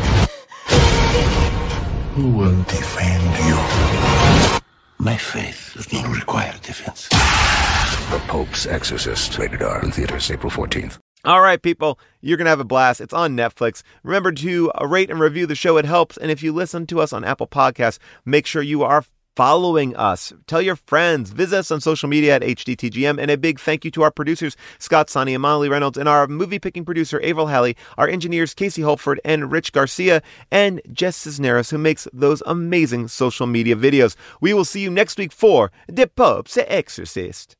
Who 2.14 2.30
will 2.30 2.62
defend 2.66 3.24
you? 3.48 3.58
My 5.00 5.18
faith 5.18 5.72
does 5.74 5.92
not 5.92 6.16
require 6.16 6.54
defense. 6.62 7.10
The 7.10 8.20
Pope's 8.28 8.68
Exorcist. 8.68 9.38
Rated 9.40 9.64
R 9.64 9.84
in 9.84 9.92
theaters 9.92 10.30
April 10.30 10.52
14th. 10.52 11.00
All 11.26 11.42
right, 11.42 11.62
people, 11.62 12.00
you're 12.22 12.38
going 12.38 12.46
to 12.46 12.52
have 12.52 12.62
a 12.62 12.66
blast. 12.66 13.02
It's 13.02 13.14
on 13.14 13.36
Netflix. 13.36 13.84
Remember 14.04 14.32
to 14.32 14.72
uh, 14.72 14.86
rate 14.86 15.10
and 15.10 15.20
review 15.20 15.46
the 15.46 15.56
show, 15.56 15.76
it 15.76 15.84
helps. 15.84 16.16
And 16.16 16.32
if 16.32 16.42
you 16.42 16.54
listen 16.54 16.88
to 16.88 17.02
us 17.02 17.12
on 17.12 17.26
Apple 17.26 17.48
Podcasts, 17.48 18.00
make 18.24 18.46
sure 18.46 18.62
you 18.62 18.84
are 18.84 19.04
following 19.36 19.96
us. 19.98 20.32
Tell 20.48 20.62
your 20.62 20.78
friends. 20.78 21.32
Visit 21.32 21.58
us 21.58 21.72
on 21.72 21.82
social 21.82 22.08
media 22.08 22.36
at 22.36 22.42
HDTGM. 22.42 23.22
And 23.22 23.30
a 23.30 23.38
big 23.38 23.60
thank 23.60 23.84
you 23.84 23.92
to 23.92 24.04
our 24.04 24.12
producers, 24.12 24.56
Scott 24.78 25.10
Sonny 25.10 25.34
and 25.34 25.42
Molly 25.42 25.68
Reynolds, 25.68 25.98
and 25.98 26.08
our 26.08 26.26
movie 26.26 26.58
picking 26.58 26.86
producer, 26.86 27.22
Avril 27.22 27.48
Halley, 27.48 27.76
our 27.98 28.08
engineers, 28.08 28.54
Casey 28.54 28.82
Holford 28.82 29.20
and 29.26 29.52
Rich 29.52 29.74
Garcia, 29.74 30.22
and 30.52 30.82
Jess 30.92 31.18
Cisneros, 31.18 31.70
who 31.70 31.78
makes 31.78 32.08
those 32.14 32.42
amazing 32.46 33.10
social 33.10 33.46
media 33.46 33.76
videos. 33.76 34.16
We 34.40 34.54
will 34.54 34.66
see 34.66 34.80
you 34.80 34.90
next 34.90 35.18
week 35.18 35.34
for 35.34 35.70
The 35.90 36.08
Pope's 36.08 36.58
Exorcist. 36.58 37.56